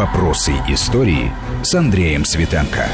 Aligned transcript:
Вопросы 0.00 0.52
истории 0.66 1.30
с 1.62 1.74
Андреем 1.74 2.24
Светенко. 2.24 2.88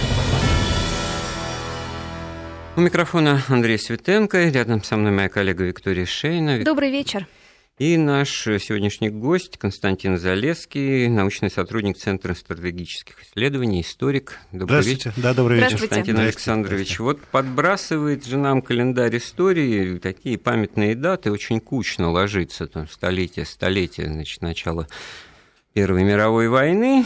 У 2.75 2.81
микрофона 2.81 3.45
Андрей 3.47 3.79
Светенко, 3.79 4.49
рядом 4.49 4.83
со 4.83 4.97
мной 4.97 5.13
моя 5.13 5.29
коллега 5.29 5.63
Виктория 5.63 6.05
Шейна. 6.05 6.65
Добрый 6.65 6.91
вечер. 6.91 7.29
И 7.79 7.97
наш 7.97 8.31
сегодняшний 8.43 9.11
гость 9.11 9.57
Константин 9.57 10.19
Залеский, 10.19 11.07
научный 11.07 11.49
сотрудник 11.49 11.97
Центра 11.97 12.35
стратегических 12.35 13.23
исследований, 13.23 13.83
историк. 13.83 14.41
Добрый 14.51 14.83
Здравствуйте. 14.83 15.11
вечер. 15.11 15.23
Да, 15.23 15.33
добрый 15.33 15.61
вечер. 15.61 15.79
Константин 15.79 16.19
Александрович. 16.19 16.99
Вот 16.99 17.21
подбрасывает 17.21 18.27
же 18.27 18.37
нам 18.37 18.63
календарь 18.63 19.17
истории, 19.17 19.99
такие 19.99 20.39
памятные 20.39 20.97
даты, 20.97 21.31
очень 21.31 21.61
кучно 21.61 22.11
ложится, 22.11 22.67
там, 22.67 22.89
столетие, 22.89 23.45
столетие, 23.45 24.09
значит, 24.09 24.43
начало 24.43 24.89
Первой 25.77 26.05
мировой 26.05 26.49
войны, 26.49 27.05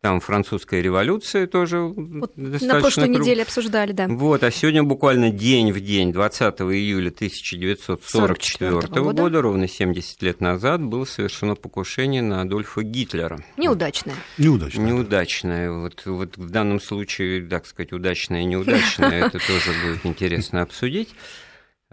там 0.00 0.18
французская 0.18 0.82
революция 0.82 1.46
тоже 1.46 1.78
вот 1.78 2.36
На 2.36 2.80
прошлой 2.80 3.04
круг... 3.04 3.20
неделе 3.20 3.44
обсуждали, 3.44 3.92
да. 3.92 4.08
Вот, 4.08 4.42
а 4.42 4.50
сегодня 4.50 4.82
буквально 4.82 5.30
день 5.30 5.70
в 5.70 5.78
день, 5.78 6.12
20 6.12 6.60
июля 6.62 7.10
1944 7.10 8.70
года, 8.72 9.22
года, 9.22 9.42
ровно 9.42 9.68
70 9.68 10.22
лет 10.22 10.40
назад, 10.40 10.82
было 10.82 11.04
совершено 11.04 11.54
покушение 11.54 12.20
на 12.20 12.40
Адольфа 12.40 12.82
Гитлера. 12.82 13.44
Неудачное. 13.56 14.16
Неудачное. 14.38 14.84
Неудачное. 14.84 15.70
Вот, 15.70 16.02
вот 16.04 16.36
в 16.36 16.50
данном 16.50 16.80
случае, 16.80 17.46
так 17.46 17.64
сказать, 17.64 17.92
удачное 17.92 18.40
и 18.40 18.44
неудачное, 18.44 19.26
это 19.26 19.38
тоже 19.38 19.70
будет 19.86 20.04
интересно 20.04 20.62
обсудить. 20.62 21.14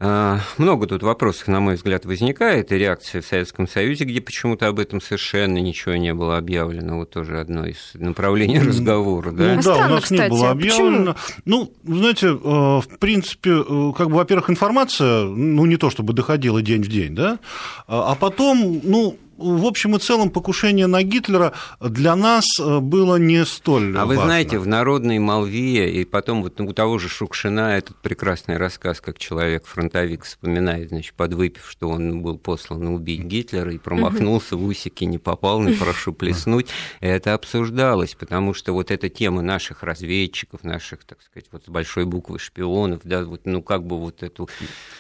А, 0.03 0.39
много 0.57 0.87
тут 0.87 1.03
вопросов, 1.03 1.47
на 1.47 1.59
мой 1.59 1.75
взгляд, 1.75 2.05
возникает, 2.05 2.71
и 2.71 2.75
реакция 2.75 3.21
в 3.21 3.25
Советском 3.25 3.67
Союзе, 3.67 4.03
где 4.05 4.19
почему-то 4.19 4.67
об 4.67 4.79
этом 4.79 4.99
совершенно 4.99 5.59
ничего 5.59 5.95
не 5.95 6.11
было 6.11 6.39
объявлено, 6.39 6.97
вот 6.97 7.11
тоже 7.11 7.39
одно 7.39 7.67
из 7.67 7.91
направлений 7.93 8.57
разговора. 8.59 9.31
Да, 9.31 9.53
ну, 9.53 9.61
да 9.61 9.75
у 9.75 9.89
нас 9.89 10.03
кстати. 10.05 10.21
не 10.21 10.29
было 10.29 10.49
объявлено. 10.49 11.13
Почему? 11.13 11.37
Ну, 11.45 11.73
знаете, 11.83 12.27
э, 12.29 12.31
в 12.33 12.97
принципе, 12.99 13.51
э, 13.51 13.91
как 13.95 14.09
бы, 14.09 14.15
во-первых, 14.15 14.49
информация, 14.49 15.25
ну, 15.25 15.67
не 15.67 15.77
то 15.77 15.91
чтобы 15.91 16.13
доходила 16.13 16.63
день 16.63 16.81
в 16.81 16.87
день, 16.87 17.13
да, 17.13 17.37
а, 17.85 18.13
а 18.13 18.15
потом, 18.15 18.81
ну, 18.83 19.19
в 19.41 19.65
общем 19.65 19.95
и 19.95 19.99
целом 19.99 20.29
покушение 20.29 20.87
на 20.87 21.03
Гитлера 21.03 21.53
для 21.79 22.15
нас 22.15 22.45
э, 22.59 22.79
было 22.79 23.15
не 23.17 23.45
столь 23.45 23.95
А 23.97 24.05
важно. 24.05 24.05
вы 24.05 24.15
знаете, 24.25 24.59
в 24.59 24.67
народной 24.67 25.19
молве, 25.19 26.01
и 26.01 26.05
потом 26.05 26.43
вот 26.43 26.59
у 26.59 26.73
того 26.73 26.97
же 26.97 27.09
Шукшина 27.09 27.77
этот 27.77 27.97
прекрасный 27.97 28.57
рассказ, 28.57 29.01
как 29.01 29.17
человек-фронтовик 29.17 30.23
вспоминает, 30.23 30.89
значит, 30.89 31.13
подвыпив, 31.15 31.65
что 31.69 31.89
он 31.89 32.21
был 32.21 32.37
послан 32.37 32.87
убить 32.87 33.21
Гитлера 33.21 33.73
и 33.73 33.77
промахнулся, 33.77 34.55
в 34.55 34.63
усики 34.63 35.03
не 35.05 35.17
попал, 35.17 35.61
не 35.61 35.73
прошу 35.73 36.13
плеснуть. 36.13 36.67
Это 36.99 37.33
обсуждалось, 37.33 38.15
потому 38.15 38.53
что 38.53 38.73
вот 38.73 38.91
эта 38.91 39.09
тема 39.09 39.41
наших 39.41 39.83
разведчиков, 39.83 40.63
наших, 40.63 41.03
так 41.05 41.21
сказать, 41.21 41.47
вот 41.51 41.65
с 41.65 41.69
большой 41.69 42.05
буквы 42.05 42.39
шпионов, 42.39 43.01
да, 43.03 43.23
вот, 43.23 43.41
ну 43.45 43.61
как 43.61 43.85
бы 43.85 43.99
вот 43.99 44.23
эту 44.23 44.49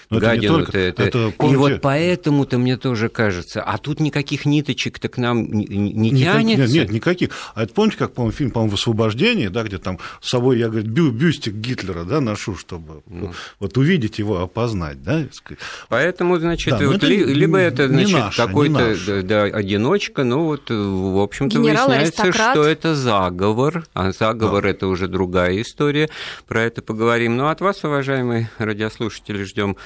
Но 0.09 0.19
гадину. 0.19 0.59
Это, 0.59 0.77
это, 0.77 1.03
это, 1.03 1.33
помните... 1.37 1.53
И 1.53 1.57
вот 1.57 1.81
поэтому-то 1.81 2.57
мне 2.57 2.77
тоже 2.77 3.09
кажется, 3.09 3.61
а 3.61 3.77
тут 3.77 3.99
никаких 3.99 4.30
никаких 4.31 4.45
ниточек-то 4.45 5.09
к 5.09 5.17
нам 5.17 5.51
не, 5.51 5.65
не 5.67 6.23
тянется? 6.23 6.65
Нет, 6.65 6.69
нет, 6.69 6.91
никаких. 6.91 7.29
А 7.53 7.63
это 7.63 7.73
помните, 7.73 7.97
как, 7.97 8.13
по-моему, 8.13 8.31
фильм, 8.31 8.51
по-моему, 8.51 8.71
«Высвобождение», 8.71 9.49
да, 9.49 9.63
где 9.63 9.77
там 9.77 9.99
с 10.21 10.29
собой, 10.29 10.59
я, 10.59 10.69
говорю, 10.69 10.87
бю 10.87 11.11
бюстик 11.11 11.53
Гитлера, 11.53 12.03
да, 12.03 12.21
ношу, 12.21 12.55
чтобы 12.55 13.03
ну. 13.07 13.33
вот 13.59 13.77
увидеть 13.77 14.19
его, 14.19 14.41
опознать, 14.41 15.03
да? 15.03 15.25
Поэтому, 15.89 16.39
значит, 16.39 16.77
да, 16.77 16.85
вот 16.85 16.97
это 16.97 17.07
ли, 17.07 17.23
либо 17.23 17.57
это, 17.57 17.87
значит, 17.87 18.35
какой-то 18.35 19.23
да, 19.23 19.43
одиночка, 19.43 20.23
ну 20.23 20.45
вот, 20.45 20.69
в 20.69 21.21
общем-то, 21.21 21.59
выясняется, 21.59 22.31
что 22.31 22.63
это 22.63 22.95
заговор, 22.95 23.85
а 23.93 24.11
заговор 24.11 24.63
да.– 24.63 24.69
это 24.71 24.87
уже 24.87 25.07
другая 25.07 25.61
история, 25.61 26.09
про 26.47 26.63
это 26.63 26.81
поговорим. 26.81 27.37
Ну, 27.37 27.47
от 27.47 27.61
вас, 27.61 27.83
уважаемые 27.83 28.49
радиослушатели, 28.57 29.43
ждем 29.43 29.77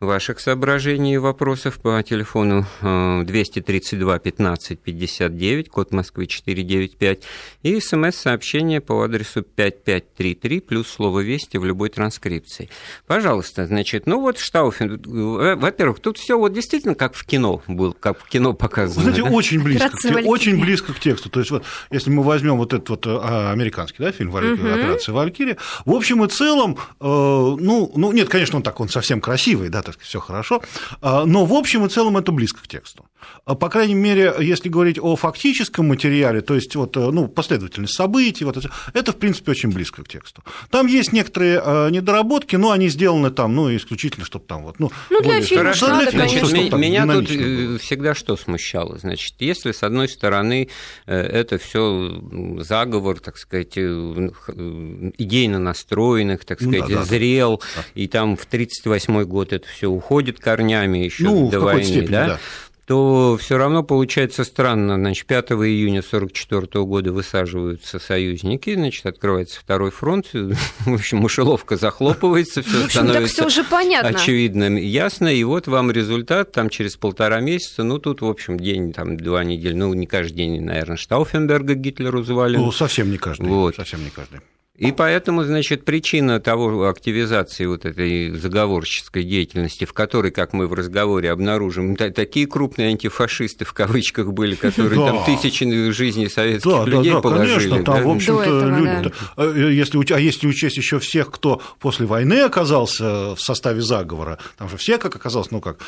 ваших 0.00 0.40
соображений 0.40 1.14
и 1.14 1.18
вопросов 1.18 1.80
по 1.80 2.02
телефону 2.02 2.66
232 2.82 4.18
15 4.18 4.78
59, 4.78 5.68
код 5.70 5.92
Москвы 5.92 6.26
495, 6.26 7.22
и 7.62 7.80
смс-сообщение 7.80 8.82
по 8.82 9.02
адресу 9.02 9.42
5533, 9.42 10.60
плюс 10.60 10.88
слово 10.88 11.20
«Вести» 11.20 11.56
в 11.56 11.64
любой 11.64 11.88
транскрипции. 11.88 12.68
Пожалуйста, 13.06 13.66
значит, 13.66 14.06
ну 14.06 14.20
вот 14.20 14.38
Штауфен, 14.38 15.00
э, 15.00 15.56
во-первых, 15.56 16.00
тут 16.00 16.18
все 16.18 16.38
вот 16.38 16.52
действительно 16.52 16.94
как 16.94 17.14
в 17.14 17.24
кино 17.24 17.62
был, 17.66 17.94
как 17.94 18.20
в 18.20 18.28
кино 18.28 18.52
показано. 18.52 19.02
Знаете, 19.02 19.22
да? 19.22 19.30
очень 19.30 19.62
близко, 19.62 19.90
очень 20.26 20.60
близко 20.60 20.92
к 20.92 21.00
тексту. 21.00 21.30
То 21.30 21.40
есть 21.40 21.50
вот, 21.50 21.64
если 21.90 22.10
мы 22.10 22.22
возьмем 22.22 22.58
вот 22.58 22.74
этот 22.74 22.88
вот 22.90 23.06
а, 23.06 23.50
американский 23.50 24.02
да, 24.02 24.12
фильм 24.12 24.36
«Операция 24.36 25.14
Валькирия», 25.14 25.56
в 25.86 25.92
общем 25.92 26.22
и 26.22 26.28
целом, 26.28 26.76
э, 27.00 27.04
ну, 27.04 27.90
ну, 27.96 28.12
нет, 28.12 28.28
конечно, 28.28 28.56
он 28.56 28.62
так, 28.62 28.78
он 28.78 28.90
совсем 28.90 29.22
красивый, 29.22 29.70
да, 29.70 29.85
так 29.86 29.94
сказать, 29.94 30.08
все 30.08 30.20
хорошо. 30.20 30.62
А, 31.00 31.24
но 31.24 31.44
в 31.44 31.52
общем 31.54 31.86
и 31.86 31.88
целом 31.88 32.16
это 32.16 32.32
близко 32.32 32.62
к 32.62 32.68
тексту. 32.68 33.06
А, 33.44 33.54
по 33.54 33.68
крайней 33.68 33.94
мере, 33.94 34.34
если 34.40 34.68
говорить 34.68 34.98
о 35.00 35.16
фактическом 35.16 35.88
материале, 35.88 36.40
то 36.40 36.54
есть 36.54 36.74
вот, 36.76 36.96
э, 36.96 37.10
ну, 37.10 37.28
последовательность 37.28 37.94
событий, 37.94 38.44
вот 38.44 38.56
это, 38.56 38.70
это, 38.92 39.12
в 39.12 39.16
принципе, 39.16 39.52
очень 39.52 39.70
близко 39.70 40.02
к 40.02 40.08
тексту. 40.08 40.42
Там 40.70 40.86
есть 40.86 41.12
некоторые 41.12 41.62
э, 41.64 41.90
недоработки, 41.90 42.56
но 42.56 42.72
они 42.72 42.88
сделаны 42.88 43.30
там, 43.30 43.54
ну, 43.54 43.74
исключительно, 43.74 44.26
чтобы 44.26 44.46
там 44.46 44.64
вот, 44.64 44.78
ну, 44.78 44.90
ну 45.10 45.22
для 45.22 45.40
фильма, 45.42 45.64
Хорошо, 45.64 45.88
надо, 45.88 46.10
значит, 46.10 46.40
конечно. 46.50 46.76
меня 46.76 47.06
тут 47.06 47.30
э, 47.30 47.66
было. 47.66 47.78
всегда 47.78 48.14
что 48.14 48.36
смущало, 48.36 48.98
значит, 48.98 49.34
если 49.38 49.72
с 49.72 49.82
одной 49.82 50.08
стороны 50.08 50.68
это 51.06 51.58
все 51.58 52.20
заговор, 52.58 53.20
так 53.20 53.38
сказать, 53.38 53.76
идейно 53.76 55.58
настроенных, 55.58 56.44
так 56.44 56.60
сказать, 56.60 56.88
ну, 56.88 56.94
да, 56.96 57.04
зрел, 57.04 57.62
да. 57.76 57.84
и 57.94 58.08
там 58.08 58.36
в 58.36 58.44
1938 58.44 59.24
год 59.24 59.52
это 59.52 59.66
все 59.76 59.88
уходит 59.88 60.40
корнями 60.40 60.98
еще 60.98 61.24
ну, 61.24 61.50
до 61.50 61.60
войны, 61.60 61.84
степени, 61.84 62.06
да? 62.06 62.26
да 62.26 62.40
то 62.86 63.36
все 63.40 63.58
равно 63.58 63.82
получается 63.82 64.44
странно. 64.44 64.94
Значит, 64.94 65.26
5 65.26 65.50
июня 65.52 65.98
1944 66.00 66.84
года 66.84 67.12
высаживаются 67.12 67.98
союзники, 67.98 68.74
значит, 68.74 69.06
открывается 69.06 69.58
второй 69.58 69.90
фронт, 69.90 70.28
в 70.32 70.94
общем, 70.94 71.18
мышеловка 71.18 71.76
захлопывается, 71.76 72.62
все 72.62 72.88
становится 72.88 73.44
уже 73.44 73.64
понятно. 73.64 74.10
очевидно, 74.10 74.78
ясно, 74.78 75.26
и 75.26 75.42
вот 75.42 75.66
вам 75.66 75.90
результат, 75.90 76.52
там 76.52 76.70
через 76.70 76.96
полтора 76.96 77.40
месяца, 77.40 77.82
ну, 77.82 77.98
тут, 77.98 78.20
в 78.20 78.26
общем, 78.26 78.58
день, 78.58 78.92
там, 78.92 79.16
два 79.16 79.42
недели, 79.42 79.74
ну, 79.74 79.92
не 79.92 80.06
каждый 80.06 80.36
день, 80.36 80.62
наверное, 80.62 80.96
Штауфенберга 80.96 81.74
Гитлеру 81.74 82.22
звали. 82.22 82.56
Ну, 82.56 82.70
совсем 82.70 83.10
не 83.10 83.18
каждый, 83.18 83.48
вот. 83.48 83.74
совсем 83.74 84.04
не 84.04 84.10
каждый. 84.10 84.38
И 84.78 84.92
поэтому, 84.92 85.44
значит, 85.44 85.84
причина 85.84 86.38
того 86.38 86.88
активизации 86.88 87.64
вот 87.66 87.86
этой 87.86 88.30
заговорческой 88.32 89.24
деятельности, 89.24 89.84
в 89.86 89.92
которой, 89.92 90.30
как 90.30 90.52
мы 90.52 90.66
в 90.66 90.74
разговоре 90.74 91.30
обнаружим, 91.30 91.96
такие 91.96 92.46
крупные 92.46 92.88
антифашисты 92.88 93.64
в 93.64 93.72
кавычках 93.72 94.32
были, 94.32 94.54
которые 94.54 94.98
да. 94.98 95.06
там 95.06 95.24
тысячи 95.24 95.64
жизней 95.90 96.28
советских 96.28 96.70
да, 96.70 96.84
людей 96.84 97.12
да, 97.12 97.16
да, 97.16 97.22
положили. 97.22 97.70
Конечно, 97.70 97.84
там, 97.84 97.94
да? 97.96 98.02
в 98.02 98.10
общем-то, 98.10 98.66
люди, 98.66 99.10
да. 99.36 99.44
Э, 99.44 99.72
если, 99.72 100.12
а 100.12 100.20
если 100.20 100.46
учесть 100.46 100.76
еще 100.76 100.98
всех, 100.98 101.30
кто 101.30 101.62
после 101.78 102.06
войны 102.06 102.40
оказался 102.40 103.34
в 103.34 103.40
составе 103.40 103.80
заговора, 103.80 104.38
там 104.58 104.68
же 104.68 104.76
все, 104.76 104.98
как 104.98 105.16
оказалось, 105.16 105.50
ну 105.50 105.60
как, 105.60 105.78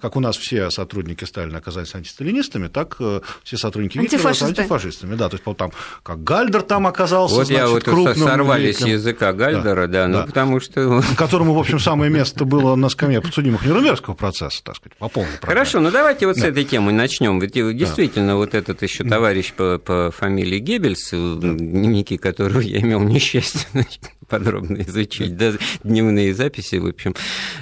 как 0.00 0.16
у 0.16 0.20
нас 0.20 0.36
все 0.36 0.70
сотрудники 0.70 1.24
Сталина 1.24 1.58
оказались 1.58 1.94
антисталинистами, 1.94 2.68
так 2.68 2.96
э, 3.00 3.20
все 3.44 3.58
сотрудники 3.58 3.98
Гитлера 3.98 4.28
антифашистами. 4.28 5.16
Да, 5.16 5.28
то 5.28 5.36
есть 5.36 5.58
там, 5.58 5.72
как 6.02 6.24
Гальдер 6.24 6.62
там 6.62 6.86
оказался, 6.86 7.34
вот 7.34 7.46
значит, 7.46 7.62
я 7.62 7.68
вот 7.68 7.84
крупным 7.84 8.37
сорвали 8.38 8.72
с 8.72 8.80
языка 8.80 9.32
Гальдера, 9.32 9.86
да, 9.86 10.02
да, 10.02 10.08
ну 10.08 10.18
да. 10.18 10.26
потому 10.26 10.60
что... 10.60 11.02
Которому, 11.16 11.54
в 11.54 11.58
общем, 11.58 11.78
самое 11.78 12.10
место 12.10 12.44
было 12.44 12.74
на 12.74 12.88
скамье 12.88 13.20
подсудимых 13.20 13.64
Нюрнбергского 13.64 14.14
процесса, 14.14 14.62
так 14.62 14.76
сказать, 14.76 14.96
по 14.98 15.08
полной 15.08 15.30
программе. 15.40 15.60
Хорошо, 15.60 15.80
ну 15.80 15.90
давайте 15.90 16.26
вот 16.26 16.36
да. 16.36 16.42
с 16.42 16.44
этой 16.44 16.64
темы 16.64 16.92
начнем. 16.92 17.38
Ведь 17.40 17.52
действительно, 17.52 18.28
да. 18.28 18.36
вот 18.36 18.54
этот 18.54 18.82
еще 18.82 19.04
товарищ 19.04 19.52
по, 19.52 19.78
по 19.78 20.10
фамилии 20.16 20.58
Геббельс, 20.58 21.10
да. 21.10 21.52
дневники 21.54 22.16
которого 22.16 22.60
я 22.60 22.80
имел 22.80 23.00
несчастье 23.00 23.66
подробно 24.28 24.82
изучить, 24.82 25.36
да, 25.36 25.52
дневные 25.82 26.34
записи, 26.34 26.76
в 26.76 26.86
общем, 26.86 27.14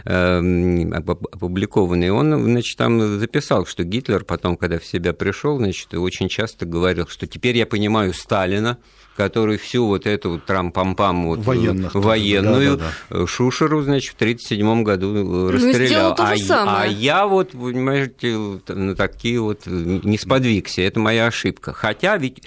эм, 0.04 0.92
опубликованные, 0.92 2.12
он, 2.12 2.44
значит, 2.44 2.76
там 2.76 3.18
записал, 3.18 3.66
что 3.66 3.84
Гитлер 3.84 4.24
потом, 4.24 4.56
когда 4.56 4.78
в 4.78 4.84
себя 4.84 5.12
пришел, 5.12 5.58
значит, 5.58 5.94
очень 5.94 6.28
часто 6.28 6.66
говорил, 6.66 7.06
что 7.06 7.26
теперь 7.26 7.56
я 7.56 7.66
понимаю 7.66 8.12
Сталина, 8.12 8.78
который 9.16 9.56
всю 9.56 9.86
вот 9.86 10.06
эту 10.06 10.32
вот 10.32 10.44
трам-пам-пам 10.44 11.26
вот 11.26 11.40
Военных, 11.40 11.94
военную 11.94 12.76
да, 12.76 12.92
да, 13.10 13.18
да. 13.18 13.26
Шушеру, 13.26 13.82
значит, 13.82 14.12
в 14.12 14.16
1937 14.16 14.82
году 14.82 15.12
ну, 15.12 15.50
расстрелял. 15.50 16.14
Ну, 16.16 16.24
а, 16.24 16.36
самое. 16.36 16.76
а 16.78 16.86
я 16.86 17.26
вот, 17.26 17.52
понимаете, 17.52 18.60
на 18.68 18.94
такие 18.94 19.40
вот 19.40 19.66
не 19.66 20.18
сподвигся. 20.18 20.82
Это 20.82 21.00
моя 21.00 21.26
ошибка. 21.26 21.72
Хотя 21.72 22.16
ведь 22.16 22.42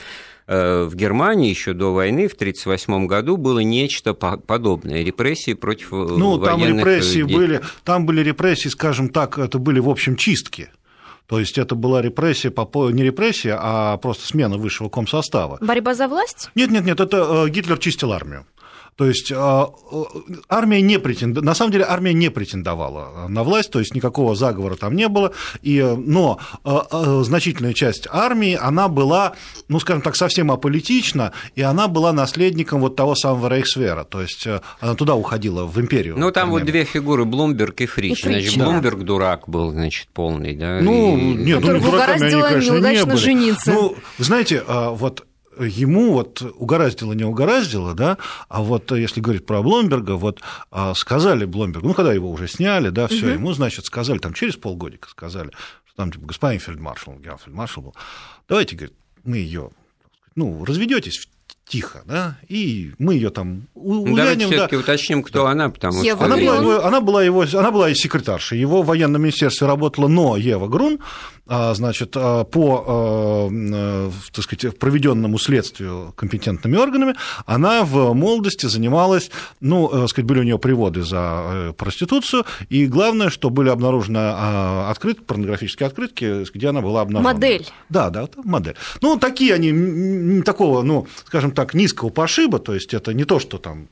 э, 0.48 0.83
в 0.83 0.95
Германии 0.95 1.50
еще 1.50 1.74
до 1.74 1.94
войны, 1.94 2.27
в 2.27 2.33
1938 2.33 3.07
году, 3.07 3.38
было 3.38 3.60
нечто 3.60 4.13
подобное. 4.13 5.04
Репрессии 5.04 5.54
против 5.54 5.92
Ну, 5.92 6.38
там 6.38 6.63
репрессии 6.63 7.24
были, 7.24 7.62
там 7.83 8.06
были 8.06 8.21
репрессии, 8.21 8.69
скажем 8.69 9.10
так, 9.10 9.38
это 9.38 9.60
были, 9.60 9.80
в 9.80 9.89
общем, 9.89 10.16
чистки. 10.16 10.69
То 11.30 11.40
есть 11.40 11.60
это 11.60 11.76
была 11.76 12.02
репрессия, 12.02 12.50
не 12.92 13.04
репрессия, 13.04 13.56
а 13.62 13.98
просто 13.98 14.26
смена 14.26 14.58
высшего 14.58 14.90
комсостава. 14.90 15.60
Борьба 15.62 15.94
за 15.94 16.08
власть? 16.08 16.50
Нет, 16.56 16.72
нет, 16.72 16.84
нет, 16.84 17.00
это 17.00 17.46
э, 17.46 17.50
Гитлер 17.50 17.78
чистил 17.78 18.12
армию. 18.14 18.48
То 19.00 19.06
есть 19.06 19.31
а, 19.34 19.69
армия 20.50 20.81
не 20.81 21.00
претендовала, 21.00 21.46
на 21.46 21.56
самом 21.56 21.72
деле 21.72 21.86
армия 21.88 22.12
не 22.12 22.30
претендовала 22.30 23.30
на 23.30 23.44
власть, 23.44 23.72
то 23.72 23.80
есть 23.80 23.96
никакого 23.96 24.36
заговора 24.36 24.75
там 24.75 24.94
не 24.94 25.07
было, 25.07 25.31
и, 25.62 25.81
но 25.81 26.38
а, 26.66 26.86
а, 26.92 27.24
значительная 27.24 27.72
часть 27.72 28.10
армии, 28.12 28.60
она 28.62 28.90
была, 28.90 29.36
ну, 29.69 29.80
скажем 29.80 30.01
так, 30.01 30.18
совсем 30.18 30.51
аполитична, 30.51 31.31
и 31.56 31.62
она 31.62 31.88
была 31.88 32.12
наследником 32.12 32.81
вот 32.81 32.98
того 32.98 33.16
самого 33.16 33.48
Рейхсвера, 33.48 34.04
то 34.04 34.22
есть 34.22 34.46
она 34.81 34.96
туда 34.96 35.16
уходила, 35.16 35.63
в 35.63 35.80
империю. 35.80 36.18
Ну, 36.18 36.30
там 36.34 36.50
вот 36.50 36.66
две 36.66 36.84
фигуры, 36.84 37.24
Блумберг 37.24 37.80
и 37.80 37.86
Фрич. 37.86 38.19
И 38.19 38.24
Фрич 38.24 38.44
значит, 38.48 38.60
да. 38.60 38.66
Блумберг 38.66 39.04
дурак 39.04 39.48
был, 39.48 39.72
значит, 39.72 40.10
полный, 40.13 40.57
да? 40.57 40.81
Ну, 40.81 41.18
и... 41.18 41.22
нет, 41.22 41.62
ну, 41.62 41.80
дураками 41.80 42.34
они, 42.34 42.42
конечно, 42.42 42.75
не 42.75 43.06
были. 43.06 43.16
жениться. 43.16 43.72
Ну, 43.72 43.95
знаете, 44.18 44.62
вот 44.68 45.25
ему 45.60 46.14
вот 46.14 46.42
угораздило, 46.42 47.14
не 47.14 47.24
угораздило, 47.24 47.94
да, 47.94 48.18
а 48.48 48.62
вот 48.62 48.92
если 48.92 49.22
говорить 49.22 49.46
про 49.46 49.62
Бломберга, 49.62 50.14
вот 50.14 50.42
а, 50.72 50.94
сказали 50.94 51.46
Бломбергу, 51.46 51.88
ну, 51.88 51.94
когда 51.94 52.14
его 52.14 52.32
уже 52.32 52.48
сняли, 52.48 52.90
да, 52.90 53.08
все, 53.08 53.28
угу. 53.28 53.34
ему, 53.34 53.54
значит, 53.54 53.86
сказали, 53.86 54.20
там 54.20 54.34
через 54.34 54.56
полгодика 54.56 55.10
сказали, 55.10 55.52
что 55.86 55.96
там, 55.96 56.12
типа, 56.12 56.28
господин 56.28 56.60
фельдмаршал, 56.60 57.16
генерал-фельдмаршал 57.16 57.84
был, 57.84 57.96
давайте, 58.48 58.76
говорит, 58.76 58.96
мы 59.24 59.38
ее, 59.38 59.72
ну, 60.36 60.64
разведетесь 60.66 61.28
тихо, 61.70 62.02
да, 62.06 62.38
и 62.48 62.92
мы 62.98 63.14
ее 63.14 63.30
там 63.30 63.68
увянем. 63.76 64.16
Давайте 64.16 64.48
все-таки 64.48 64.76
да. 64.76 64.82
уточним, 64.82 65.24
кто 65.24 65.44
да. 65.44 65.52
она, 65.52 65.70
потому 65.70 66.02
Ева 66.04 66.18
что... 66.18 66.26
Она 66.26 66.38
была, 66.38 66.58
его, 66.58 66.86
она, 66.86 67.02
была 67.02 67.24
его, 67.24 67.46
она 67.54 67.72
была 67.72 67.90
и 67.90 67.94
секретарша, 67.94 68.56
его 68.56 68.82
в 68.82 68.88
военном 68.88 69.22
министерстве 69.22 69.68
работала, 69.68 70.08
но 70.08 70.36
Ева 70.36 70.68
Грун, 70.68 71.00
значит, 71.50 72.13
а, 72.16 72.44
по, 72.44 72.86
а, 72.88 74.12
так 74.31 74.44
сказать, 74.44 74.78
проведенному 74.78 75.38
следствию 75.38 76.13
компетентными 76.16 76.78
органами, 76.78 77.16
она 77.46 77.84
в 77.84 78.13
молодости 78.13 78.68
занималась, 78.68 79.31
ну, 79.60 79.88
так 79.88 80.10
сказать, 80.10 80.28
были 80.28 80.40
у 80.40 80.44
нее 80.44 80.60
приводы 80.60 81.04
за 81.04 81.42
э, 81.44 81.74
проституцию, 81.75 82.46
и 82.69 82.86
главное, 82.86 83.30
что 83.30 83.50
были 83.50 83.69
обнаружены 83.69 84.19
открытки, 84.90 85.24
порнографические 85.24 85.88
открытки, 85.88 86.46
где 86.54 86.69
она 86.69 86.81
была 86.81 87.01
обнаружена. 87.01 87.34
Модель. 87.34 87.68
Да, 87.90 88.10
да, 88.10 88.28
модель. 88.44 88.75
Ну, 89.02 89.18
такие 89.18 89.54
они, 89.54 90.42
такого, 90.44 90.81
ну, 90.84 91.07
скажем 91.25 91.52
так, 91.52 91.74
низкого 91.74 92.10
пошиба, 92.10 92.60
то 92.60 92.74
есть 92.74 92.94
это 92.94 93.13
не 93.13 93.25
то, 93.25 93.40
что 93.40 93.57
там 93.57 93.88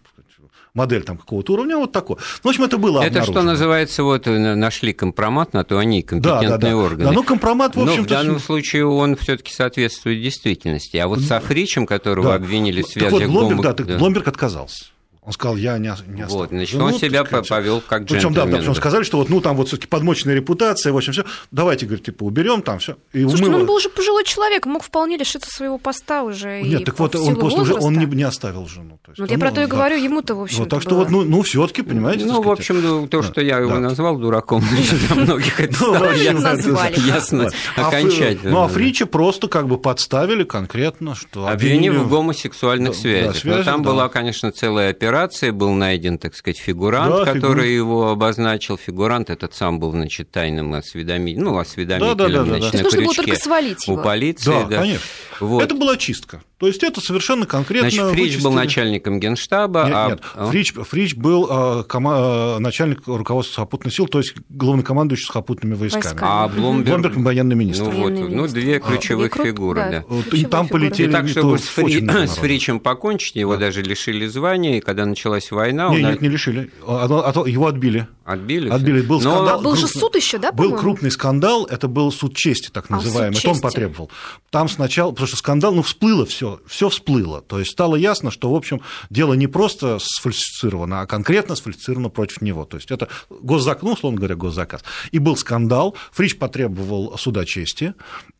модель 0.77 1.03
там 1.03 1.17
какого-то 1.17 1.53
уровня, 1.53 1.77
вот 1.77 1.91
такой. 1.91 2.17
Ну, 2.43 2.49
в 2.49 2.49
общем, 2.49 2.63
это 2.63 2.77
было 2.77 3.01
Это 3.01 3.23
что 3.23 3.41
называется, 3.41 4.03
вот 4.03 4.27
э, 4.27 4.55
нашли 4.55 4.93
компромат, 4.93 5.53
на 5.53 5.63
то 5.63 5.79
они 5.79 6.03
компетентные 6.03 6.49
да, 6.51 6.57
да, 6.57 6.69
да. 6.69 6.77
органы. 6.77 7.03
Да, 7.05 7.11
ну, 7.11 7.23
компромат, 7.23 7.75
в 7.75 7.81
общем 7.81 7.97
Но 7.97 8.03
в 8.03 8.07
данном 8.07 8.39
случае 8.39 8.85
он 8.85 9.15
все 9.15 9.35
таки 9.35 9.53
соответствует 9.53 10.21
действительности. 10.21 10.97
А 10.97 11.07
вот 11.07 11.19
с 11.19 11.31
Афричем, 11.31 11.85
которого 11.85 12.29
да. 12.29 12.35
обвинили 12.35 12.83
в 12.83 12.87
связях... 12.87 13.19
Так 13.19 13.29
вот, 13.29 13.31
Бломберг, 13.31 13.61
да, 13.61 13.73
так, 13.73 13.97
Бломберг 13.97 14.27
отказался. 14.27 14.85
Он 15.27 15.33
сказал, 15.33 15.57
я 15.57 15.77
не, 15.77 15.91
не 16.07 16.21
оставлю. 16.21 16.27
Вот, 16.29 16.49
значит, 16.51 16.75
он 16.79 16.91
ну, 16.91 16.97
себя 16.97 17.25
повел 17.25 17.81
как 17.81 18.07
Причем, 18.07 18.33
да, 18.33 18.45
да, 18.45 18.59
причем 18.59 18.73
сказали, 18.73 19.03
что 19.03 19.17
вот, 19.17 19.27
ну, 19.27 19.41
там 19.41 19.57
вот 19.57 19.67
все-таки 19.67 19.85
подмоченная 19.85 20.35
репутация, 20.35 20.93
в 20.93 20.95
общем, 20.95 21.11
все. 21.11 21.25
Давайте, 21.51 21.85
говорит, 21.85 22.05
типа, 22.05 22.23
уберем 22.23 22.61
там 22.61 22.79
все. 22.79 22.95
Слушайте, 23.11 23.43
мы... 23.43 23.49
ну, 23.49 23.57
он 23.57 23.65
был 23.65 23.75
уже 23.75 23.89
пожилой 23.89 24.23
человек, 24.23 24.65
мог 24.65 24.83
вполне 24.83 25.17
лишиться 25.17 25.51
своего 25.51 25.79
поста 25.79 26.23
уже. 26.23 26.61
Нет, 26.61 26.85
так 26.85 26.97
вот, 26.97 27.13
он 27.15 27.35
просто 27.35 27.59
уже 27.59 27.73
он 27.73 27.97
не, 27.97 28.05
не 28.05 28.23
оставил 28.23 28.69
жену. 28.69 28.99
То 29.03 29.11
есть, 29.11 29.19
вот 29.19 29.29
он, 29.29 29.35
я 29.35 29.37
про 29.37 29.51
то 29.51 29.61
и 29.61 29.65
да. 29.65 29.69
говорю, 29.69 29.97
ему-то, 29.97 30.33
в 30.33 30.43
общем. 30.43 30.59
Вот, 30.59 30.69
так 30.69 30.81
что 30.81 30.95
вот, 30.95 31.09
ну, 31.09 31.23
ну 31.23 31.41
все-таки, 31.41 31.81
понимаете. 31.81 32.23
Ну, 32.23 32.41
в 32.41 32.49
общем, 32.49 32.81
ну, 32.81 33.07
то, 33.07 33.21
что 33.21 33.41
я 33.41 33.57
его 33.57 33.79
назвал 33.79 34.15
дураком, 34.15 34.63
для 35.09 35.23
многих 35.23 35.59
это 35.59 35.75
ну, 35.81 36.11
ясно 36.13 37.49
а 37.75 37.87
окончательно. 37.89 38.51
Ну, 38.51 38.63
а 38.63 38.69
Фрича 38.69 39.05
просто 39.05 39.49
как 39.49 39.67
бы 39.67 39.77
подставили 39.77 40.45
конкретно, 40.45 41.15
что... 41.15 41.49
Обвинив 41.49 41.95
в 41.95 42.07
гомосексуальных 42.07 42.95
связях. 42.95 43.43
Но 43.43 43.61
там 43.63 43.81
была, 43.81 44.07
конечно, 44.07 44.53
целая 44.53 44.91
операция, 44.91 45.16
был 45.51 45.73
найден 45.73 46.17
так 46.17 46.35
сказать, 46.35 46.57
фигурант, 46.57 47.25
да, 47.25 47.33
который 47.33 47.69
фигур... 47.69 47.87
его 47.87 48.09
обозначил. 48.09 48.77
Фигурант 48.77 49.29
этот 49.29 49.53
сам 49.53 49.79
был, 49.79 49.91
значит, 49.91 50.31
тайным 50.31 50.73
осведомителем, 50.73 51.45
ну, 51.45 51.57
осведомителем, 51.57 52.17
да, 52.17 52.27
да, 52.27 52.33
да, 52.33 52.45
значит, 52.45 52.71
да, 52.71 52.77
да. 52.77 52.83
на 52.83 52.83
крючке 52.83 52.83
нужно 52.83 53.01
было 53.01 53.15
только 53.15 53.35
свалить 53.35 53.87
его. 53.87 53.99
у 53.99 54.03
полиции. 54.03 54.49
Да, 54.49 54.63
да. 54.65 54.77
конечно. 54.77 55.05
Вот. 55.39 55.63
Это 55.63 55.75
была 55.75 55.97
чистка. 55.97 56.41
То 56.59 56.67
есть 56.67 56.83
это 56.83 57.01
совершенно 57.01 57.45
конкретно. 57.45 57.89
Значит, 57.89 58.09
Фрич 58.09 58.21
вычистили... 58.21 58.43
был 58.43 58.51
начальником 58.51 59.19
генштаба. 59.19 59.83
Нет, 59.85 59.95
а... 59.95 60.09
нет. 60.09 60.21
Фрич, 60.49 60.73
Фрич 60.73 61.15
был 61.15 61.47
э, 61.49 61.83
кома... 61.83 62.55
Э, 62.57 62.59
начальник 62.59 63.05
руководства 63.05 63.53
сухопутных 63.53 63.93
сил, 63.93 64.07
то 64.07 64.17
есть 64.17 64.33
главнокомандующий 64.49 65.25
сухопутными 65.25 65.75
войсками. 65.75 66.03
войсками. 66.03 66.21
А 66.23 66.47
Бломберг... 66.47 66.87
Бломберг 66.87 67.17
военный 67.17 67.55
министр. 67.55 67.85
Ну, 67.85 67.91
вот, 67.91 68.11
ну 68.11 68.47
две 68.47 68.79
ключевых 68.79 69.37
а, 69.37 69.43
фигуры. 69.43 69.79
Да. 69.91 70.03
Да. 70.09 70.37
И 70.37 70.45
там 70.45 70.67
полетели. 70.67 71.09
И 71.09 71.11
так, 71.11 71.27
чтобы 71.27 71.59
с, 71.59 71.63
Фри... 71.63 72.07
с 72.07 72.35
Фричем 72.37 72.79
покончить, 72.79 73.35
его 73.35 73.53
да. 73.53 73.67
даже 73.67 73.83
лишили 73.83 74.25
звания, 74.25 74.77
и 74.77 74.81
когда 74.81 75.05
началась 75.05 75.51
война... 75.51 75.89
Нет, 75.89 76.03
он... 76.03 76.11
нет, 76.11 76.21
не 76.21 76.29
лишили. 76.29 76.71
Его 76.87 77.67
отбили. 77.67 78.07
Отбили? 78.27 78.69
Отбили. 78.69 79.01
Был 79.01 79.21
Но... 79.21 79.31
скандал. 79.31 79.59
А 79.59 79.63
был 79.63 79.75
же 79.75 79.87
суд 79.87 80.15
еще, 80.15 80.37
да, 80.37 80.51
Был 80.51 80.75
крупный 80.75 81.11
скандал, 81.11 81.65
это 81.65 81.87
был 81.87 82.11
суд 82.11 82.35
чести, 82.35 82.69
так 82.69 82.89
называемый. 82.89 83.31
А, 83.31 83.33
суд 83.33 83.41
чести. 83.41 83.55
он 83.55 83.61
потребовал. 83.61 84.11
Там 84.49 84.67
сначала, 84.67 85.11
потому 85.11 85.27
что 85.27 85.37
скандал, 85.37 85.73
ну, 85.73 85.81
всплыло 85.81 86.25
все, 86.25 86.46
все 86.65 86.89
всплыло. 86.89 87.41
То 87.41 87.59
есть 87.59 87.71
стало 87.71 87.95
ясно, 87.95 88.31
что, 88.31 88.51
в 88.51 88.55
общем, 88.55 88.81
дело 89.09 89.33
не 89.33 89.47
просто 89.47 89.97
сфальсифицировано, 89.99 91.01
а 91.01 91.05
конкретно 91.05 91.55
сфальсифицировано 91.55 92.09
против 92.09 92.41
него. 92.41 92.65
То 92.65 92.77
есть 92.77 92.91
это 92.91 93.07
госзаказ, 93.29 93.83
ну, 93.83 93.93
условно 93.93 94.17
говоря, 94.17 94.35
госзаказ. 94.35 94.83
И 95.11 95.19
был 95.19 95.37
скандал, 95.37 95.95
Фрич 96.11 96.37
потребовал 96.37 97.17
суда 97.17 97.45
чести, 97.45 97.93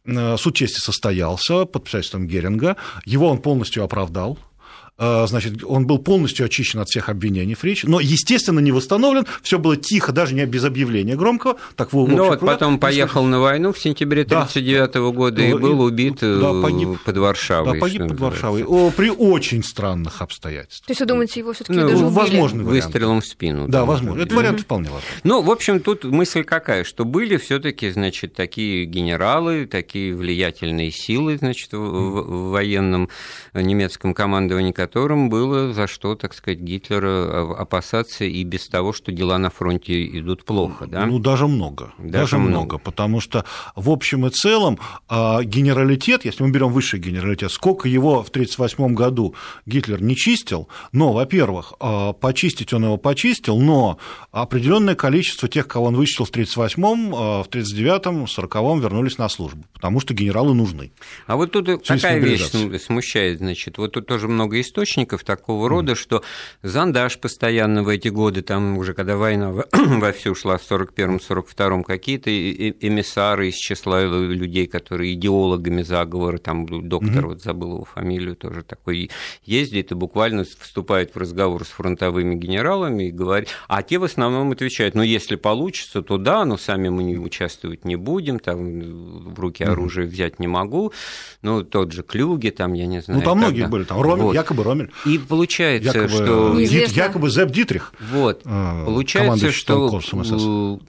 э, 0.06 0.38
суд 0.38 0.56
чести 0.56 0.80
состоялся 0.80 1.66
под 1.66 1.84
председательством 1.84 2.28
Геринга, 2.28 2.78
его 3.06 3.30
он 3.30 3.40
полностью 3.40 3.84
оправдал, 3.84 4.38
значит, 4.98 5.64
он 5.64 5.86
был 5.86 6.00
полностью 6.00 6.46
очищен 6.46 6.80
от 6.80 6.90
всех 6.90 7.10
обвинений 7.10 7.54
Фрич, 7.54 7.84
но, 7.84 8.00
естественно, 8.00 8.60
не 8.60 8.72
восстановлен, 8.72 9.26
все 9.42 9.60
было 9.60 9.78
тихо, 9.78 10.12
даже 10.12 10.34
не 10.34 10.46
без 10.46 10.64
объявления 10.64 11.16
громкого. 11.16 11.58
Так, 11.76 11.94
в 11.94 12.08
ну 12.08 12.26
вот, 12.26 12.40
потом 12.40 12.80
поехал 12.80 13.24
на 13.26 13.40
войну 13.40 13.74
в 13.74 13.80
сентябре 13.80 14.24
1939 14.24 14.94
да. 14.94 15.00
года 15.12 15.42
и 15.42 15.54
был 15.54 15.82
убит 15.82 16.18
да, 16.22 16.28
э, 16.28 16.62
погиб, 16.62 17.00
под 17.04 17.18
Варшавой. 17.18 17.74
Да, 17.74 17.80
погиб 17.80 18.08
под 18.08 18.20
Варшавой, 18.20 18.64
о, 18.64 18.92
при 18.92 19.10
очень 19.10 19.64
странных 19.64 20.22
обстоятельствах. 20.22 20.88
То 20.88 20.92
есть 20.92 21.00
вы 21.02 21.06
думаете, 21.06 21.40
его 21.40 21.54
все 21.54 21.64
таки 21.64 21.80
ну, 21.80 21.88
даже 21.88 22.06
убили? 22.06 22.18
Возможно, 22.18 22.64
Выстрелом 22.64 23.22
в 23.22 23.26
спину. 23.26 23.68
Да, 23.68 23.86
возможно. 23.86 24.22
Это 24.22 24.36
вариант 24.36 24.62
вполне 24.62 24.90
возможно. 24.90 25.22
Ну, 25.24 25.42
в 25.42 25.52
общем, 25.52 25.80
тут 25.80 26.04
мысль 26.04 26.44
какая, 26.44 26.84
что 26.84 27.06
были 27.06 27.38
все 27.38 27.60
таки 27.60 27.90
значит, 27.90 28.34
такие 28.34 28.86
генералы, 28.86 29.66
такие 29.66 30.16
влиятельные 30.16 30.92
силы, 30.92 31.38
значит, 31.38 31.74
в, 31.74 31.78
в 31.78 32.52
военном 32.52 33.10
немецком 33.54 34.14
командовании, 34.14 34.72
которым 34.88 35.30
было 35.30 35.74
за 35.74 35.86
что, 35.86 36.16
так 36.16 36.34
сказать, 36.34 36.60
Гитлера 36.60 37.54
опасаться 37.54 38.24
и 38.24 38.44
без 38.44 38.70
того, 38.70 38.94
что 38.94 39.12
дела 39.12 39.38
на 39.38 39.50
фронте 39.50 40.06
идут 40.18 40.46
плохо, 40.46 40.88
да? 40.88 41.06
Ну, 41.06 41.20
даже 41.20 41.48
много. 41.48 41.92
Даже, 41.98 42.12
даже 42.12 42.38
много. 42.38 42.52
много, 42.52 42.78
потому 42.78 43.20
что 43.20 43.44
в 43.76 43.90
общем 43.90 44.26
и 44.28 44.30
целом 44.30 44.80
а, 45.10 45.44
генералитет, 45.44 46.24
если 46.24 46.42
мы 46.44 46.52
берем 46.52 46.70
высший 46.70 47.00
генералитет, 47.00 47.52
сколько 47.52 47.90
его 47.90 48.24
в 48.24 48.30
1938 48.30 48.96
году 48.96 49.36
Гитлер 49.66 50.02
не 50.02 50.16
чистил, 50.16 50.70
но, 50.94 51.12
во-первых, 51.12 51.74
а, 51.82 52.14
почистить 52.14 52.72
он 52.72 52.86
его 52.86 52.98
почистил, 52.98 53.60
но 53.60 53.98
определенное 54.32 54.96
количество 54.96 55.50
тех, 55.50 55.68
кого 55.68 55.88
он 55.88 55.98
вычислил 55.98 56.26
в 56.26 56.32
1938-м, 56.32 57.14
а, 57.14 57.44
в 57.44 57.50
1939-м, 57.50 58.24
1940-м 58.24 58.80
вернулись 58.80 59.18
на 59.18 59.28
службу, 59.28 59.66
потому 59.74 60.00
что 60.00 60.14
генералы 60.14 60.54
нужны. 60.54 60.94
А 61.26 61.36
вот 61.36 61.52
тут 61.52 61.84
такая 61.84 62.20
вещь 62.20 62.50
смущает, 62.80 63.40
значит, 63.40 63.78
вот 63.78 63.92
тут 63.92 64.08
тоже 64.08 64.30
много 64.30 64.62
источников 64.78 65.24
такого 65.24 65.70
рода, 65.70 65.96
что 65.96 66.24
Зандаш 66.62 67.20
постоянно 67.20 67.84
в 67.84 67.88
эти 67.88 68.10
годы, 68.10 68.42
там 68.42 68.78
уже 68.78 68.94
когда 68.94 69.18
война 69.18 69.52
вовсю 69.72 70.36
шла 70.36 70.58
в 70.58 70.72
41-м, 70.72 71.18
42-м, 71.18 71.84
какие-то 71.84 72.30
эмиссары 72.30 73.50
из 73.50 73.56
числа 73.56 74.04
людей, 74.04 74.68
которые 74.68 75.14
идеологами 75.14 75.82
заговора, 75.82 76.38
там 76.38 76.68
доктор, 76.88 77.26
mm-hmm. 77.26 77.28
вот 77.28 77.42
забыл 77.42 77.74
его 77.76 77.86
фамилию, 77.86 78.36
тоже 78.36 78.64
такой 78.64 79.10
ездит 79.44 79.92
и 79.92 79.96
буквально 79.96 80.44
вступает 80.44 81.16
в 81.16 81.18
разговор 81.18 81.66
с 81.66 81.70
фронтовыми 81.70 82.36
генералами 82.36 83.08
и 83.08 83.12
говорит, 83.12 83.50
а 83.68 83.82
те 83.82 83.98
в 83.98 84.04
основном 84.04 84.52
отвечают, 84.52 84.96
ну, 84.96 85.02
если 85.02 85.36
получится, 85.36 86.02
то 86.02 86.18
да, 86.18 86.46
но 86.46 86.58
сами 86.58 86.90
мы 86.90 87.04
не 87.04 87.18
участвовать 87.18 87.86
не 87.86 87.96
будем, 87.96 88.40
там 88.40 88.80
в 89.34 89.40
руки 89.40 89.64
оружие 89.64 90.06
mm-hmm. 90.08 90.12
взять 90.12 90.40
не 90.40 90.48
могу, 90.48 90.94
ну, 91.42 91.64
тот 91.64 91.92
же 91.92 92.04
Клюги, 92.04 92.50
там, 92.50 92.74
я 92.74 92.86
не 92.86 93.02
знаю. 93.02 93.22
Ну, 93.22 93.26
там 93.26 93.38
многие 93.40 93.68
были, 93.68 93.84
там 93.84 94.02
Роммель, 94.02 94.24
вот. 94.24 94.36
якобы 94.36 94.64
Ромель. 94.68 94.92
И 95.06 95.18
получается, 95.18 95.98
якобы, 95.98 96.10
что... 96.10 96.60
Якобы 96.60 97.30
Зеп 97.30 97.52
Дитрих. 97.52 97.94
Вот. 98.12 98.44
Получается, 98.44 99.52
что 99.52 100.80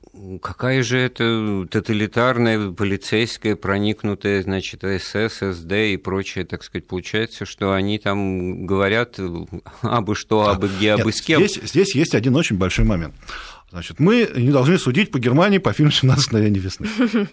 какая 0.43 0.83
же 0.83 0.99
это 0.99 1.67
тоталитарная, 1.71 2.73
полицейская, 2.73 3.57
проникнутая, 3.57 4.43
значит, 4.43 4.83
СС, 4.83 5.39
СД 5.41 5.73
и 5.73 5.97
прочее, 5.97 6.45
так 6.45 6.63
сказать, 6.63 6.87
получается, 6.87 7.47
что 7.47 7.73
они 7.73 7.99
там 7.99 8.67
говорят 8.67 9.19
абы 9.83 10.15
что, 10.15 10.49
абы 10.49 10.69
где, 10.69 10.93
абы 10.93 11.13
с 11.13 11.23
кем. 11.23 11.41
Здесь, 11.41 11.61
здесь 11.63 11.95
есть 11.95 12.15
один 12.15 12.37
очень 12.37 12.57
большой 12.57 12.85
момент. 12.85 13.15
Значит, 13.71 14.01
мы 14.01 14.31
не 14.35 14.51
должны 14.51 14.79
судить 14.79 15.11
по 15.11 15.19
Германии 15.19 15.59
по 15.59 15.73
фильму 15.75 15.93
«17 15.93 16.17
мгновений 16.29 16.59
весны». 16.59 16.89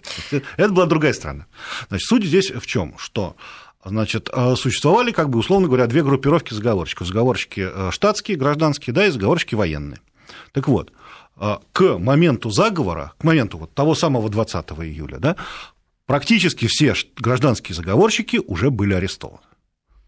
Это 0.58 0.68
была 0.68 0.84
другая 0.84 1.14
страна. 1.14 1.46
Значит, 1.88 2.06
суть 2.06 2.24
здесь 2.24 2.50
в 2.50 2.66
чем? 2.66 2.94
Что 2.98 3.36
Значит, 3.84 4.28
э, 4.32 4.56
существовали, 4.56 5.12
как 5.12 5.30
бы, 5.30 5.38
условно 5.38 5.68
говоря, 5.68 5.86
две 5.86 6.02
группировки 6.02 6.52
заговорщиков. 6.52 7.06
Заговорщики 7.06 7.68
э, 7.72 7.90
штатские, 7.92 8.36
гражданские, 8.36 8.92
да, 8.92 9.06
и 9.06 9.10
заговорщики 9.10 9.54
военные. 9.54 10.00
Так 10.52 10.66
вот, 10.66 10.92
э, 11.36 11.56
к 11.72 11.98
моменту 11.98 12.50
заговора, 12.50 13.12
к 13.18 13.24
моменту 13.24 13.58
вот 13.58 13.72
того 13.74 13.94
самого 13.94 14.28
20 14.28 14.66
июля, 14.80 15.18
да, 15.18 15.36
практически 16.06 16.66
все 16.66 16.94
гражданские 17.16 17.76
заговорщики 17.76 18.40
уже 18.44 18.70
были 18.70 18.94
арестованы. 18.94 19.40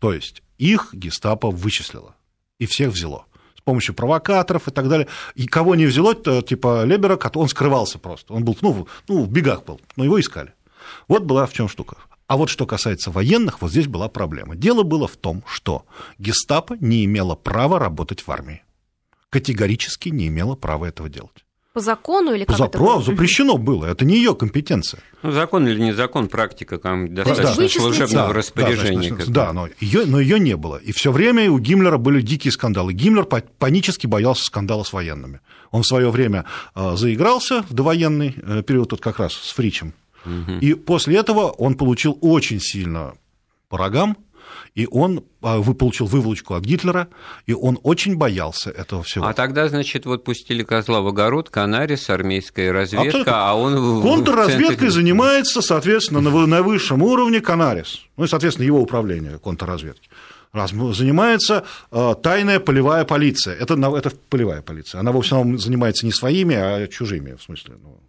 То 0.00 0.12
есть 0.12 0.42
их 0.58 0.90
гестапо 0.92 1.50
вычислило 1.50 2.14
и 2.58 2.66
всех 2.66 2.90
взяло 2.90 3.26
с 3.56 3.60
помощью 3.60 3.94
провокаторов 3.94 4.68
и 4.68 4.70
так 4.70 4.88
далее. 4.88 5.08
И 5.34 5.46
кого 5.46 5.74
не 5.74 5.86
взяло, 5.86 6.14
то, 6.14 6.42
типа 6.42 6.84
Лебера, 6.84 7.18
он 7.34 7.48
скрывался 7.48 7.98
просто. 7.98 8.32
Он 8.32 8.44
был, 8.44 8.56
ну, 8.60 8.88
ну, 9.08 9.24
в 9.24 9.30
бегах 9.30 9.64
был, 9.64 9.80
но 9.96 10.04
его 10.04 10.20
искали. 10.20 10.52
Вот 11.06 11.24
была 11.24 11.46
в 11.46 11.52
чем 11.52 11.68
штука. 11.68 11.96
А 12.28 12.36
вот 12.36 12.50
что 12.50 12.66
касается 12.66 13.10
военных, 13.10 13.62
вот 13.62 13.70
здесь 13.70 13.86
была 13.86 14.08
проблема. 14.08 14.54
Дело 14.54 14.82
было 14.82 15.08
в 15.08 15.16
том, 15.16 15.42
что 15.46 15.86
гестапо 16.18 16.76
не 16.78 17.06
имело 17.06 17.34
права 17.34 17.78
работать 17.78 18.20
в 18.26 18.30
армии. 18.30 18.62
Категорически 19.30 20.10
не 20.10 20.28
имело 20.28 20.54
права 20.54 20.84
этого 20.84 21.08
делать. 21.08 21.44
По 21.72 21.80
закону 21.80 22.34
или 22.34 22.44
как 22.44 22.56
За, 22.56 22.64
это 22.64 22.78
было? 22.78 23.02
Запрещено 23.02 23.56
было, 23.56 23.86
это 23.86 24.04
не 24.04 24.16
ее 24.16 24.34
компетенция. 24.34 25.00
Ну, 25.22 25.32
закон 25.32 25.66
или 25.66 25.80
не 25.80 25.92
закон, 25.92 26.28
практика 26.28 26.76
там 26.76 27.14
достаточно 27.14 27.62
да, 27.62 27.68
служебного 27.68 28.28
да, 28.28 28.34
распоряжения. 28.34 29.14
Да, 29.14 29.24
да, 29.26 29.52
но 29.52 29.68
ее, 29.80 30.04
но 30.04 30.20
ее 30.20 30.38
не 30.38 30.56
было. 30.56 30.76
И 30.76 30.92
все 30.92 31.12
время 31.12 31.50
у 31.50 31.58
Гиммлера 31.58 31.96
были 31.96 32.20
дикие 32.20 32.52
скандалы. 32.52 32.92
Гиммлер 32.92 33.24
панически 33.24 34.06
боялся 34.06 34.44
скандала 34.44 34.82
с 34.82 34.92
военными. 34.92 35.40
Он 35.70 35.82
в 35.82 35.86
свое 35.86 36.10
время 36.10 36.44
э, 36.74 36.96
заигрался 36.96 37.62
в 37.62 37.72
довоенный 37.72 38.34
э, 38.36 38.62
период, 38.62 38.92
вот 38.92 39.00
как 39.00 39.18
раз 39.18 39.32
с 39.32 39.52
Фричем, 39.52 39.94
и 40.60 40.74
после 40.74 41.16
этого 41.16 41.50
он 41.50 41.74
получил 41.74 42.18
очень 42.20 42.60
сильно 42.60 43.14
по 43.68 43.78
рогам, 43.78 44.16
и 44.74 44.86
он 44.90 45.24
а, 45.40 45.58
вы 45.58 45.74
получил 45.74 46.06
выволочку 46.06 46.54
от 46.54 46.64
Гитлера, 46.64 47.08
и 47.46 47.52
он 47.52 47.78
очень 47.82 48.16
боялся 48.16 48.70
этого 48.70 49.02
всего. 49.02 49.26
А 49.26 49.34
тогда, 49.34 49.68
значит, 49.68 50.06
вот 50.06 50.24
пустили 50.24 50.62
козла 50.62 51.00
в 51.00 51.06
огород, 51.06 51.50
Канарис, 51.50 52.10
армейская 52.10 52.72
разведка, 52.72 53.08
Абсолютно. 53.08 53.50
а 53.50 53.54
он... 53.54 54.02
Контрразведкой 54.02 54.68
центре... 54.68 54.90
занимается, 54.90 55.62
соответственно, 55.62 56.20
на, 56.20 56.46
на 56.46 56.62
высшем 56.62 57.02
уровне 57.02 57.40
Канарис, 57.40 58.00
ну 58.16 58.24
и, 58.24 58.28
соответственно, 58.28 58.66
его 58.66 58.80
управление 58.80 59.38
контрразведки. 59.38 60.08
Раз, 60.52 60.70
занимается 60.70 61.64
э, 61.90 62.14
тайная 62.22 62.58
полевая 62.58 63.04
полиция. 63.04 63.54
Это, 63.54 63.74
это 63.74 64.10
полевая 64.30 64.62
полиция. 64.62 65.00
Она, 65.00 65.12
в 65.12 65.18
основном, 65.18 65.58
занимается 65.58 66.06
не 66.06 66.12
своими, 66.12 66.56
а 66.56 66.86
чужими, 66.86 67.34
в 67.34 67.42
смысле, 67.42 67.74
ну, 67.82 68.00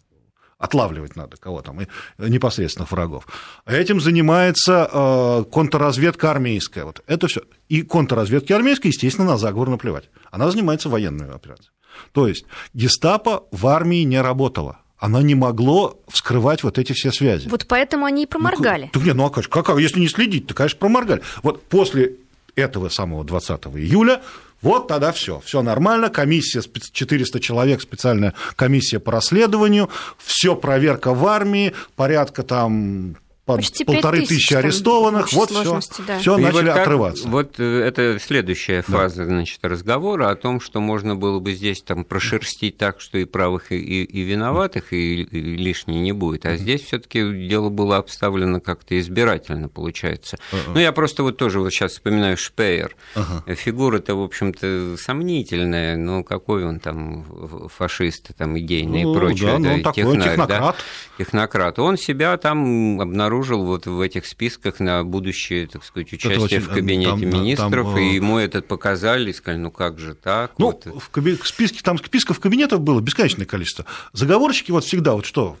отлавливать 0.60 1.16
надо 1.16 1.36
кого 1.38 1.62
там, 1.62 1.80
непосредственных 2.18 2.92
врагов. 2.92 3.26
Этим 3.66 4.00
занимается 4.00 4.88
э, 4.92 5.44
контрразведка 5.50 6.30
армейская. 6.30 6.84
Вот 6.84 7.02
это 7.06 7.26
все. 7.26 7.40
И 7.68 7.82
контрразведке 7.82 8.54
армейской, 8.54 8.90
естественно, 8.90 9.30
на 9.30 9.38
заговор 9.38 9.70
наплевать. 9.70 10.10
Она 10.30 10.50
занимается 10.50 10.88
военной 10.88 11.30
операцией. 11.30 11.70
То 12.12 12.28
есть 12.28 12.44
гестапо 12.74 13.44
в 13.50 13.66
армии 13.66 14.04
не 14.04 14.20
работало 14.20 14.78
она 15.02 15.22
не 15.22 15.34
могло 15.34 15.98
вскрывать 16.08 16.62
вот 16.62 16.78
эти 16.78 16.92
все 16.92 17.10
связи. 17.10 17.48
Вот 17.48 17.66
поэтому 17.66 18.04
они 18.04 18.24
и 18.24 18.26
проморгали. 18.26 18.82
Ну, 18.84 18.90
так 18.92 19.02
нет, 19.02 19.16
ну 19.16 19.24
а 19.24 19.30
как, 19.30 19.48
как, 19.48 19.78
если 19.78 19.98
не 19.98 20.08
следить, 20.08 20.46
то, 20.46 20.52
конечно, 20.52 20.78
проморгали. 20.78 21.22
Вот 21.42 21.62
после 21.62 22.16
этого 22.54 22.90
самого 22.90 23.24
20 23.24 23.66
июля 23.76 24.20
вот 24.62 24.88
тогда 24.88 25.12
все, 25.12 25.40
все 25.40 25.62
нормально, 25.62 26.10
комиссия, 26.10 26.62
400 26.62 27.40
человек, 27.40 27.80
специальная 27.80 28.34
комиссия 28.56 28.98
по 28.98 29.12
расследованию, 29.12 29.88
все 30.18 30.54
проверка 30.54 31.14
в 31.14 31.26
армии, 31.26 31.74
порядка 31.96 32.42
там 32.42 33.16
Почти 33.56 33.84
полторы 33.84 34.26
тысячи 34.26 34.54
арестованных, 34.54 35.32
вот 35.32 35.50
все, 35.50 35.80
да. 36.06 36.18
все 36.18 36.36
начали 36.36 36.66
вот 36.66 36.74
как, 36.74 36.78
отрываться. 36.78 37.28
Вот 37.28 37.54
э, 37.58 37.82
это 37.82 38.18
следующая 38.20 38.82
фаза 38.82 39.24
да. 39.24 39.30
значит, 39.30 39.58
разговора 39.62 40.30
о 40.30 40.36
том, 40.36 40.60
что 40.60 40.80
можно 40.80 41.16
было 41.16 41.40
бы 41.40 41.52
здесь 41.52 41.82
там 41.82 42.04
прошерстить 42.04 42.76
так, 42.76 43.00
что 43.00 43.18
и 43.18 43.24
правых, 43.24 43.72
и, 43.72 44.04
и 44.04 44.20
виноватых, 44.22 44.92
и, 44.92 45.22
и 45.22 45.56
лишней 45.56 46.00
не 46.00 46.12
будет. 46.12 46.46
А 46.46 46.56
здесь 46.56 46.82
все 46.82 46.98
таки 46.98 47.48
дело 47.48 47.68
было 47.68 47.96
обставлено 47.96 48.60
как-то 48.60 48.98
избирательно, 48.98 49.68
получается. 49.68 50.38
Uh-uh. 50.52 50.72
Ну, 50.74 50.80
я 50.80 50.92
просто 50.92 51.22
вот 51.22 51.36
тоже 51.36 51.60
вот 51.60 51.70
сейчас 51.70 51.92
вспоминаю 51.92 52.36
Шпеер. 52.36 52.96
Uh-huh. 53.14 53.54
Фигура-то, 53.54 54.14
в 54.14 54.22
общем-то, 54.22 54.96
сомнительная, 54.98 55.96
но 55.96 56.22
какой 56.22 56.64
он 56.64 56.80
там 56.80 57.24
фашист, 57.68 58.30
там, 58.36 58.58
идейный 58.58 59.04
ну, 59.04 59.14
и 59.14 59.18
прочее. 59.18 59.46
Да, 59.46 59.58
да, 59.58 59.76
ну, 59.76 59.82
такой 59.82 60.04
технарь, 60.04 60.30
технократ. 60.30 60.76
Да, 61.18 61.24
технократ. 61.24 61.78
Он 61.78 61.96
себя 61.96 62.36
там 62.36 63.00
обнаружил 63.00 63.39
обнаружил 63.40 63.64
вот 63.64 63.86
в 63.86 64.00
этих 64.00 64.26
списках 64.26 64.80
на 64.80 65.04
будущее, 65.04 65.66
так 65.66 65.84
сказать, 65.84 66.12
участие 66.12 66.40
очень, 66.40 66.60
в 66.60 66.68
кабинете 66.68 67.10
там, 67.10 67.20
министров, 67.20 67.86
там, 67.86 67.98
и 67.98 68.12
э, 68.12 68.14
ему 68.14 68.38
этот 68.38 68.66
показали, 68.68 69.30
и 69.30 69.32
сказали, 69.32 69.60
ну 69.60 69.70
как 69.70 69.98
же 69.98 70.14
так? 70.14 70.52
Ну, 70.58 70.66
вот. 70.66 70.86
в, 70.86 71.10
каби... 71.10 71.38
списке, 71.42 71.80
там 71.82 71.98
списков 71.98 72.40
кабинетов 72.40 72.80
было 72.80 73.00
бесконечное 73.00 73.46
количество. 73.46 73.86
Заговорщики 74.12 74.70
вот 74.70 74.84
всегда, 74.84 75.14
вот 75.14 75.24
что 75.26 75.56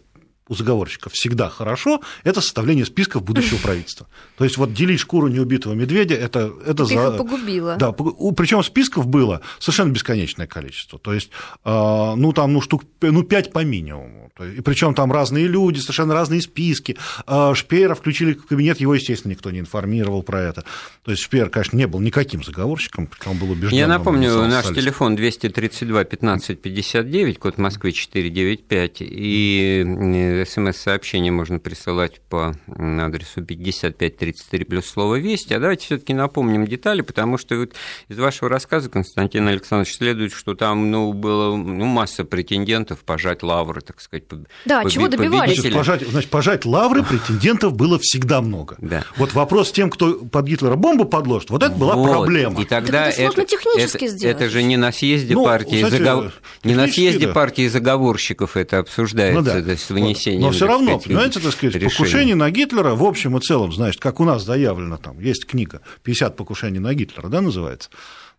у 0.50 0.54
заговорщиков 0.54 1.12
всегда 1.12 1.48
хорошо, 1.48 2.00
это 2.24 2.40
составление 2.40 2.84
списков 2.84 3.22
будущего 3.22 3.58
правительства. 3.62 4.08
То 4.36 4.44
есть 4.44 4.58
вот 4.58 4.74
делить 4.74 4.98
шкуру 4.98 5.28
неубитого 5.28 5.74
медведя, 5.74 6.16
это, 6.16 6.52
это 6.66 6.84
за... 6.84 7.12
погубило. 7.12 7.76
Да, 7.76 7.92
причем 7.92 8.62
списков 8.64 9.06
было 9.06 9.42
совершенно 9.60 9.92
бесконечное 9.92 10.48
количество. 10.48 10.98
То 10.98 11.14
есть, 11.14 11.30
а, 11.64 12.16
ну, 12.16 12.32
там, 12.32 12.52
ну, 12.52 12.60
штук, 12.60 12.82
ну, 13.00 13.22
пять 13.22 13.52
по 13.52 13.64
минимуму. 13.64 14.32
И 14.56 14.60
причем 14.60 14.94
там 14.94 15.12
разные 15.12 15.46
люди, 15.46 15.78
совершенно 15.78 16.14
разные 16.14 16.42
списки. 16.42 16.96
А, 17.26 17.54
Шпеера 17.54 17.94
включили 17.94 18.32
в 18.32 18.46
кабинет, 18.46 18.80
его, 18.80 18.94
естественно, 18.94 19.30
никто 19.30 19.52
не 19.52 19.60
информировал 19.60 20.24
про 20.24 20.40
это. 20.42 20.64
То 21.04 21.12
есть 21.12 21.22
Шпеер, 21.22 21.48
конечно, 21.48 21.76
не 21.76 21.86
был 21.86 22.00
никаким 22.00 22.42
заговорщиком, 22.42 23.08
он 23.24 23.38
был 23.38 23.52
убежден. 23.52 23.78
Я 23.78 23.86
напомню, 23.86 24.34
наш 24.48 24.66
телефон 24.66 25.14
232 25.14 26.04
15 26.04 26.60
59, 26.60 27.38
код 27.38 27.58
Москвы 27.58 27.92
495, 27.92 28.96
и 29.00 30.39
смс-сообщение 30.44 31.32
можно 31.32 31.58
присылать 31.58 32.20
по 32.28 32.54
адресу 32.68 33.42
5533 33.42 34.64
плюс 34.64 34.86
слово 34.86 35.16
«Вести». 35.16 35.54
А 35.54 35.60
давайте 35.60 35.84
все 35.86 35.98
таки 35.98 36.14
напомним 36.14 36.66
детали, 36.66 37.02
потому 37.02 37.38
что 37.38 37.56
вот 37.56 37.74
из 38.08 38.18
вашего 38.18 38.48
рассказа, 38.48 38.88
Константин 38.88 39.48
Александрович, 39.48 39.96
следует, 39.96 40.32
что 40.32 40.54
там 40.54 40.90
ну, 40.90 41.12
было 41.12 41.56
ну, 41.56 41.84
масса 41.86 42.24
претендентов 42.24 43.00
пожать 43.00 43.42
лавры, 43.42 43.80
так 43.80 44.00
сказать. 44.00 44.24
Да, 44.64 44.84
чего 44.84 45.08
добивались? 45.08 45.58
Значит 45.58 45.74
пожать, 45.74 46.08
значит, 46.08 46.30
пожать 46.30 46.64
лавры 46.64 47.02
претендентов 47.02 47.74
было 47.74 47.98
всегда 47.98 48.40
много. 48.40 48.76
Да. 48.78 49.04
Вот 49.16 49.34
вопрос 49.34 49.68
с 49.68 49.72
тем, 49.72 49.90
кто 49.90 50.14
под 50.14 50.46
Гитлера 50.46 50.76
бомбу 50.76 51.04
подложит, 51.04 51.50
вот 51.50 51.62
это 51.62 51.74
была 51.74 51.96
вот. 51.96 52.10
проблема. 52.10 52.60
И 52.60 52.64
тогда 52.64 53.10
это, 53.10 53.42
это, 53.42 53.56
это, 53.76 54.26
это 54.26 54.48
же 54.48 54.62
не 54.62 54.76
на 54.76 54.92
съезде 54.92 55.34
ну, 55.34 55.44
партии, 55.44 55.82
кстати, 55.82 56.02
загов... 56.02 56.32
не 56.64 56.74
на 56.74 56.88
съезде 56.88 57.26
да. 57.26 57.32
партии 57.32 57.68
заговорщиков 57.68 58.56
это 58.56 58.78
обсуждается, 58.78 59.40
ну, 59.40 59.44
да. 59.44 59.62
то 59.62 59.70
есть 59.70 59.90
вынесение. 59.90 60.29
Но 60.38 60.50
все 60.50 60.66
равно, 60.66 60.98
сказать, 60.98 61.04
понимаете, 61.04 61.40
так 61.40 61.52
сказать, 61.52 61.74
решение. 61.74 61.90
покушение 61.90 62.34
на 62.34 62.50
Гитлера 62.50 62.94
в 62.94 63.04
общем 63.04 63.36
и 63.36 63.40
целом, 63.40 63.72
значит, 63.72 64.00
как 64.00 64.20
у 64.20 64.24
нас 64.24 64.44
заявлено, 64.44 64.96
там 64.98 65.18
есть 65.20 65.46
книга 65.46 65.80
«50 66.04 66.32
покушений 66.32 66.78
на 66.78 66.94
Гитлера», 66.94 67.28
да, 67.28 67.40
называется. 67.40 67.90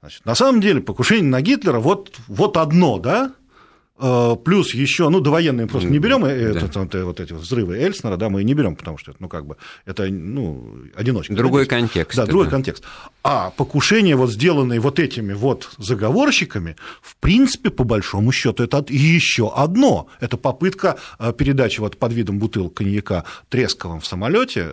Значит, 0.01 0.25
на 0.25 0.35
самом 0.35 0.61
деле 0.61 0.81
покушение 0.81 1.29
на 1.29 1.41
Гитлера 1.41 1.79
вот, 1.79 2.15
вот 2.27 2.57
одно, 2.57 2.97
да, 2.97 3.33
плюс 4.43 4.73
еще, 4.73 5.09
ну, 5.09 5.19
довоенные 5.19 5.67
просто 5.67 5.89
не 5.89 5.99
берем, 5.99 6.25
э, 6.25 6.53
да. 6.53 6.65
это, 6.65 7.05
вот 7.05 7.19
эти 7.19 7.33
взрывы 7.33 7.77
Эльснера, 7.77 8.17
да, 8.17 8.29
мы 8.29 8.43
не 8.43 8.53
берем, 8.53 8.75
потому 8.75 8.97
что, 8.97 9.13
ну, 9.19 9.29
как 9.29 9.45
бы, 9.45 9.57
это, 9.85 10.07
ну, 10.07 10.75
одиночка. 10.95 11.33
Другой 11.33 11.65
контекст. 11.65 12.17
Да, 12.17 12.25
другой 12.25 12.45
да. 12.45 12.51
контекст. 12.51 12.83
А 13.23 13.51
покушения, 13.51 14.15
вот 14.15 14.31
сделанные 14.31 14.79
вот 14.79 14.99
этими 14.99 15.33
вот 15.33 15.69
заговорщиками, 15.77 16.75
в 17.01 17.15
принципе, 17.17 17.69
по 17.69 17.83
большому 17.83 18.31
счету, 18.31 18.63
это 18.63 18.83
еще 18.89 19.51
одно. 19.55 20.07
Это 20.19 20.37
попытка 20.37 20.97
э, 21.19 21.33
передачи 21.37 21.79
вот 21.79 21.97
под 21.97 22.13
видом 22.13 22.39
бутылок 22.39 22.73
коньяка 22.73 23.25
Тресковым 23.49 23.99
в 23.99 24.07
самолете 24.07 24.69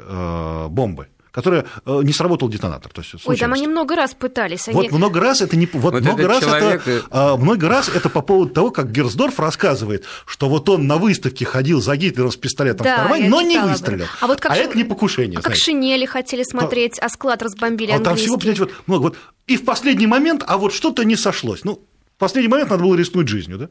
бомбы 0.69 1.09
которая 1.39 1.67
э, 1.87 2.01
не 2.03 2.13
сработал 2.13 2.49
детонатор. 2.49 2.93
То 2.93 3.01
есть, 3.01 3.15
Ой, 3.25 3.37
там 3.37 3.53
они 3.53 3.69
много 3.69 3.95
раз 3.95 4.13
пытались. 4.13 4.67
Они... 4.67 4.75
Вот 4.75 4.91
много 4.91 5.21
раз 5.21 5.41
это 5.41 5.57
не... 5.57 5.67
Вот, 5.73 5.95
вот 5.95 6.03
много, 6.03 6.27
раз 6.27 6.41
человек... 6.41 6.83
это, 6.85 7.07
а, 7.11 7.37
много 7.37 7.69
раз 7.69 7.89
это 7.89 8.09
по 8.09 8.23
поводу 8.23 8.53
того, 8.53 8.71
как 8.73 8.91
Герсдорф 8.91 9.39
рассказывает, 9.39 10.05
что 10.27 10.49
вот 10.49 10.69
он 10.69 10.89
на 10.89 10.97
выставке 10.97 11.45
ходил 11.45 11.81
за 11.81 11.97
Гитлером 11.97 12.33
с 12.33 12.37
пистолетом 12.37 12.85
да, 12.85 12.95
в 12.95 12.99
кармане, 13.03 13.29
но 13.29 13.41
не 13.41 13.61
выстрелил. 13.61 14.07
А, 14.21 14.27
вот 14.27 14.41
как 14.41 14.51
а 14.51 14.55
ш... 14.57 14.63
это 14.63 14.77
не 14.77 14.83
покушение. 14.83 15.39
А 15.39 15.43
знаете. 15.43 15.61
как 15.61 15.65
шинели 15.65 16.07
хотели 16.07 16.43
смотреть, 16.43 16.99
а, 16.99 17.07
а 17.07 17.09
склад 17.09 17.41
разбомбили 17.41 17.93
а 17.93 18.01
там 18.01 18.17
всего, 18.17 18.37
понимаете, 18.37 18.65
вот 18.65 18.73
много. 18.89 19.03
Вот, 19.03 19.17
и 19.47 19.57
в 19.57 19.65
последний 19.65 20.09
момент, 20.09 20.43
а 20.45 20.59
вот 20.59 20.75
что-то 20.75 21.05
не 21.05 21.15
сошлось. 21.15 21.63
Ну, 21.63 21.85
в 22.17 22.19
последний 22.19 22.49
момент 22.49 22.71
надо 22.71 22.83
было 22.83 22.97
рискнуть 22.97 23.29
жизнью, 23.29 23.59
да? 23.59 23.69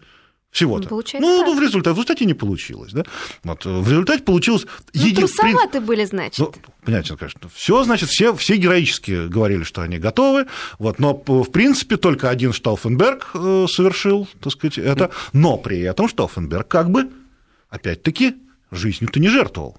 Всего-то. 0.57 0.89
Ну, 0.89 1.45
ну, 1.45 1.55
в 1.55 1.61
результате, 1.61 1.93
в 1.93 1.97
результате 1.97 2.25
не 2.25 2.33
получилось. 2.33 2.91
Да? 2.91 3.03
Вот, 3.43 3.63
в 3.63 3.87
результате 3.87 4.23
получилось... 4.23 4.65
Ну, 4.91 5.05
еди... 5.05 5.17
трусоваты 5.17 5.79
были, 5.81 6.03
значит. 6.03 6.39
Ну, 6.39 6.51
понимаете, 6.83 7.15
конечно, 7.15 7.47
все, 7.53 7.83
значит, 7.83 8.09
все, 8.09 8.35
все 8.35 8.55
героически 8.55 9.27
говорили, 9.27 9.61
что 9.61 9.83
они 9.83 9.99
готовы, 9.99 10.47
вот, 10.79 10.97
но, 10.97 11.13
в 11.13 11.51
принципе, 11.51 11.97
только 11.97 12.31
один 12.31 12.53
Штауфенберг 12.53 13.29
э, 13.35 13.65
совершил, 13.69 14.27
так 14.41 14.51
сказать, 14.51 14.79
это, 14.79 15.11
но 15.31 15.57
при 15.57 15.79
этом 15.81 16.07
Штауфенберг 16.09 16.67
как 16.67 16.89
бы, 16.89 17.11
опять-таки, 17.69 18.37
жизнью-то 18.71 19.19
не 19.19 19.29
жертвовал. 19.29 19.77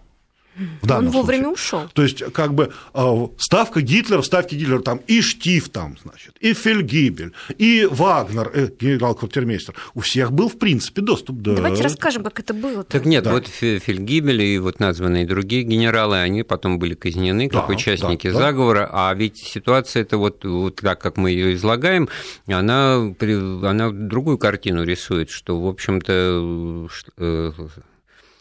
В 0.83 0.87
данном 0.87 1.07
Он 1.07 1.12
вовремя 1.12 1.49
ушел. 1.49 1.88
То 1.93 2.03
есть, 2.03 2.23
как 2.33 2.55
бы 2.55 2.73
а, 2.93 3.29
ставка 3.38 3.81
Гитлера, 3.81 4.23
ставки 4.23 4.55
Гитлера 4.55 4.81
там 4.81 5.00
и 5.07 5.21
Штиф 5.21 5.69
там, 5.69 5.97
значит, 6.03 6.35
и 6.41 6.53
Фельгибель, 6.53 7.33
и 7.57 7.87
Вагнер, 7.91 8.50
э, 8.53 8.69
генерал-квартирмейстер. 8.79 9.75
У 9.95 10.00
всех 10.00 10.33
был, 10.33 10.49
в 10.49 10.59
принципе, 10.59 11.03
доступ 11.03 11.37
до... 11.37 11.57
Давайте 11.57 11.83
расскажем, 11.83 12.25
как 12.25 12.41
это 12.41 12.55
было. 12.55 12.81
-то. 12.81 12.85
Так 12.85 13.05
нет, 13.05 13.25
да. 13.25 13.33
вот 13.33 13.47
Фельгибель 13.47 14.43
и 14.43 14.59
вот 14.59 14.81
названные 14.81 15.27
другие 15.27 15.62
генералы, 15.62 16.19
они 16.19 16.43
потом 16.43 16.79
были 16.79 16.95
казнены 16.95 17.49
как 17.49 17.69
да, 17.69 17.75
участники 17.75 18.31
да, 18.31 18.38
заговора, 18.38 18.88
да. 18.93 19.11
а 19.11 19.15
ведь 19.15 19.38
ситуация 19.38 20.03
это 20.03 20.19
вот, 20.19 20.45
вот 20.45 20.77
так, 20.77 21.00
как 21.00 21.17
мы 21.17 21.31
ее 21.31 21.55
излагаем, 21.55 22.09
она, 22.47 23.15
она 23.62 23.91
другую 23.91 24.38
картину 24.38 24.85
рисует, 24.85 25.31
что, 25.31 25.61
в 25.61 25.67
общем-то, 25.67 26.88
э, 27.19 27.53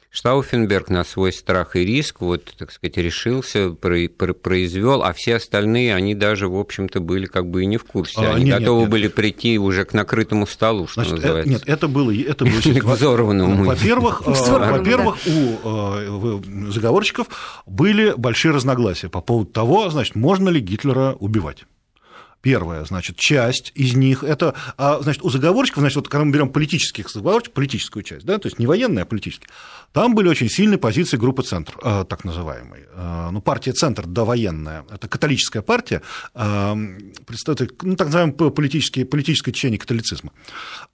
Штауфенберг 0.10 0.90
на 0.90 1.04
свой 1.04 1.34
страх 1.34 1.76
и 1.76 1.86
риск, 1.86 2.22
вот, 2.22 2.54
так 2.58 2.72
сказать, 2.72 2.98
решился, 2.98 3.72
произвел, 3.72 5.04
а 5.04 5.14
все 5.14 5.36
остальные, 5.36 5.94
они 5.94 6.16
даже, 6.16 6.48
в 6.48 6.58
общем-то, 6.58 7.00
были 7.02 7.26
как 7.26 7.50
бы 7.50 7.64
и 7.64 7.66
не 7.66 7.78
в 7.78 7.84
курсе. 7.84 8.22
А, 8.22 8.36
они 8.36 8.46
нет, 8.46 8.60
готовы 8.60 8.82
нет, 8.82 8.90
были 8.90 9.04
нет. 9.04 9.16
прийти 9.16 9.60
уже 9.60 9.86
к 9.86 9.94
накрытому 9.94 10.48
столу, 10.48 10.88
что 10.88 11.02
Значит, 11.04 11.18
называется. 11.18 11.52
Нет, 11.52 11.64
это 11.66 11.88
было... 11.88 12.12
Это 12.12 12.46
было 12.46 12.54
взорванному. 12.96 13.66
Во-первых, 13.66 14.26
во-первых, 14.26 15.18
у 15.28 16.72
заговорщиков 16.72 17.28
были 17.66 18.14
большие 18.18 18.54
разногласия 18.54 19.10
по 19.10 19.22
поводу 19.22 19.52
того, 19.52 19.90
значит, 19.90 20.16
можно 20.16 20.50
ли 20.50 20.62
Гитлера 20.62 21.16
убивать. 21.20 21.66
Первая, 22.42 22.86
значит, 22.86 23.18
часть 23.18 23.72
из 23.76 23.96
них, 23.96 24.24
это, 24.24 24.54
а, 24.78 25.00
значит, 25.02 25.24
у 25.24 25.30
заговорщиков, 25.30 25.82
значит, 25.82 25.96
вот 25.96 26.08
когда 26.08 26.24
мы 26.24 26.32
берем 26.32 26.50
политических 26.50 27.10
заговорщиков, 27.10 27.54
политическую 27.54 28.04
часть, 28.04 28.26
да, 28.26 28.38
то 28.38 28.48
есть 28.48 28.60
не 28.60 28.68
военная, 28.68 29.04
а 29.04 29.06
политическая, 29.06 29.48
там 29.92 30.16
были 30.16 30.28
очень 30.28 30.50
сильные 30.50 30.78
позиции 30.78 31.18
группы 31.18 31.42
«Центр», 31.44 31.74
э, 31.84 32.06
так 32.08 32.24
называемой. 32.24 32.86
Э, 32.94 33.30
ну, 33.32 33.42
партия 33.42 33.74
«Центр» 33.74 34.06
довоенная, 34.06 34.86
это 34.92 35.08
католическая 35.08 35.62
партия, 35.62 36.02
представляет, 36.34 37.82
ну, 37.84 37.96
так 37.96 38.08
называемое 38.08 38.52
политическое, 38.52 39.06
политическое 39.06 39.52
течение 39.52 39.80
католицизма. 39.80 40.32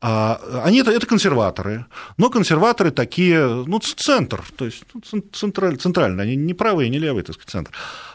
А, 0.02 0.40
они 0.64 0.80
это, 0.80 0.92
это 0.92 1.06
консерваторы, 1.06 1.86
но 2.18 2.30
консерваторы 2.30 2.92
такие, 2.92 3.66
ну, 3.66 3.80
центр, 3.80 4.44
то 4.56 4.66
есть 4.66 4.84
ну, 5.12 5.24
централь, 5.34 5.78
центральные, 5.78 6.24
они 6.24 6.36
не 6.36 6.54
правые, 6.54 6.90
не 6.90 7.00
левые, 7.00 7.24
так 7.24 7.36
сказать, 7.36 7.52
центр. 7.52 7.72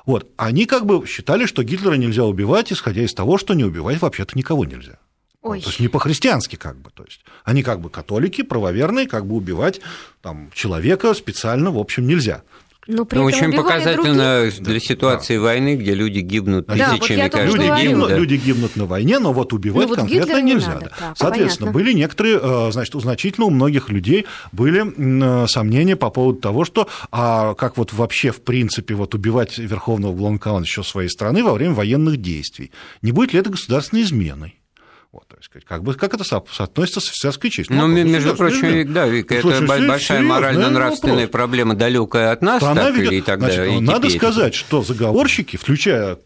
Вот, 0.09 0.27
они 0.39 0.65
как 0.65 0.87
бы 0.87 1.07
считали, 1.07 1.45
что 1.45 1.63
Гитлера 1.63 1.93
нельзя 1.93 2.25
убивать, 2.25 2.73
исходя 2.73 3.03
из 3.03 3.13
того, 3.13 3.37
что 3.37 3.53
не 3.53 3.63
убивать 3.63 4.01
вообще-то 4.01 4.39
никого 4.39 4.65
нельзя. 4.65 4.97
Ой. 5.43 5.61
То 5.61 5.69
есть 5.69 5.81
не 5.81 5.89
по-христиански 5.89 6.57
как 6.57 6.79
бы. 6.79 6.89
То 6.89 7.05
есть 7.05 7.21
они 7.45 7.63
как 7.63 7.83
бы 7.83 7.91
католики, 7.91 8.41
правоверные, 8.41 9.07
как 9.07 9.27
бы 9.27 9.35
убивать 9.37 9.83
там, 10.23 10.51
человека 10.55 11.13
специально, 11.13 11.71
в 11.71 11.77
общем, 11.77 12.07
нельзя. 12.07 12.43
Но 12.89 13.05
при 13.05 13.19
ну, 13.19 13.25
очень 13.25 13.53
показательно 13.53 14.41
других. 14.41 14.63
для 14.63 14.81
ситуации 14.81 15.37
да. 15.37 15.43
войны, 15.43 15.77
где 15.77 15.93
люди 15.93 16.21
гибнут 16.21 16.69
тысячами 16.69 17.17
да, 17.19 17.23
вот 17.25 17.33
каждый 17.33 17.53
люди 17.53 17.77
день. 17.77 17.89
Гибнут, 17.91 18.09
да. 18.09 18.17
Люди 18.17 18.35
гибнут 18.37 18.77
на 18.77 18.87
войне, 18.87 19.19
но 19.19 19.35
вот 19.35 19.53
убивать 19.53 19.83
ну, 19.83 19.89
вот 19.89 19.97
конкретно 19.99 20.41
нельзя. 20.41 20.69
Не 20.69 20.75
надо, 20.75 20.93
да. 20.99 21.15
Соответственно, 21.15 21.71
понятно. 21.71 21.85
были 21.85 21.93
некоторые, 21.93 22.41
э, 22.43 22.73
значит, 22.73 22.95
значительно 22.95 23.47
у 23.47 23.51
многих 23.51 23.91
людей 23.91 24.25
были 24.53 25.47
сомнения 25.49 25.97
по 25.97 26.09
поводу 26.09 26.41
того, 26.41 26.65
что 26.65 26.89
а 27.13 27.53
как 27.55 27.77
вот 27.77 27.93
вообще 27.93 28.31
в 28.31 28.41
принципе 28.41 28.95
вот 28.95 29.15
убивать 29.15 29.59
верховного 29.59 30.15
главнокомандующего 30.15 30.83
своей 30.83 31.11
страны 31.11 31.45
во 31.45 31.53
время 31.53 31.75
военных 31.75 32.17
действий. 32.17 32.73
Не 33.03 33.13
будет 33.13 33.35
ли 33.35 33.41
это 33.41 33.51
государственной 33.51 34.03
изменой? 34.03 34.59
Вот, 35.11 35.27
то 35.27 35.37
есть, 35.37 35.49
как, 35.65 35.83
бы, 35.83 35.95
как 35.95 36.13
это 36.13 36.23
соотносится 36.23 37.01
с 37.01 37.09
офицерской 37.09 37.49
честью? 37.49 37.77
Ну, 37.77 37.87
ну 37.87 38.05
между 38.05 38.35
прочим, 38.35 38.93
да, 38.93 39.07
Вика, 39.07 39.37
это 39.37 39.43
Слушай, 39.43 39.87
большая 39.87 40.23
морально-нравственная 40.23 41.29
проблема, 41.29 41.75
далекая 41.75 42.33
от 42.33 42.43
нас, 42.43 42.63
так, 42.63 42.95
ведет... 42.95 43.13
и 43.13 43.21
тогда 43.23 43.51
Значит, 43.51 43.73
и 43.73 43.81
Надо 43.81 44.09
теперь. 44.09 44.19
сказать, 44.19 44.55
что 44.55 44.83
заговорщики, 44.83 45.57
включая 45.57 46.19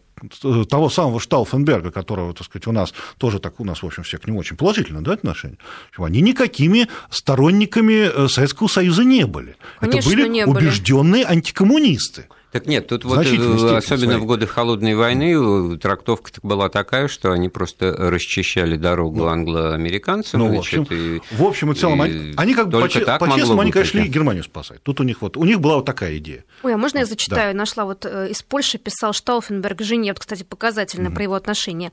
того 0.69 0.89
самого 0.89 1.19
Штауфенберга, 1.19 1.91
которого, 1.91 2.33
так 2.33 2.45
сказать, 2.45 2.67
у 2.67 2.71
нас 2.71 2.93
тоже 3.17 3.39
так, 3.39 3.59
у 3.59 3.65
нас, 3.65 3.83
в 3.83 3.85
общем, 3.85 4.03
все 4.03 4.17
к 4.17 4.27
нему 4.27 4.39
очень 4.39 4.57
положительно 4.57 5.03
да, 5.03 5.13
отношения, 5.13 5.57
они 5.97 6.21
никакими 6.21 6.87
сторонниками 7.09 8.09
э, 8.13 8.27
Советского 8.27 8.67
Союза 8.67 9.03
не 9.03 9.25
были. 9.25 9.55
Конечно, 9.79 10.09
Это 10.09 10.17
были 10.17 10.43
убежденные 10.43 11.25
антикоммунисты. 11.25 12.27
Так 12.53 12.67
нет, 12.67 12.85
тут 12.85 13.03
вот 13.03 13.25
э, 13.25 13.75
особенно 13.75 14.19
в 14.19 14.25
годы 14.27 14.45
холодной 14.45 14.93
войны 14.93 15.75
трактовка 15.79 16.29
была 16.43 16.69
такая, 16.69 17.07
что 17.07 17.31
они 17.31 17.49
просто 17.49 17.91
расчищали 17.97 18.77
дорогу 18.77 19.21
ну, 19.21 19.25
англо-американцам. 19.25 20.39
Ну, 20.39 20.49
значит, 20.49 20.77
в, 20.77 20.81
общем, 20.83 20.95
и, 20.95 21.21
в 21.31 21.43
общем 21.43 21.71
и 21.71 21.75
целом, 21.75 22.05
и 22.05 22.33
они, 22.37 22.53
как 22.53 22.69
бы 22.69 22.79
по-честному, 22.79 23.59
они, 23.59 23.71
конечно, 23.71 24.01
шли 24.01 24.07
Германию 24.07 24.43
спасать. 24.43 24.83
Тут 24.83 24.99
у 24.99 25.03
них 25.03 25.23
вот, 25.23 25.35
у 25.35 25.45
них 25.45 25.61
была 25.61 25.77
вот 25.77 25.85
такая 25.85 26.15
идея. 26.17 26.45
Ой, 26.61 26.75
а 26.75 26.77
можно 26.77 26.99
я 26.99 27.07
зачитаю? 27.07 27.53
Да. 27.53 27.57
Нашла 27.57 27.85
вот 27.85 28.05
э, 28.05 28.29
из 28.29 28.43
Польши 28.43 28.77
писал 28.77 29.13
Штауфенберг 29.13 29.81
жене, 29.81 30.11
вот, 30.11 30.19
кстати, 30.19 30.43
показательно 30.43 31.07
mm-hmm. 31.07 31.15
про 31.15 31.23
его 31.23 31.33
отношения. 31.33 31.91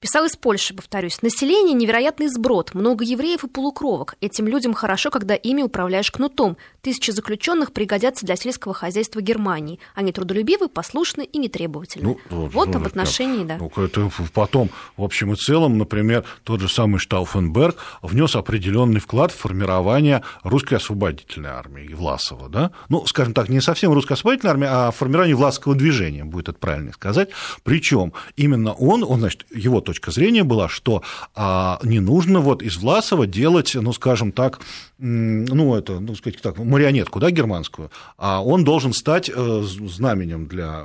Писал 0.00 0.26
из 0.26 0.36
Польши, 0.36 0.74
повторюсь. 0.74 1.22
Население– 1.22 1.74
невероятный 1.74 2.28
сброд, 2.28 2.72
много 2.72 3.04
евреев 3.04 3.42
и 3.42 3.48
полукровок. 3.48 4.14
Этим 4.20 4.46
людям 4.46 4.72
хорошо, 4.72 5.10
когда 5.10 5.34
ими 5.34 5.62
управляешь 5.62 6.12
кнутом. 6.12 6.56
Тысячи 6.82 7.10
заключенных 7.10 7.72
пригодятся 7.72 8.24
для 8.24 8.36
сельского 8.36 8.74
хозяйства 8.74 9.20
Германии. 9.20 9.80
Они 9.96 10.12
трудолюбивы, 10.12 10.68
послушны 10.68 11.24
и 11.24 11.38
нетребовательны. 11.38 12.04
Ну, 12.04 12.18
вот, 12.30 12.52
вот 12.52 12.76
об 12.76 12.86
отношении, 12.86 13.44
да. 13.44 13.58
Ну, 13.58 13.72
это 13.82 14.08
потом, 14.32 14.70
в 14.96 15.02
общем 15.02 15.32
и 15.32 15.36
целом, 15.36 15.78
например, 15.78 16.24
тот 16.44 16.60
же 16.60 16.68
самый 16.68 16.98
Штауфенберг 17.00 17.76
внес 18.00 18.36
определенный 18.36 19.00
вклад 19.00 19.32
в 19.32 19.36
формирование 19.36 20.22
русской 20.44 20.74
освободительной 20.74 21.50
армии 21.50 21.92
Власова. 21.92 22.48
Да? 22.48 22.70
Ну, 22.88 23.04
скажем 23.06 23.34
так, 23.34 23.48
не 23.48 23.60
совсем 23.60 23.92
русской 23.92 24.12
освободительной 24.12 24.52
армии, 24.52 24.68
а 24.70 24.92
формирование 24.92 25.34
власского 25.34 25.74
движения, 25.74 26.24
будет 26.24 26.50
это 26.50 26.58
правильно 26.58 26.92
сказать. 26.92 27.30
Причем 27.64 28.12
именно 28.36 28.74
он, 28.74 29.02
он, 29.02 29.18
значит, 29.18 29.44
его 29.52 29.80
точка 29.88 30.10
зрения 30.10 30.44
была, 30.44 30.68
что 30.68 31.02
а, 31.34 31.78
не 31.82 32.00
нужно 32.00 32.40
вот 32.40 32.62
из 32.62 32.76
Власова 32.76 33.26
делать, 33.26 33.74
ну, 33.74 33.92
скажем 33.92 34.32
так, 34.32 34.60
ну, 34.98 35.74
это, 35.74 35.98
ну, 35.98 36.14
сказать 36.14 36.40
так, 36.42 36.58
марионетку, 36.58 37.20
да, 37.20 37.30
германскую, 37.30 37.90
а 38.18 38.42
он 38.44 38.64
должен 38.64 38.92
стать 38.92 39.30
э, 39.34 39.62
знаменем 39.64 40.46
для 40.46 40.84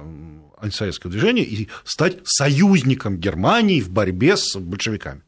антисоветского 0.62 1.12
движения 1.12 1.44
и 1.44 1.68
стать 1.84 2.18
союзником 2.24 3.18
Германии 3.18 3.82
в 3.82 3.89
борьбе 3.89 4.38
с 4.38 4.56
большевиками. 4.56 5.22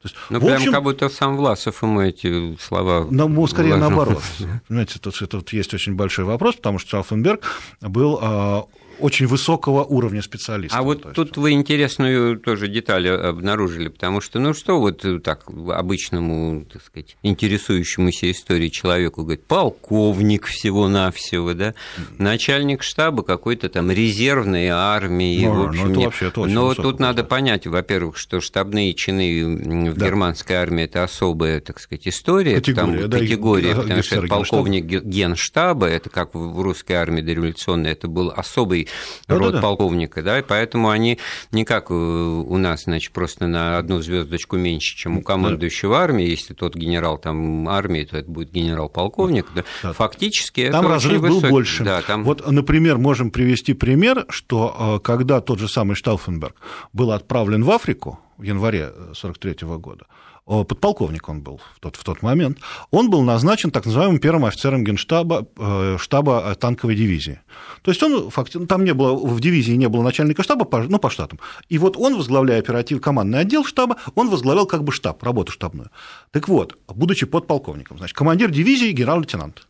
То 0.00 0.08
есть, 0.08 0.16
ну, 0.30 0.40
прям 0.40 0.54
общем, 0.54 0.72
как 0.72 0.82
будто 0.84 1.08
сам 1.08 1.36
Власов 1.36 1.82
ему 1.82 2.00
эти 2.00 2.56
слова 2.60 3.06
Ну, 3.10 3.46
скорее 3.48 3.74
вложил. 3.74 3.88
наоборот. 3.88 4.22
Понимаете, 4.68 5.00
тут, 5.00 5.18
тут 5.28 5.52
есть 5.52 5.74
очень 5.74 5.94
большой 5.94 6.24
вопрос, 6.24 6.54
потому 6.54 6.78
что 6.78 6.90
Шауфенберг 6.90 7.44
был 7.80 8.18
а, 8.22 8.64
очень 8.98 9.26
высокого 9.26 9.84
уровня 9.84 10.22
специалистов. 10.22 10.78
А 10.78 10.82
вот 10.82 11.04
есть... 11.04 11.14
тут 11.14 11.36
вы 11.36 11.52
интересную 11.52 12.38
тоже 12.38 12.68
деталь 12.68 13.08
обнаружили, 13.08 13.88
потому 13.88 14.20
что, 14.20 14.38
ну 14.38 14.54
что 14.54 14.80
вот 14.80 15.04
так 15.22 15.44
обычному, 15.48 16.64
так 16.64 16.82
сказать, 16.82 17.16
интересующемуся 17.22 18.30
историей 18.30 18.70
человеку 18.70 19.22
говорит, 19.22 19.44
полковник 19.44 20.46
всего-навсего, 20.46 21.54
да, 21.54 21.74
начальник 22.18 22.82
штаба 22.82 23.22
какой-то 23.22 23.68
там 23.68 23.90
резервной 23.90 24.68
армии, 24.68 25.44
ну, 25.44 25.52
в 25.52 25.56
ну, 25.56 25.68
общем, 25.68 25.92
ну, 25.92 26.02
вообще, 26.02 26.32
но 26.34 26.74
тут 26.74 27.00
надо 27.00 27.24
понять, 27.24 27.66
во-первых, 27.66 28.16
что 28.16 28.40
штабные 28.40 28.94
чины 28.94 29.90
в 29.90 29.94
да. 29.94 30.06
германской 30.06 30.56
армии 30.56 30.84
это 30.84 31.04
особая, 31.04 31.60
так 31.60 31.80
сказать, 31.80 32.08
история, 32.08 32.56
категория, 32.56 33.00
там, 33.00 33.10
да, 33.10 33.18
категория 33.18 33.74
потому 33.74 34.02
что 34.02 34.16
это 34.16 34.26
полковник 34.26 34.84
генштаба, 34.84 35.86
это 35.86 36.10
как 36.10 36.34
в 36.34 36.60
русской 36.60 36.94
армии 36.94 37.20
дореволюционной, 37.20 37.92
это 37.92 38.08
был 38.08 38.32
особый 38.34 38.87
высший 39.28 39.40
род 39.40 39.54
да, 39.54 39.60
полковника, 39.60 40.22
да, 40.22 40.38
и 40.38 40.42
поэтому 40.42 40.90
они 40.90 41.18
не 41.52 41.64
как 41.64 41.90
у 41.90 42.56
нас, 42.56 42.84
значит, 42.84 43.12
просто 43.12 43.46
на 43.46 43.78
одну 43.78 44.00
звездочку 44.00 44.56
меньше, 44.56 44.96
чем 44.96 45.18
у 45.18 45.22
командующего 45.22 45.98
армии, 45.98 46.26
если 46.26 46.54
тот 46.54 46.74
генерал 46.74 47.18
там 47.18 47.68
армии, 47.68 48.04
то 48.04 48.16
это 48.16 48.30
будет 48.30 48.50
генерал-полковник, 48.50 49.46
да. 49.54 49.64
Да. 49.82 49.92
фактически 49.92 50.68
там 50.70 50.84
это 50.84 50.94
разрыв 50.94 51.22
был 51.22 51.34
высокий. 51.34 51.50
больше. 51.50 51.84
Да, 51.84 52.02
там... 52.02 52.24
Вот, 52.24 52.50
например, 52.50 52.98
можем 52.98 53.30
привести 53.30 53.74
пример, 53.74 54.26
что 54.28 54.98
э, 54.98 55.04
когда 55.04 55.40
тот 55.40 55.58
же 55.58 55.68
самый 55.68 55.94
Штауфенберг 55.94 56.56
был 56.92 57.12
отправлен 57.12 57.64
в 57.64 57.70
Африку 57.70 58.18
в 58.36 58.42
январе 58.42 58.86
1943 58.86 59.68
года, 59.78 60.06
подполковник 60.48 61.28
он 61.28 61.42
был 61.42 61.60
в 61.76 61.80
тот, 61.80 61.96
в 61.96 62.04
тот 62.04 62.22
момент, 62.22 62.58
он 62.90 63.10
был 63.10 63.22
назначен 63.22 63.70
так 63.70 63.84
называемым 63.84 64.18
первым 64.18 64.46
офицером 64.46 64.82
генштаба 64.82 65.46
э, 65.56 65.98
штаба 66.00 66.54
танковой 66.54 66.96
дивизии. 66.96 67.40
То 67.82 67.90
есть 67.90 68.02
он 68.02 68.30
фактически, 68.30 68.66
там 68.66 68.84
не 68.84 68.94
было, 68.94 69.14
в 69.14 69.40
дивизии 69.40 69.72
не 69.72 69.88
было 69.88 70.02
начальника 70.02 70.42
штаба, 70.42 70.66
ну, 70.88 70.98
по 70.98 71.10
штатам. 71.10 71.38
И 71.68 71.76
вот 71.76 71.98
он, 71.98 72.16
возглавляя 72.16 72.60
оператив 72.60 73.00
командный 73.02 73.40
отдел 73.40 73.64
штаба, 73.64 73.98
он 74.14 74.30
возглавлял 74.30 74.66
как 74.66 74.84
бы 74.84 74.92
штаб, 74.92 75.22
работу 75.22 75.52
штабную. 75.52 75.90
Так 76.30 76.48
вот, 76.48 76.78
будучи 76.88 77.26
подполковником, 77.26 77.98
значит, 77.98 78.16
командир 78.16 78.50
дивизии 78.50 78.92
генерал-лейтенант, 78.92 79.68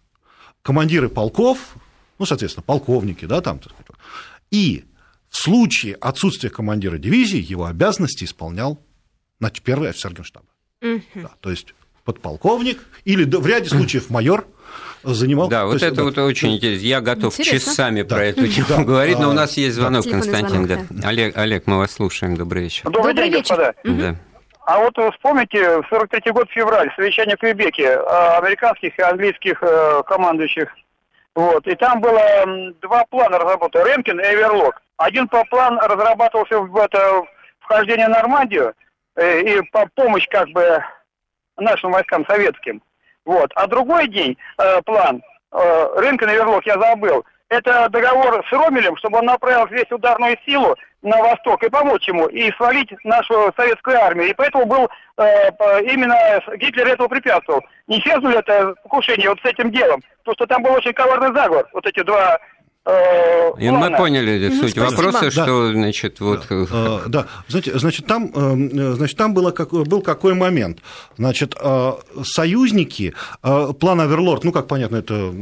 командиры 0.62 1.08
полков, 1.08 1.58
ну, 2.18 2.26
соответственно, 2.26 2.62
полковники, 2.62 3.24
да, 3.24 3.40
там, 3.40 3.58
так 3.58 3.72
сказать. 3.72 3.88
И 4.52 4.84
в 5.28 5.36
случае 5.36 5.94
отсутствия 5.96 6.50
командира 6.50 6.98
дивизии 6.98 7.40
его 7.40 7.66
обязанности 7.66 8.24
исполнял 8.24 8.78
значит, 9.40 9.62
первый 9.62 9.90
офицер 9.90 10.14
генштаба. 10.14 10.46
Угу. 10.82 11.00
Да, 11.14 11.30
то 11.40 11.50
есть 11.50 11.74
подполковник 12.04 12.80
или 13.04 13.24
в 13.24 13.46
ряде 13.46 13.68
случаев 13.68 14.10
майор 14.10 14.46
занимал. 15.02 15.48
Да, 15.48 15.66
вот 15.66 15.74
есть, 15.74 15.84
это 15.84 15.96
да. 15.96 16.04
вот 16.04 16.18
очень 16.18 16.56
интересно. 16.56 16.86
Я 16.86 17.00
готов 17.00 17.38
интересно. 17.38 17.70
часами 17.70 18.02
да. 18.02 18.16
про 18.16 18.24
эту 18.26 18.46
тему 18.48 18.66
да. 18.68 18.84
говорить, 18.84 19.18
но 19.18 19.30
у 19.30 19.32
нас 19.32 19.56
есть 19.56 19.76
звонок, 19.76 20.04
да. 20.04 20.10
Константин. 20.10 20.66
Звонок, 20.66 20.86
да. 20.90 21.08
Олег, 21.08 21.36
Олег, 21.36 21.66
мы 21.66 21.78
вас 21.78 21.92
слушаем. 21.92 22.36
Добрый 22.36 22.64
вечер. 22.64 22.84
Добрый, 22.84 23.14
Добрый 23.14 23.30
день, 23.30 23.40
вечер. 23.40 23.56
господа. 23.56 23.74
Угу. 23.84 24.00
Да. 24.00 24.16
А 24.66 24.78
вот 24.80 25.14
вспомните, 25.14 25.80
43 25.88 26.32
год, 26.32 26.50
февраль, 26.50 26.92
совещание 26.94 27.36
в 27.36 27.40
Квебеке 27.40 27.96
американских 27.96 28.98
и 28.98 29.02
английских 29.02 29.62
э, 29.62 30.02
командующих. 30.06 30.68
Вот. 31.34 31.66
И 31.66 31.74
там 31.76 32.00
было 32.00 32.20
два 32.82 33.04
плана 33.06 33.38
разработаны, 33.38 33.88
Ренкин 33.88 34.20
и 34.20 34.24
Эверлок. 34.24 34.82
Один 34.98 35.26
по 35.28 35.42
план 35.44 35.78
разрабатывался 35.78 36.60
в 36.60 36.76
это 36.76 37.22
вхождение 37.60 38.08
в 38.08 38.10
Нормандию, 38.10 38.74
и 39.18 39.62
по 39.72 39.86
помощь 39.94 40.26
как 40.28 40.48
бы 40.50 40.82
нашим 41.56 41.92
войскам 41.92 42.24
советским. 42.26 42.82
Вот. 43.24 43.50
А 43.54 43.66
другой 43.66 44.08
день, 44.08 44.36
э, 44.58 44.80
план, 44.82 45.22
э, 45.52 45.88
рынка 45.96 46.26
на 46.26 46.34
верлок 46.34 46.64
я 46.66 46.78
забыл, 46.78 47.24
это 47.50 47.88
договор 47.88 48.44
с 48.46 48.52
Ромелем, 48.52 48.96
чтобы 48.96 49.18
он 49.18 49.26
направил 49.26 49.66
весь 49.66 49.90
ударную 49.90 50.36
силу 50.46 50.76
на 51.02 51.16
восток 51.18 51.62
и 51.62 51.70
помочь 51.70 52.06
ему, 52.06 52.26
и 52.26 52.50
свалить 52.52 52.92
нашу 53.04 53.52
советскую 53.56 53.98
армию. 53.98 54.28
И 54.28 54.34
поэтому 54.34 54.66
был 54.66 54.88
э, 55.16 55.50
именно 55.84 56.16
Гитлер 56.56 56.88
этого 56.88 57.08
препятствовал. 57.08 57.62
Не 57.86 57.98
исчезнули 58.00 58.38
это 58.38 58.74
покушение 58.82 59.30
вот 59.30 59.40
с 59.40 59.44
этим 59.44 59.70
делом, 59.70 60.02
потому 60.18 60.34
что 60.34 60.46
там 60.46 60.62
был 60.62 60.72
очень 60.72 60.92
коварный 60.92 61.34
заговор, 61.34 61.66
вот 61.72 61.86
эти 61.86 62.02
два 62.02 62.38
Э, 62.38 62.57
И 63.58 63.70
мы 63.70 63.96
поняли 63.96 64.48
суть 64.50 64.70
Спасибо. 64.70 64.84
вопроса, 64.84 65.24
да. 65.24 65.30
что, 65.30 65.72
значит, 65.72 66.20
вот... 66.20 66.46
Да, 66.48 66.56
э, 66.70 67.00
да. 67.08 67.26
Знаете, 67.48 67.78
значит, 67.78 68.06
там, 68.06 68.30
э, 68.34 68.94
значит, 68.94 69.16
там 69.18 69.34
было, 69.34 69.50
был 69.50 70.00
какой 70.00 70.34
момент. 70.34 70.78
Значит, 71.16 71.54
союзники, 72.22 73.14
план 73.42 74.00
Аверлорд, 74.00 74.44
ну, 74.44 74.52
как 74.52 74.68
понятно, 74.68 74.96
это, 74.96 75.32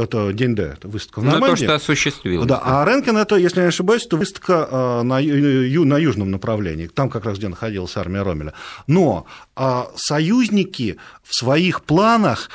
это 0.00 0.32
день 0.32 0.54
Д, 0.54 0.76
это 0.78 0.88
выставка 0.88 1.20
в 1.20 1.24
Нормандии. 1.24 1.50
Ну, 1.50 1.56
то, 1.56 1.62
что 1.64 1.74
осуществилось. 1.74 2.46
Да, 2.46 2.60
а 2.64 2.84
Ренкен, 2.84 3.16
это, 3.16 3.36
если 3.36 3.58
я 3.58 3.64
не 3.64 3.68
ошибаюсь, 3.68 4.06
это 4.06 4.16
выставка 4.16 5.02
на, 5.02 5.20
на 5.20 5.98
южном 5.98 6.30
направлении, 6.30 6.86
там 6.86 7.10
как 7.10 7.24
раз, 7.24 7.38
где 7.38 7.48
находилась 7.48 7.96
армия 7.96 8.22
Ромеля. 8.22 8.54
Но 8.86 9.26
союзники 9.96 10.96
в 11.22 11.34
своих 11.34 11.82
планах 11.82 12.50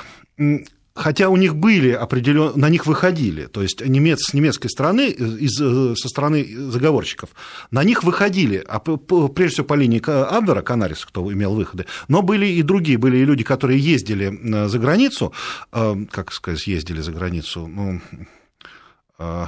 хотя 0.99 1.29
у 1.29 1.37
них 1.37 1.55
были 1.55 1.91
определенные, 1.91 2.57
на 2.57 2.69
них 2.69 2.85
выходили, 2.85 3.45
то 3.45 3.61
есть 3.61 3.85
немец, 3.85 4.19
с 4.29 4.33
немецкой 4.33 4.67
стороны, 4.67 5.07
из, 5.09 5.55
со 5.55 6.09
стороны 6.09 6.45
заговорщиков, 6.71 7.29
на 7.71 7.83
них 7.83 8.03
выходили, 8.03 8.63
а 8.67 8.79
прежде 8.79 9.53
всего 9.53 9.65
по 9.65 9.75
линии 9.75 10.01
Абвера, 10.05 10.61
Канарис, 10.61 11.05
кто 11.05 11.31
имел 11.31 11.55
выходы, 11.55 11.85
но 12.07 12.21
были 12.21 12.47
и 12.47 12.61
другие, 12.63 12.97
были 12.97 13.17
и 13.17 13.25
люди, 13.25 13.43
которые 13.43 13.79
ездили 13.79 14.67
за 14.67 14.77
границу, 14.77 15.33
э, 15.71 15.95
как 16.11 16.33
сказать, 16.33 16.67
ездили 16.67 17.01
за 17.01 17.11
границу, 17.13 17.67
ну, 17.67 18.01
э, 19.19 19.45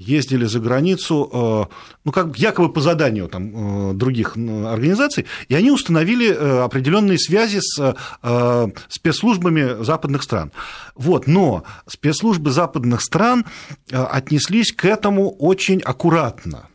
ездили 0.00 0.46
за 0.46 0.60
границу, 0.60 1.30
э, 1.32 1.74
ну, 2.04 2.12
как 2.12 2.38
якобы 2.38 2.72
по 2.72 2.80
заданию 2.80 3.28
там, 3.28 3.90
э, 3.90 3.94
других 3.94 4.36
организаций, 4.36 5.26
и 5.48 5.54
они 5.54 5.70
установили 5.70 6.32
э, 6.32 6.64
определенные 6.64 7.18
связи 7.18 7.60
с 7.60 7.94
спецслужбами 8.88 9.84
западных 9.84 10.22
стран. 10.22 10.52
Вот, 10.94 11.26
но 11.26 11.64
спецслужбы 11.86 12.50
западных 12.50 13.02
стран 13.02 13.44
отнеслись 13.90 14.72
к 14.72 14.84
этому 14.84 15.30
очень 15.30 15.80
аккуратно. 15.80 16.69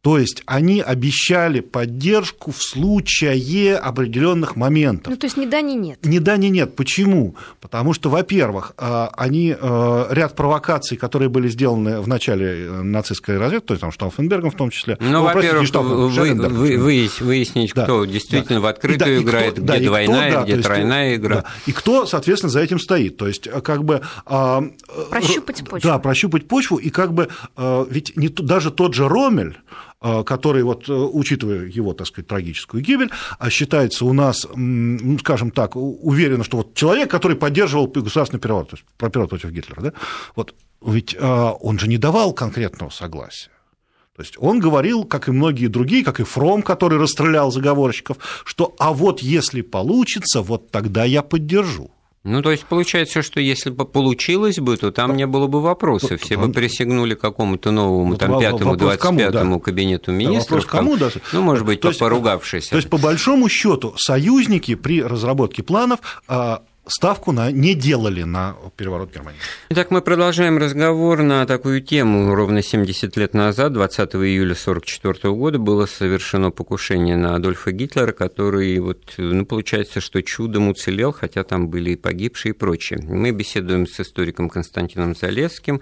То 0.00 0.16
есть 0.16 0.44
они 0.46 0.80
обещали 0.80 1.58
поддержку 1.58 2.52
в 2.52 2.62
случае 2.62 3.76
определенных 3.76 4.54
моментов. 4.54 5.10
Ну, 5.10 5.16
то 5.16 5.26
есть 5.26 5.36
ни 5.36 5.44
да, 5.44 5.60
ни 5.60 5.72
нет. 5.72 5.98
Ни 6.04 6.20
да, 6.20 6.36
ни 6.36 6.46
нет. 6.46 6.76
Почему? 6.76 7.34
Потому 7.60 7.94
что, 7.94 8.08
во-первых, 8.08 8.74
а, 8.78 9.10
они 9.16 9.56
а, 9.58 10.06
ряд 10.10 10.36
провокаций, 10.36 10.96
которые 10.96 11.28
были 11.30 11.48
сделаны 11.48 12.00
в 12.00 12.06
начале 12.06 12.46
э, 12.46 12.82
нацистской 12.82 13.38
разведки, 13.38 13.66
то 13.66 13.74
есть 13.74 13.80
там 13.80 13.90
Штауфенбергом 13.90 14.52
в 14.52 14.54
том 14.54 14.70
числе. 14.70 14.96
Ну, 15.00 15.24
во-первых, 15.24 15.68
вы, 15.74 16.78
вы, 16.78 17.10
выяснить, 17.18 17.74
да, 17.74 17.82
кто 17.82 18.04
действительно 18.04 18.60
да. 18.60 18.66
в 18.66 18.66
открытую 18.66 19.20
и 19.20 19.24
да, 19.24 19.30
играет, 19.30 19.52
кто, 19.54 19.62
где 19.62 19.72
да, 19.72 19.78
двойная, 19.80 20.30
кто, 20.30 20.38
да, 20.38 20.44
где 20.44 20.62
тройная 20.62 21.08
есть, 21.08 21.20
игра. 21.20 21.34
Да. 21.36 21.44
И 21.66 21.72
кто, 21.72 22.06
соответственно, 22.06 22.50
за 22.50 22.60
этим 22.60 22.78
стоит. 22.78 23.16
То 23.16 23.26
есть, 23.26 23.48
э, 23.48 23.60
как 23.60 23.84
бы... 23.84 24.02
А, 24.26 24.62
прощупать 25.10 25.64
почву. 25.68 25.88
Да, 25.88 25.98
прощупать 25.98 26.46
почву, 26.46 26.76
и 26.76 26.90
как 26.90 27.12
бы 27.12 27.28
ведь 27.90 28.16
не, 28.16 28.28
даже 28.28 28.70
тот 28.70 28.94
же 28.94 29.08
Ромель, 29.08 29.56
Э, 29.97 29.97
который, 30.00 30.62
вот, 30.62 30.88
э, 30.88 30.92
учитывая 30.92 31.66
его, 31.66 31.92
так 31.92 32.06
сказать, 32.06 32.28
трагическую 32.28 32.82
гибель, 32.82 33.10
а 33.38 33.50
считается 33.50 34.04
у 34.04 34.12
нас, 34.12 34.46
ну, 34.54 35.18
скажем 35.18 35.50
так, 35.50 35.76
уверенно, 35.76 36.44
что 36.44 36.58
вот 36.58 36.74
человек, 36.74 37.10
который 37.10 37.36
поддерживал 37.36 37.88
государственный 37.88 38.40
переворот, 38.40 38.70
то 38.70 38.76
есть 38.76 38.86
переворот 38.96 39.30
против 39.30 39.50
Гитлера, 39.50 39.80
да, 39.80 39.92
вот, 40.36 40.54
ведь 40.84 41.16
э, 41.18 41.52
он 41.60 41.78
же 41.78 41.88
не 41.88 41.98
давал 41.98 42.32
конкретного 42.32 42.90
согласия. 42.90 43.50
То 44.14 44.22
есть 44.22 44.34
он 44.38 44.58
говорил, 44.58 45.04
как 45.04 45.28
и 45.28 45.30
многие 45.30 45.68
другие, 45.68 46.04
как 46.04 46.18
и 46.18 46.24
Фром, 46.24 46.62
который 46.62 46.98
расстрелял 46.98 47.52
заговорщиков, 47.52 48.16
что 48.44 48.74
а 48.78 48.92
вот 48.92 49.20
если 49.20 49.60
получится, 49.60 50.42
вот 50.42 50.72
тогда 50.72 51.04
я 51.04 51.22
поддержу. 51.22 51.92
Ну, 52.24 52.42
то 52.42 52.50
есть 52.50 52.64
получается, 52.64 53.22
что 53.22 53.40
если 53.40 53.70
бы 53.70 53.84
получилось 53.84 54.58
бы, 54.58 54.76
то 54.76 54.90
там 54.90 55.16
не 55.16 55.26
было 55.26 55.46
бы 55.46 55.60
вопросов. 55.60 56.20
Все 56.20 56.36
бы 56.36 56.52
присягнули 56.52 57.14
какому-то 57.14 57.70
новому, 57.70 58.16
там, 58.16 58.38
пятому, 58.38 58.76
двадцать 58.76 59.16
пятому 59.16 59.60
кабинету 59.60 60.12
министров. 60.12 60.64
Да, 60.64 60.70
кому, 60.70 60.96
да. 60.96 61.10
Ну, 61.32 61.42
может 61.42 61.64
быть, 61.64 61.80
то 61.80 61.88
есть, 61.88 62.00
поругавшись. 62.00 62.68
То 62.68 62.76
есть, 62.76 62.90
по 62.90 62.98
большому 62.98 63.48
счету, 63.48 63.94
союзники 63.96 64.74
при 64.74 65.02
разработке 65.02 65.62
планов 65.62 66.00
а, 66.26 66.62
ставку 66.88 67.32
на, 67.32 67.50
не 67.50 67.74
делали 67.74 68.22
на 68.22 68.56
переворот 68.76 69.12
Германии. 69.12 69.40
Итак, 69.70 69.90
мы 69.90 70.00
продолжаем 70.00 70.58
разговор 70.58 71.22
на 71.22 71.46
такую 71.46 71.80
тему. 71.80 72.34
Ровно 72.34 72.62
70 72.62 73.16
лет 73.16 73.34
назад, 73.34 73.72
20 73.72 74.14
июля 74.16 74.52
1944 74.52 75.34
года, 75.34 75.58
было 75.58 75.86
совершено 75.86 76.50
покушение 76.50 77.16
на 77.16 77.34
Адольфа 77.34 77.72
Гитлера, 77.72 78.12
который, 78.12 78.78
вот, 78.78 79.14
ну, 79.16 79.44
получается, 79.46 80.00
что 80.00 80.22
чудом 80.22 80.68
уцелел, 80.68 81.12
хотя 81.12 81.44
там 81.44 81.68
были 81.68 81.90
и 81.90 81.96
погибшие 81.96 82.50
и 82.50 82.56
прочее. 82.56 83.00
Мы 83.02 83.30
беседуем 83.30 83.86
с 83.86 84.00
историком 84.00 84.48
Константином 84.48 85.14
Залесским. 85.14 85.80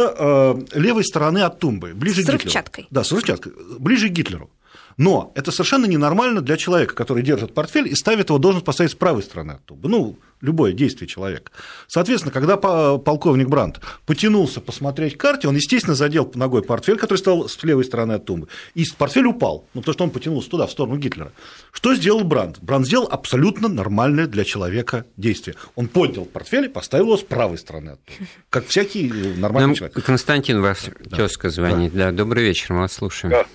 левой 0.74 1.04
стороны 1.04 1.40
от 1.40 1.58
тумбы, 1.58 1.92
ближе 1.94 2.22
с 2.22 2.26
к 2.26 2.32
Гитлеру. 2.32 2.86
Да, 2.90 3.04
с 3.04 3.12
рычаткой, 3.12 3.52
ближе 3.78 4.08
к 4.08 4.12
Гитлеру. 4.12 4.50
Но 4.96 5.32
это 5.34 5.50
совершенно 5.50 5.86
ненормально 5.86 6.40
для 6.40 6.56
человека, 6.56 6.94
который 6.94 7.22
держит 7.22 7.54
портфель 7.54 7.88
и 7.88 7.94
ставит 7.94 8.28
его, 8.28 8.38
должен 8.38 8.62
поставить 8.62 8.92
с 8.92 8.94
правой 8.94 9.22
стороны 9.22 9.52
от 9.52 9.64
тумбы. 9.64 9.88
Ну, 9.88 10.18
любое 10.40 10.72
действие 10.72 11.08
человека. 11.08 11.50
Соответственно, 11.88 12.32
когда 12.32 12.56
полковник 12.56 13.48
Брандт 13.48 13.80
потянулся 14.06 14.60
посмотреть 14.60 15.16
карте, 15.16 15.48
он, 15.48 15.56
естественно, 15.56 15.94
задел 15.94 16.30
ногой 16.34 16.62
портфель, 16.62 16.96
который 16.96 17.18
стал 17.18 17.48
с 17.48 17.62
левой 17.62 17.84
стороны 17.84 18.12
от 18.12 18.26
тумбы, 18.26 18.48
и 18.74 18.84
портфель 18.96 19.26
упал, 19.26 19.66
ну, 19.74 19.80
потому 19.80 19.94
что 19.94 20.04
он 20.04 20.10
потянулся 20.10 20.50
туда, 20.50 20.66
в 20.66 20.70
сторону 20.70 20.96
Гитлера. 20.96 21.32
Что 21.72 21.94
сделал 21.94 22.24
Брандт? 22.24 22.58
Брандт 22.60 22.86
сделал 22.86 23.08
абсолютно 23.10 23.68
нормальное 23.68 24.26
для 24.26 24.44
человека 24.44 25.06
действие. 25.16 25.56
Он 25.74 25.88
поднял 25.88 26.26
портфель 26.26 26.66
и 26.66 26.68
поставил 26.68 27.06
его 27.06 27.16
с 27.16 27.22
правой 27.22 27.58
стороны 27.58 27.90
от 27.90 28.04
тумбы, 28.04 28.26
как 28.50 28.66
всякий 28.66 29.08
нормальный 29.38 29.68
Нам 29.68 29.74
человек. 29.74 30.04
Константин, 30.04 30.60
вас 30.60 30.88
да. 31.04 31.16
тезка 31.16 31.48
звонит. 31.48 31.92
Да. 31.94 32.10
да, 32.10 32.12
добрый 32.12 32.44
вечер, 32.44 32.74
мы 32.74 32.80
вас 32.80 32.92
слушаем. 32.92 33.32
Да. 33.32 33.46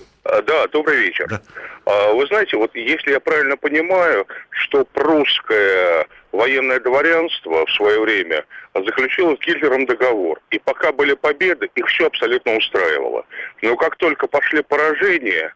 Да, 0.50 0.66
добрый 0.66 0.96
вечер. 0.96 1.28
Да. 1.28 1.40
А, 1.84 2.12
вы 2.12 2.26
знаете, 2.26 2.56
вот 2.56 2.74
если 2.74 3.12
я 3.12 3.20
правильно 3.20 3.56
понимаю, 3.56 4.26
что 4.50 4.84
прусское 4.84 6.08
военное 6.32 6.80
дворянство 6.80 7.64
в 7.66 7.70
свое 7.70 8.00
время 8.00 8.44
заключило 8.74 9.36
с 9.36 9.46
Гитлером 9.46 9.86
договор. 9.86 10.40
И 10.50 10.58
пока 10.58 10.90
были 10.90 11.14
победы, 11.14 11.70
их 11.76 11.86
все 11.86 12.08
абсолютно 12.08 12.56
устраивало. 12.56 13.24
Но 13.62 13.76
как 13.76 13.94
только 13.94 14.26
пошли 14.26 14.62
поражения 14.62 15.54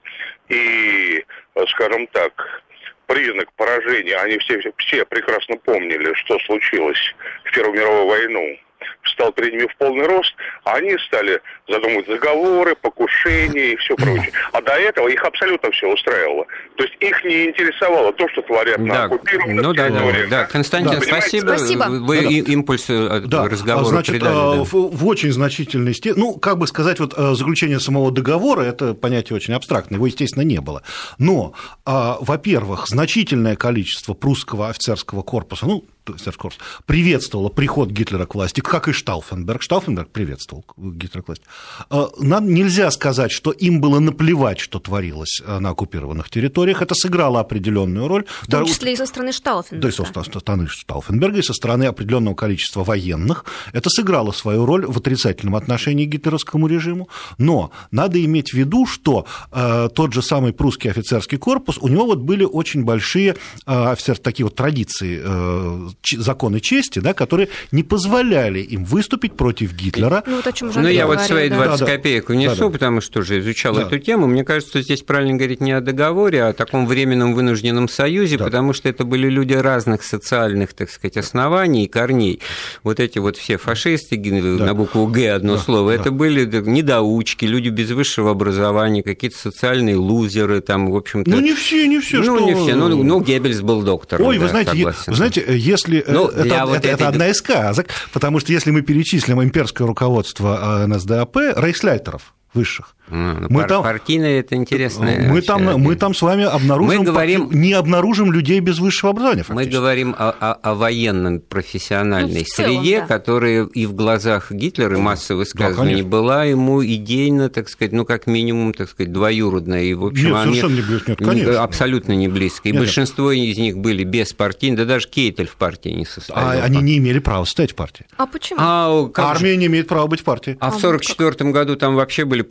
и, 0.49 1.25
скажем 1.71 2.07
так, 2.13 2.63
признак 3.09 3.53
поражения, 3.55 4.17
они 4.19 4.39
все, 4.39 4.61
все 4.77 5.05
прекрасно 5.07 5.57
помнили, 5.57 6.15
что 6.15 6.39
случилось 6.47 7.17
в 7.47 7.53
Первую 7.53 7.81
мировую 7.81 8.07
войну 8.07 8.59
встал 9.05 9.33
перед 9.33 9.53
ними 9.53 9.67
в 9.67 9.77
полный 9.77 10.07
рост, 10.07 10.35
а 10.65 10.75
они 10.75 10.97
стали 11.07 11.41
задумывать 11.69 12.07
заговоры, 12.07 12.75
покушения 12.75 13.73
и 13.73 13.77
все 13.77 13.95
прочее. 13.97 14.33
А 14.53 14.61
до 14.61 14.73
этого 14.73 15.09
их 15.09 15.23
абсолютно 15.25 15.71
все 15.71 15.93
устраивало. 15.93 16.47
То 16.77 16.85
есть 16.85 16.95
их 17.01 17.25
не 17.25 17.47
интересовало 17.47 18.13
то, 18.13 18.29
что 18.29 18.43
творят 18.43 18.79
да. 18.79 18.85
на 18.85 19.05
оккупированных 19.05 19.65
ну, 19.65 19.73
да, 19.73 19.89
да, 19.89 20.13
да, 20.29 20.45
Константин, 20.45 21.01
да. 21.01 21.07
спасибо. 21.07 21.49
спасибо. 21.57 21.85
Вы 21.85 22.21
да, 22.23 22.53
импульс 22.53 22.87
э, 22.89 23.21
да. 23.27 23.49
разговора 23.49 23.85
Значит, 23.85 24.17
придали. 24.17 24.35
Да. 24.35 24.65
В, 24.65 24.73
в 24.73 25.07
очень 25.07 25.33
значительной 25.33 25.95
степени, 25.95 26.21
ну, 26.21 26.35
как 26.35 26.59
бы 26.59 26.67
сказать, 26.67 27.01
вот 27.01 27.15
э, 27.17 27.35
заключение 27.35 27.81
самого 27.81 28.11
договора, 28.11 28.63
это 28.63 28.95
понятие 28.95 29.37
очень 29.37 29.55
абстрактное, 29.55 29.97
его, 29.97 30.07
естественно, 30.07 30.43
не 30.43 30.61
было. 30.61 30.83
Но, 31.19 31.55
во-первых, 31.85 32.87
значительное 32.89 33.57
количество 33.57 34.15
прусского 34.15 34.69
офицерского 34.69 35.23
корпуса, 35.23 35.67
ну, 35.67 35.85
Серкорс, 36.19 36.59
приветствовала 36.87 37.49
приход 37.49 37.91
Гитлера 37.91 38.27
к 38.27 38.35
власти, 38.35 38.61
как 38.61 38.89
и 38.89 38.93
Штауфенберг. 38.93 39.63
Штауфенберг 39.63 40.11
приветствовал 40.11 40.65
Гитлера 40.77 41.23
к 41.23 41.29
власти. 41.29 41.45
А, 41.89 42.11
нам 42.19 42.53
нельзя 42.53 42.91
сказать, 42.91 43.33
что 43.33 43.51
им 43.51 43.81
было 43.81 44.01
наплевать, 44.01 44.61
что 44.61 44.79
творилось 44.79 45.41
а, 45.45 45.61
на 45.61 45.71
оккупированных 45.71 46.29
территориях. 46.31 46.83
Это 46.83 46.95
сыграло 46.95 47.41
определенную 47.41 48.09
роль. 48.09 48.25
В 48.43 48.51
том 48.51 48.67
числе 48.67 48.93
и 48.93 48.97
со 48.97 49.07
стороны 49.07 49.33
Штауфенберга. 49.33 49.83
Да, 49.83 49.89
и 49.89 49.93
со 49.93 50.05
стороны 50.41 50.67
Штауфенберга, 50.69 51.39
и 51.39 51.43
со 51.43 51.55
стороны 51.55 51.85
определенного 51.85 52.35
количества 52.35 52.85
военных. 52.85 53.45
Это 53.73 53.89
сыграло 53.89 54.33
свою 54.33 54.67
роль 54.67 54.87
в 54.87 54.99
отрицательном 54.99 55.57
отношении 55.57 56.05
к 56.05 56.11
гитлеровскому 56.11 56.67
режиму. 56.67 57.09
Но 57.39 57.71
надо 57.91 58.23
иметь 58.25 58.51
в 58.51 58.55
виду, 58.55 58.87
что 58.87 59.27
э, 59.53 59.89
тот 59.95 60.13
же 60.13 60.23
самый 60.23 60.53
прусский 60.53 60.91
офицерский 60.91 61.39
корпус, 61.39 61.79
у 61.81 61.89
него 61.89 62.07
вот 62.07 62.19
были 62.19 62.45
очень 62.45 62.85
большие 62.85 63.37
э, 63.67 63.91
офицер, 63.91 64.19
такие 64.19 64.45
вот 64.45 64.55
традиции 64.55 65.21
э, 65.23 65.89
законы 66.03 66.61
чести, 66.61 66.99
да, 66.99 67.15
которые 67.15 67.49
не 67.73 67.83
позволяли 67.83 68.61
им 68.61 68.85
выступить 68.85 69.35
против 69.35 69.75
Гитлера. 69.75 70.23
Ну, 70.27 70.37
вот 70.37 70.47
о 70.47 70.53
чем 70.53 70.71
ну 70.75 70.89
я 70.89 71.07
вот 71.07 71.21
свои 71.21 71.49
20 71.49 71.81
да. 71.81 71.87
копеек 71.87 72.29
внесу, 72.29 72.57
да, 72.57 72.65
да. 72.65 72.71
потому 72.71 73.01
что 73.01 73.21
уже 73.21 73.41
изучал 73.41 73.75
да. 73.75 73.83
эту 73.83 73.99
тему. 73.99 74.27
Мне 74.27 74.45
кажется, 74.45 74.83
здесь 74.83 75.03
правильно 75.03 75.37
говорить 75.37 75.61
не 75.61 75.73
о 75.73 75.81
договоре, 75.81 76.45
а 76.45 76.49
о 76.49 76.53
таком 76.53 76.87
временном 76.87 77.35
вынужденном 77.35 77.89
союзе, 77.89 78.39
да. 78.39 78.45
потому 78.45 78.73
что 78.73 78.89
это 78.89 79.05
были 79.05 79.29
люди 79.29 79.55
разных 79.55 80.03
социальных, 80.03 80.73
так 80.73 80.91
сказать, 80.91 81.17
оснований 81.17 81.85
и 81.85 81.89
корней. 81.89 82.41
Вот 82.83 83.01
эти 83.01 83.19
вот 83.19 83.37
все 83.37 83.57
фашисты, 83.57 84.17
да. 84.17 84.65
на 84.65 84.75
букву 84.75 85.07
«Г» 85.07 85.31
одно 85.31 85.57
да. 85.57 85.61
слово, 85.61 85.93
да. 85.95 86.01
это 86.01 86.11
были 86.11 86.45
недоучки, 86.45 87.45
люди 87.45 87.69
без 87.69 87.91
высшего 87.91 88.31
образования, 88.31 89.03
какие-то 89.03 89.39
социальные 89.39 89.97
лузеры, 89.97 90.61
там, 90.61 90.91
в 90.91 90.97
общем-то... 90.97 91.31
Ну, 91.31 91.41
не 91.41 91.55
все, 91.55 91.87
не 91.87 92.01
все, 92.01 92.19
Ну, 92.19 92.37
что... 92.37 92.47
не 92.47 92.55
все, 92.55 92.75
ну, 92.75 92.89
ну, 92.89 93.21
Геббельс 93.21 93.61
был 93.61 93.83
доктором. 93.83 94.27
Ой, 94.27 94.37
да, 94.37 94.43
вы 94.43 94.49
знаете, 94.49 94.71
согласен. 94.71 95.03
вы 95.07 95.15
знаете, 95.15 95.45
если 95.49 95.84
если... 95.85 96.05
Ну, 96.11 96.29
э, 96.29 96.47
это, 96.47 96.67
вот 96.67 96.77
это, 96.77 96.89
этой... 96.89 96.91
это 96.91 97.09
одна 97.09 97.29
из 97.29 97.37
сказок, 97.37 97.89
потому 98.13 98.41
что 98.41 98.53
если 98.53 98.71
мы 98.71 98.83
перечислим 98.83 99.43
имперское 99.43 99.87
руководство 99.87 100.83
э, 100.83 100.87
НСДАП, 100.87 101.37
рейхсляйтеров 101.57 102.35
высших, 102.53 102.97
ну, 103.09 103.47
мы 103.51 103.61
пар- 103.61 103.69
там, 103.69 103.83
партийное 103.83 104.41
это 104.41 104.55
интересно. 104.55 105.11
Мы 105.29 105.43
там, 105.43 105.63
мы 105.81 105.95
там 105.95 106.15
с 106.15 106.23
вами 106.23 106.45
обнаружим, 106.45 107.01
мы 107.01 107.05
говорим, 107.05 107.51
не 107.53 107.75
обнаружим 107.75 108.33
людей 108.33 108.61
без 108.61 108.79
высшего 108.79 109.11
образования. 109.11 109.45
Мы 109.49 109.67
говорим 109.67 110.15
о, 110.19 110.31
о, 110.31 110.53
о 110.55 110.75
военном 110.75 111.41
профессиональной 111.41 112.41
ну, 112.41 112.47
целом, 112.47 112.83
среде, 112.83 113.01
да. 113.01 113.07
которая 113.07 113.67
и 113.67 113.85
в 113.85 113.95
глазах 113.95 114.51
Гитлера, 114.51 114.97
масса 114.99 115.37
высказываний 115.37 116.03
да, 116.03 116.09
была 116.09 116.45
ему 116.45 116.85
идейно, 116.85 117.51
так 117.51 117.69
сказать, 117.69 117.93
ну, 117.93 118.07
как 118.07 118.27
минимум, 118.27 118.73
так 118.73 118.89
сказать, 118.89 119.13
двоюродная. 119.13 119.83
И, 119.83 119.95
в 119.95 120.07
общем, 120.07 120.29
нет, 120.29 120.37
они 120.37 120.55
совершенно 120.55 120.77
не 120.77 120.83
близко, 120.83 121.11
нет, 121.11 121.19
конечно. 121.19 121.63
Абсолютно 121.63 122.13
не 122.13 122.29
близко. 122.29 122.69
И 122.69 122.73
нет, 122.73 122.81
большинство 122.81 123.33
нет. 123.33 123.49
из 123.49 123.59
них 123.59 123.77
были 123.77 124.05
без 124.05 124.33
партии, 124.33 124.75
да 124.75 124.87
даже 124.87 125.09
Кейтель 125.09 125.47
в 125.47 125.57
партии 125.57 125.91
не 125.91 126.07
состоял. 126.07 126.49
А 126.49 126.53
они 126.53 126.79
не 126.79 126.99
имели 126.99 127.19
права 127.19 127.45
стоять 127.45 127.73
в 127.73 127.75
партии. 127.75 128.07
А 128.17 128.27
почему? 128.27 128.59
А, 128.63 129.11
Армия 129.17 129.53
же? 129.53 129.57
не 129.57 129.67
имеет 129.67 129.89
права 129.89 130.07
быть 130.07 130.21
в 130.21 130.25
партии. 130.25 130.57
А, 130.61 130.69
а 130.69 130.71
в 130.71 130.77
1944 130.77 131.51
году 131.51 131.77
там 131.77 131.97
вообще 131.97 132.25
были 132.25 132.43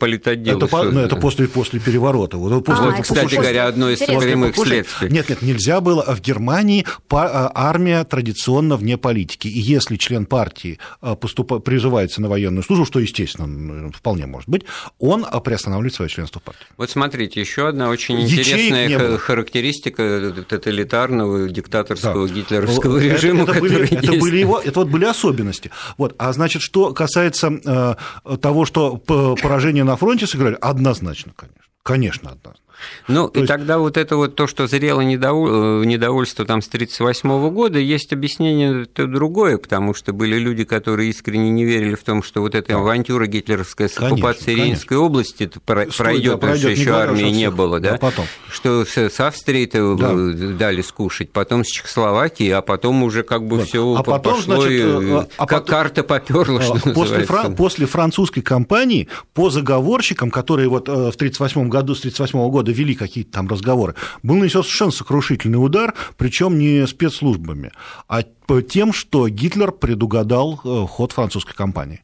политотделы. 0.52 0.88
Это, 0.88 0.92
ну, 0.92 1.00
это 1.00 1.16
после, 1.16 1.48
после 1.48 1.80
переворота. 1.80 2.36
Вот, 2.36 2.64
после, 2.64 2.84
а, 2.84 2.90
вот, 2.90 3.00
кстати 3.02 3.22
после, 3.22 3.38
говоря, 3.38 3.66
одно 3.66 3.90
из 3.90 3.98
прямых 3.98 4.56
следствий. 4.56 5.10
Нет, 5.10 5.28
нет, 5.28 5.42
нельзя 5.42 5.80
было. 5.80 6.02
В 6.02 6.20
Германии 6.20 6.86
а, 7.10 7.50
армия 7.54 8.04
традиционно 8.04 8.76
вне 8.76 8.96
политики. 8.96 9.48
И 9.48 9.58
если 9.58 9.96
член 9.96 10.26
партии 10.26 10.78
а, 11.00 11.14
поступ... 11.16 11.64
призывается 11.64 12.20
на 12.20 12.28
военную 12.28 12.62
службу, 12.62 12.84
что, 12.84 13.00
естественно, 13.00 13.90
вполне 13.92 14.26
может 14.26 14.48
быть, 14.48 14.64
он 14.98 15.26
а, 15.28 15.40
приостанавливает 15.40 15.94
свое 15.94 16.08
членство 16.08 16.40
в 16.40 16.42
партии. 16.42 16.66
Вот 16.76 16.90
смотрите, 16.90 17.40
еще 17.40 17.68
одна 17.68 17.88
очень 17.88 18.20
интересная 18.20 19.18
характеристика 19.18 20.34
тоталитарного 20.48 21.48
диктаторского 21.48 22.28
да. 22.28 22.34
гитлеровского 22.34 22.98
это, 22.98 23.06
режима, 23.06 23.42
это, 23.44 23.52
который 23.54 23.70
были, 23.70 23.94
это 23.94 24.12
были 24.12 24.38
его, 24.38 24.60
это 24.60 24.80
вот 24.80 24.88
были 24.88 25.04
особенности. 25.04 25.70
Вот. 25.98 26.14
А 26.18 26.32
значит, 26.32 26.62
что 26.62 26.92
касается 26.92 27.50
э, 27.64 28.36
того, 28.38 28.64
что 28.64 28.96
поражение 28.96 29.84
на 29.84 29.96
фронте 29.96 30.26
сыграли, 30.34 30.58
однозначно, 30.60 31.32
конечно. 31.34 31.62
Конечно, 31.84 32.30
однозначно. 32.30 32.64
Ну, 33.08 33.28
то 33.28 33.38
и 33.38 33.42
есть... 33.42 33.48
тогда 33.48 33.78
вот 33.78 33.96
это 33.96 34.16
вот 34.16 34.34
то, 34.34 34.46
что 34.46 34.66
зрело 34.66 35.00
недовол... 35.00 35.82
Э, 35.82 35.84
недовольство 35.84 36.44
там 36.44 36.62
с 36.62 36.68
1938 36.68 37.50
года, 37.50 37.78
есть 37.78 38.12
объяснение 38.12 38.86
то 38.86 39.06
другое, 39.06 39.58
потому 39.58 39.94
что 39.94 40.12
были 40.12 40.36
люди, 40.36 40.64
которые 40.64 41.10
искренне 41.10 41.50
не 41.50 41.64
верили 41.64 41.94
в 41.94 42.02
том, 42.02 42.22
что 42.22 42.40
вот 42.40 42.54
эта 42.54 42.68
да. 42.68 42.78
авантюра 42.78 43.26
гитлеровская 43.26 43.88
с 43.88 43.98
оккупацией 43.98 44.56
Рейнской 44.56 44.96
области 44.96 45.50
пройдет, 45.64 45.96
пройдет, 45.96 46.40
потому 46.40 46.56
что 46.56 46.70
еще 46.70 46.90
армии 46.92 47.30
не 47.30 47.50
было, 47.50 47.80
да? 47.80 47.92
да 47.92 47.98
потом. 47.98 48.26
Что 48.50 48.84
с, 48.84 48.96
с 48.96 49.20
Австрией-то 49.20 49.94
да. 49.94 50.56
дали 50.56 50.82
скушать, 50.82 51.30
потом 51.30 51.64
с 51.64 51.68
Чехословакией, 51.68 52.52
а 52.52 52.62
потом 52.62 53.02
уже 53.02 53.22
как 53.22 53.46
бы 53.46 53.58
вот. 53.58 53.68
все 53.68 53.94
а 53.96 54.02
потом, 54.02 54.36
пошло, 54.36 54.62
значит, 54.62 54.70
и, 54.70 54.82
э, 54.82 55.24
а 55.36 55.46
как 55.46 55.64
потом... 55.64 55.66
карта 55.66 56.04
поперла, 56.04 56.62
что 56.62 56.78
после, 56.94 57.24
фран... 57.24 57.54
после 57.54 57.86
французской 57.86 58.40
кампании 58.40 59.08
по 59.34 59.50
заговорщикам, 59.50 60.30
которые 60.30 60.68
вот 60.68 60.88
э, 60.88 60.92
в 60.92 61.14
1938 61.14 61.68
году, 61.68 61.73
с 61.80 62.00
1938 62.00 62.50
года 62.50 62.72
вели 62.72 62.94
какие-то 62.94 63.32
там 63.32 63.48
разговоры, 63.48 63.94
был 64.22 64.36
нанесен 64.36 64.62
совершенно 64.62 64.90
сокрушительный 64.90 65.64
удар, 65.64 65.94
причем 66.16 66.58
не 66.58 66.86
спецслужбами, 66.86 67.72
а 68.08 68.22
тем, 68.68 68.92
что 68.92 69.28
Гитлер 69.28 69.72
предугадал 69.72 70.60
э, 70.64 70.86
ход 70.88 71.12
французской 71.12 71.54
кампании. 71.54 72.02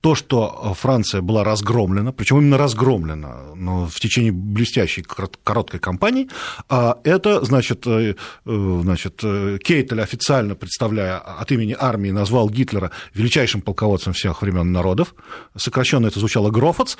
То, 0.00 0.14
что 0.14 0.74
Франция 0.78 1.20
была 1.20 1.44
разгромлена, 1.44 2.12
причем 2.12 2.38
именно 2.38 2.58
разгромлена 2.58 3.36
но 3.54 3.86
в 3.86 3.98
течение 4.00 4.32
блестящей 4.32 5.02
короткой 5.02 5.80
кампании, 5.80 6.28
а 6.68 6.98
это, 7.04 7.44
значит, 7.44 7.86
э, 7.86 8.14
э, 8.44 8.80
значит, 8.82 9.16
Кейтель 9.62 10.00
официально 10.00 10.54
представляя 10.54 11.18
от 11.18 11.52
имени 11.52 11.76
армии 11.78 12.10
назвал 12.10 12.50
Гитлера 12.50 12.90
величайшим 13.14 13.60
полководцем 13.60 14.12
всех 14.12 14.42
времен 14.42 14.72
народов. 14.72 15.14
Сокращенно 15.56 16.06
это 16.08 16.18
звучало 16.18 16.50
Грофац. 16.50 16.96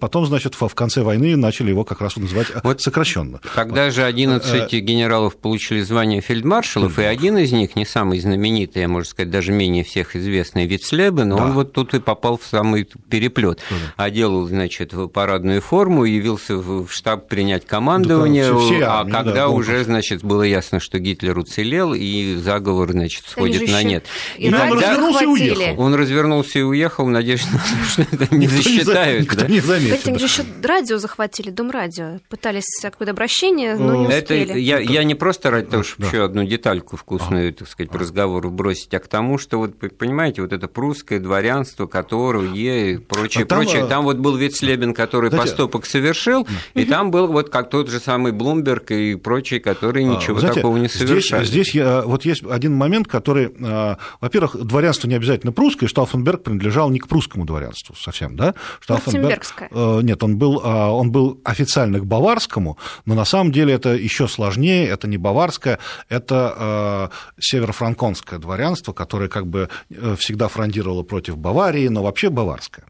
Потом, 0.00 0.26
значит, 0.26 0.54
в 0.54 0.74
конце 0.74 1.02
войны 1.02 1.36
начали 1.36 1.70
его 1.70 1.84
как 1.84 2.00
раз 2.00 2.16
называть 2.16 2.48
вот 2.62 2.80
сокращенно. 2.80 3.40
Тогда 3.54 3.90
же 3.90 4.04
11 4.04 4.72
генералов 4.72 5.36
получили 5.36 5.80
звание 5.80 6.20
фельдмаршалов, 6.20 6.98
и 6.98 7.02
один 7.02 7.38
из 7.38 7.52
них, 7.52 7.76
не 7.76 7.84
самый 7.84 8.17
самый 8.18 8.20
знаменитый, 8.20 8.82
я 8.82 8.88
можно 8.88 9.08
сказать, 9.08 9.30
даже 9.30 9.52
менее 9.52 9.84
всех 9.84 10.16
известный 10.16 10.66
Вицлебе, 10.66 11.24
но 11.24 11.36
да. 11.36 11.44
он 11.44 11.52
вот 11.52 11.72
тут 11.72 11.94
и 11.94 12.00
попал 12.00 12.38
в 12.38 12.44
самый 12.44 12.84
переплет. 12.84 13.60
Да. 13.70 14.04
Оделал, 14.04 14.46
значит, 14.46 14.92
парадную 15.12 15.60
форму, 15.60 16.04
явился 16.04 16.56
в 16.56 16.88
штаб 16.90 17.28
принять 17.28 17.66
командование, 17.66 18.52
да, 18.52 18.58
все, 18.58 18.84
а 18.84 19.04
когда 19.04 19.32
да, 19.32 19.48
уже, 19.48 19.84
значит, 19.84 20.22
было 20.22 20.42
ясно, 20.42 20.80
что 20.80 20.98
Гитлер 20.98 21.38
уцелел, 21.38 21.94
и 21.94 22.36
заговор, 22.36 22.92
значит, 22.92 23.24
сходит 23.26 23.68
на 23.68 23.82
нет. 23.82 24.04
И, 24.36 24.48
и 24.48 24.54
он 24.54 24.72
развернулся 24.72 25.24
и 25.24 25.26
уехал. 25.26 25.80
Он 25.80 25.94
развернулся 25.94 26.58
и 26.58 26.62
уехал 26.62 27.04
в 27.06 27.10
надежде, 27.10 27.48
что 27.88 28.02
это 28.02 28.34
не 28.34 28.48
засчитают. 28.48 29.22
Никто 29.22 29.40
да? 29.40 29.48
не 29.48 29.60
заметил. 29.60 29.96
Кстати, 29.96 30.08
они 30.10 30.18
же 30.18 30.26
еще 30.26 30.44
радио 30.62 30.98
захватили, 30.98 31.50
Дом 31.50 31.70
радио. 31.70 32.18
Пытались 32.28 32.80
какое-то 32.82 33.12
обращение, 33.12 33.76
но 33.76 33.94
не 33.94 34.06
успели. 34.06 34.42
Это 34.42 34.58
я, 34.58 34.78
я 34.78 35.04
не 35.04 35.14
просто 35.14 35.50
ради 35.50 35.68
того, 35.68 35.82
чтобы 35.82 36.08
еще 36.08 36.24
одну 36.24 36.44
детальку 36.44 36.96
вкусную, 36.96 37.52
так 37.52 37.68
сказать, 37.68 37.90
разговор 38.08 38.48
бросить, 38.50 38.92
а 38.94 39.00
к 39.00 39.08
тому, 39.08 39.38
что 39.38 39.58
вот, 39.58 39.74
понимаете, 39.96 40.42
вот 40.42 40.52
это 40.52 40.66
прусское 40.66 41.20
дворянство, 41.20 41.86
которое 41.86 42.52
и 42.54 42.96
прочее, 42.96 43.44
а 43.44 43.46
там, 43.46 43.58
прочее. 43.58 43.86
Там 43.86 44.04
вот 44.04 44.16
был 44.16 44.36
Вицлебен, 44.36 44.94
который 44.94 45.30
знаете, 45.30 45.50
поступок 45.50 45.86
совершил, 45.86 46.46
и 46.74 46.84
там 46.84 47.10
был 47.10 47.28
вот 47.28 47.50
как 47.50 47.70
тот 47.70 47.90
же 47.90 48.00
самый 48.00 48.32
Блумберг 48.32 48.90
и 48.90 49.14
прочие, 49.14 49.60
которые 49.60 50.08
а, 50.08 50.16
ничего 50.16 50.40
знаете, 50.40 50.60
такого 50.60 50.76
не 50.78 50.88
совершали. 50.88 51.44
Здесь, 51.44 51.68
здесь 51.68 51.74
я, 51.74 52.02
вот 52.02 52.24
есть 52.24 52.42
один 52.48 52.74
момент, 52.74 53.08
который, 53.08 53.52
а, 53.62 53.98
во-первых, 54.20 54.56
дворянство 54.56 55.08
не 55.08 55.14
обязательно 55.14 55.52
прусское, 55.52 55.88
Штауфенберг 55.88 56.42
принадлежал 56.42 56.90
не 56.90 56.98
к 56.98 57.08
прусскому 57.08 57.44
дворянству 57.44 57.94
совсем, 57.94 58.36
да? 58.36 58.54
Штауфенберг, 58.80 59.42
э, 59.70 60.00
нет, 60.02 60.22
он 60.22 60.38
был, 60.38 60.58
он 60.64 61.10
был 61.10 61.40
официально 61.44 61.98
к 61.98 62.06
баварскому, 62.06 62.78
но 63.04 63.14
на 63.14 63.24
самом 63.24 63.52
деле 63.52 63.74
это 63.74 63.90
еще 63.90 64.28
сложнее, 64.28 64.88
это 64.88 65.06
не 65.08 65.18
баварское, 65.18 65.78
это 66.08 67.10
северо-франконское 67.38 67.97
саксонское 67.98 68.38
дворянство, 68.38 68.92
которое 68.92 69.28
как 69.28 69.46
бы 69.46 69.68
э, 69.90 70.16
всегда 70.18 70.48
фрондировало 70.48 71.02
против 71.02 71.36
Баварии, 71.36 71.88
но 71.88 72.02
вообще 72.02 72.30
баварское. 72.30 72.84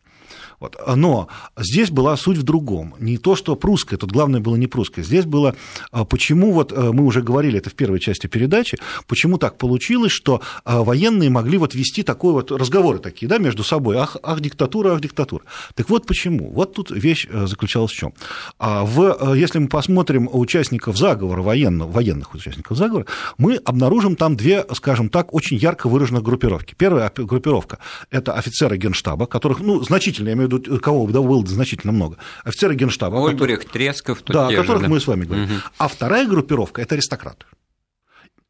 Вот. 0.61 0.77
Но 0.97 1.29
здесь 1.57 1.91
была 1.91 2.17
суть 2.17 2.39
в 2.39 2.43
другом. 2.43 2.95
Не 2.99 3.19
то, 3.19 3.37
что 3.37 3.55
прусское, 3.57 3.99
тут 3.99 4.13
главное 4.13 4.41
было 4.41 4.57
не 4.57 4.67
прусское. 4.67 5.05
Здесь 5.05 5.25
было, 5.25 5.55
а, 5.93 6.05
почему, 6.05 6.53
вот 6.53 6.73
а, 6.73 6.93
мы 6.93 7.05
уже 7.05 7.23
говорили 7.23 7.59
это 7.59 7.71
в 7.71 7.75
первой 7.75 8.01
части 8.01 8.27
передачи, 8.27 8.79
почему 9.07 9.39
так 9.39 9.57
получилось, 9.59 10.13
что 10.13 10.41
а, 10.65 10.83
военные 10.83 11.31
могли 11.31 11.59
вот 11.59 11.75
вести 11.75 12.03
такой 12.03 12.33
вот 12.33 12.51
разговоры 12.51 12.99
такие, 12.99 13.29
да, 13.29 13.39
между 13.39 13.63
собой, 13.63 13.99
ах, 13.99 14.17
ах, 14.23 14.41
диктатура, 14.41 14.95
ах, 14.95 15.01
диктатура. 15.01 15.45
Так 15.75 15.89
вот 15.91 16.07
почему. 16.07 16.51
Вот 16.51 16.75
тут 16.75 16.91
вещь 16.91 17.29
заключалась 17.31 17.93
в 17.93 17.97
чем. 17.97 18.13
В, 18.59 19.35
если 19.35 19.59
мы 19.59 19.69
посмотрим 19.69 20.29
участников 20.33 20.97
заговора, 20.97 21.43
военного, 21.43 21.91
военных 21.91 22.35
участников 22.35 22.77
заговора, 22.77 23.07
мы 23.37 23.57
обнаружим 23.57 24.17
там 24.17 24.37
две, 24.37 24.65
скажем 24.75 25.09
так, 25.09 25.35
очень 25.35 25.57
ярко 25.57 25.89
выраженных 25.89 26.23
группировки. 26.23 26.75
Первая 26.77 27.13
группировка– 27.15 27.79
это 28.11 28.33
офицеры 28.35 28.77
генштаба, 28.77 29.27
которых, 29.27 29.61
ну, 29.61 29.83
значительно, 29.83 30.29
я 30.29 30.35
имею 30.35 30.48
виду, 30.49 30.81
кого 30.81 31.07
было 31.07 31.47
значительно 31.47 31.93
много, 31.93 32.19
офицеры 32.45 32.75
генштаба. 32.75 33.17
Ольбрих, 33.25 33.61
который, 33.61 33.73
Тресков. 33.73 34.23
Да, 34.27 34.49
о 34.49 34.53
которых 34.53 34.83
же, 34.83 34.89
да. 34.89 34.89
мы 34.89 35.01
с 35.01 35.07
вами 35.07 35.25
говорим. 35.25 35.45
Угу. 35.45 35.53
А 35.79 35.89
вторая 35.89 36.27
группировка– 36.27 36.83
это 36.83 36.95
аристократы. 36.95 37.47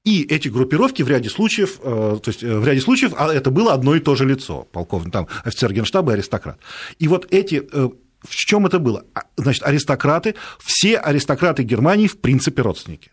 И 0.05 0.23
эти 0.23 0.49
группировки 0.49 1.03
в 1.03 1.09
ряде 1.09 1.29
случаев, 1.29 1.81
э, 1.83 2.19
то 2.23 2.29
есть 2.29 2.43
э, 2.43 2.59
в 2.59 2.67
ряде 2.67 2.81
случаев 2.81 3.13
а 3.17 3.33
это 3.33 3.51
было 3.51 3.75
одно 3.75 3.95
и 3.95 4.01
то 4.01 4.15
же 4.15 4.25
лицо, 4.25 4.67
полковник, 4.73 5.13
там 5.13 5.29
офицер 5.45 5.73
генштаба 5.73 6.13
и 6.13 6.15
аристократ. 6.15 6.59
И 6.99 7.09
вот 7.09 7.27
эти 7.31 7.69
э, 7.71 7.89
в 8.23 8.35
чем 8.35 8.67
это 8.67 8.79
было? 8.79 9.05
А, 9.15 9.23
значит, 9.37 9.65
аристократы, 9.65 10.35
все 10.59 10.97
аристократы 10.97 11.63
Германии 11.63 12.07
в 12.07 12.21
принципе 12.21 12.63
родственники 12.63 13.11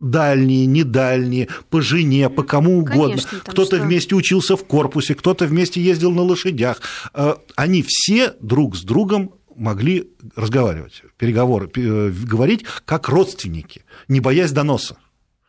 дальние, 0.00 0.66
недальние, 0.66 1.48
по 1.70 1.80
жене, 1.80 2.30
по 2.30 2.42
кому 2.42 2.78
угодно. 2.78 3.22
Кто-то 3.44 3.76
что... 3.76 3.84
вместе 3.84 4.14
учился 4.14 4.56
в 4.56 4.64
корпусе, 4.64 5.14
кто-то 5.14 5.46
вместе 5.46 5.80
ездил 5.80 6.12
на 6.12 6.22
лошадях. 6.22 6.80
Э, 7.14 7.34
они 7.56 7.84
все 7.86 8.34
друг 8.40 8.76
с 8.76 8.82
другом 8.82 9.32
могли 9.56 10.10
разговаривать, 10.36 11.02
переговоры, 11.16 11.70
э, 11.74 12.10
говорить 12.10 12.64
как 12.84 13.08
родственники, 13.08 13.82
не 14.06 14.20
боясь 14.20 14.52
доноса. 14.52 14.96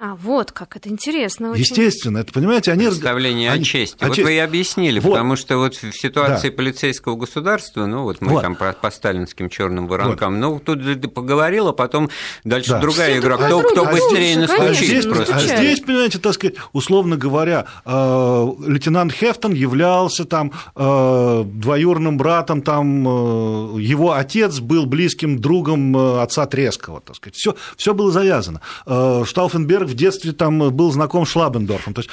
А, 0.01 0.15
вот 0.15 0.53
как, 0.53 0.77
это 0.77 0.87
интересно. 0.87 1.51
Очень. 1.51 1.59
Естественно, 1.59 2.19
это, 2.19 2.31
понимаете, 2.31 2.71
они... 2.71 2.85
Представление 2.85 3.51
они... 3.51 3.63
о 3.63 3.65
чести. 3.65 4.01
О 4.01 4.07
вот 4.07 4.15
честь. 4.15 4.25
вы 4.25 4.35
и 4.35 4.37
объяснили, 4.37 5.01
вот. 5.01 5.11
потому 5.11 5.35
что 5.35 5.57
вот 5.57 5.75
в 5.75 5.91
ситуации 5.91 6.49
да. 6.49 6.55
полицейского 6.55 7.17
государства, 7.17 7.85
ну 7.85 8.03
вот 8.03 8.21
мы 8.21 8.29
вот. 8.29 8.41
там 8.41 8.55
по, 8.55 8.71
по 8.71 8.91
сталинским 8.91 9.49
черным 9.49 9.87
воронкам, 9.89 10.39
вот. 10.41 10.65
ну 10.65 10.75
тут 10.75 11.13
поговорил, 11.13 11.67
а 11.67 11.73
потом 11.73 12.09
дальше 12.45 12.69
да. 12.69 12.79
другая 12.79 13.09
Все 13.09 13.19
игра, 13.19 13.35
кто, 13.35 13.61
кто 13.61 13.85
быстрее 13.87 14.37
а 14.37 14.39
настучит 14.39 14.87
здесь, 14.87 15.05
просто. 15.05 15.35
А 15.35 15.39
здесь, 15.41 15.81
понимаете, 15.81 16.19
так 16.19 16.33
сказать, 16.33 16.55
условно 16.71 17.17
говоря, 17.17 17.65
э, 17.83 18.47
лейтенант 18.67 19.11
Хефтон 19.11 19.51
являлся 19.51 20.23
там 20.23 20.53
э, 20.77 21.43
двоюрным 21.45 22.17
братом, 22.17 22.61
там 22.61 23.05
э, 23.05 23.81
его 23.81 24.13
отец 24.13 24.61
был 24.61 24.85
близким 24.85 25.39
другом 25.39 25.97
отца 26.21 26.45
Трескова, 26.45 27.01
так 27.01 27.17
сказать. 27.17 27.35
Все, 27.35 27.57
все 27.75 27.93
было 27.93 28.13
завязано. 28.13 28.61
Штауфенберг 28.85 29.88
в 29.89 29.95
детстве 29.95 30.31
там 30.31 30.57
был 30.71 30.91
знаком 30.91 31.25
с 31.25 31.29
Шлабендорфом. 31.29 31.93
То 31.93 31.99
есть, 31.99 32.09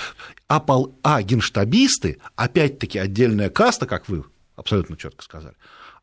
а, 0.48 0.60
пол, 0.60 0.98
а 1.02 1.22
генштабисты, 1.22 2.18
опять-таки 2.34 2.98
отдельная 2.98 3.50
каста, 3.50 3.86
как 3.86 4.08
вы 4.08 4.24
абсолютно 4.56 4.96
четко 4.96 5.22
сказали, 5.22 5.54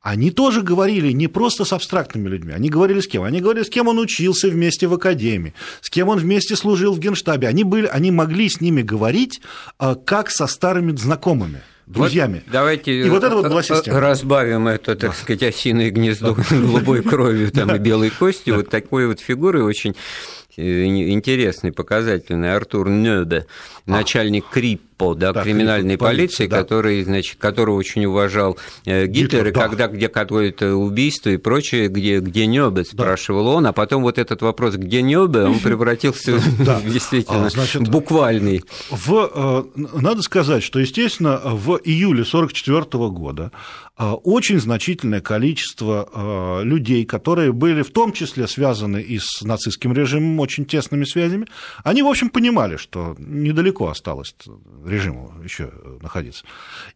они 0.04 0.32
тоже 0.32 0.62
говорили 0.62 1.12
не 1.12 1.28
просто 1.28 1.64
с 1.64 1.72
абстрактными 1.72 2.28
людьми, 2.28 2.52
они 2.52 2.70
говорили 2.70 3.00
с 3.00 3.08
кем? 3.08 3.24
Они 3.24 3.40
говорили, 3.40 3.64
с 3.64 3.70
кем 3.70 3.88
он 3.88 4.00
учился 4.00 4.50
вместе 4.50 4.88
в 4.88 4.94
академии, 4.94 5.54
с 5.80 5.90
кем 5.90 6.10
он 6.10 6.20
вместе 6.20 6.58
служил 6.58 6.94
в 6.94 7.00
генштабе. 7.00 7.48
Они, 7.48 7.64
были, 7.64 7.88
они 7.88 8.12
могли 8.12 8.50
с 8.50 8.60
ними 8.60 8.82
говорить 8.82 9.42
а, 9.80 9.96
как 9.96 10.30
со 10.30 10.48
старыми 10.48 10.94
знакомыми 10.94 11.62
друзьями. 11.86 12.44
Вот 12.46 12.52
давайте 12.52 13.02
и 13.02 13.10
вот 13.10 13.24
это 13.24 13.36
вот 13.36 13.48
была 13.48 13.64
система. 13.64 14.02
разбавим 14.02 14.68
это, 14.68 14.98
так 14.98 15.16
сказать, 15.16 15.44
осиное 15.44 15.90
гнездо 15.90 16.36
голубой 16.50 17.02
кровью 17.02 17.50
там, 17.52 17.74
и 17.74 17.80
белой 17.80 18.10
костью, 18.10 18.56
вот 18.56 18.70
такой 18.70 19.08
вот 19.08 19.22
фигурой 19.22 19.64
очень 19.64 19.96
Э, 19.96 20.43
интересный, 20.58 21.72
показательный 21.72 22.54
Артур 22.54 22.90
Нёбе, 22.90 23.46
а. 23.86 23.92
начальник 23.92 24.46
КРИППО, 24.94 25.16
да, 25.16 25.34
да, 25.34 25.44
криминальной 25.44 25.98
полиции, 25.98 26.48
да. 26.48 26.60
который, 26.60 27.04
значит, 27.04 27.38
которого 27.40 27.76
очень 27.76 28.06
уважал 28.06 28.58
э, 28.86 29.08
Гитлер, 29.08 29.24
Гитлер 29.24 29.48
и 29.48 29.52
да. 29.52 29.62
когда 29.62 29.88
где 29.88 30.08
какое-то 30.10 30.76
убийство 30.76 31.30
и 31.30 31.38
прочее, 31.38 31.88
где, 31.88 32.20
где 32.20 32.46
Нёбе, 32.46 32.86
спрашивал 32.86 33.48
он, 33.48 33.66
а 33.68 33.74
потом 33.74 34.04
вот 34.04 34.18
этот 34.18 34.42
вопрос, 34.42 34.76
где 34.76 35.02
Нёбе, 35.02 35.44
он 35.44 35.60
превратился 35.60 36.38
в 36.38 36.84
действительно 36.92 37.50
буквальный. 37.90 38.64
В, 38.90 39.32
э, 39.34 39.64
надо 39.76 40.22
сказать, 40.22 40.64
что, 40.64 40.80
естественно, 40.80 41.42
в 41.44 41.80
июле 41.84 42.24
1944 42.24 43.10
года 43.10 43.52
а, 43.96 44.16
очень 44.16 44.60
значительное 44.60 45.22
количество 45.22 46.10
а, 46.12 46.62
людей, 46.64 47.06
которые 47.06 47.54
были 47.54 47.84
в 47.84 47.92
том 47.92 48.12
числе 48.12 48.48
связаны 48.48 49.00
и 49.00 49.20
с 49.20 49.44
нацистским 49.44 49.94
режимом 49.94 50.40
очень 50.40 50.66
тесными 50.66 51.04
связями, 51.04 51.48
они, 51.84 52.02
в 52.02 52.08
общем, 52.08 52.30
понимали, 52.30 52.78
что 52.78 53.16
недалеко 53.20 53.90
осталось 53.90 54.36
режиму 54.86 55.34
еще 55.44 55.72
находиться. 56.02 56.46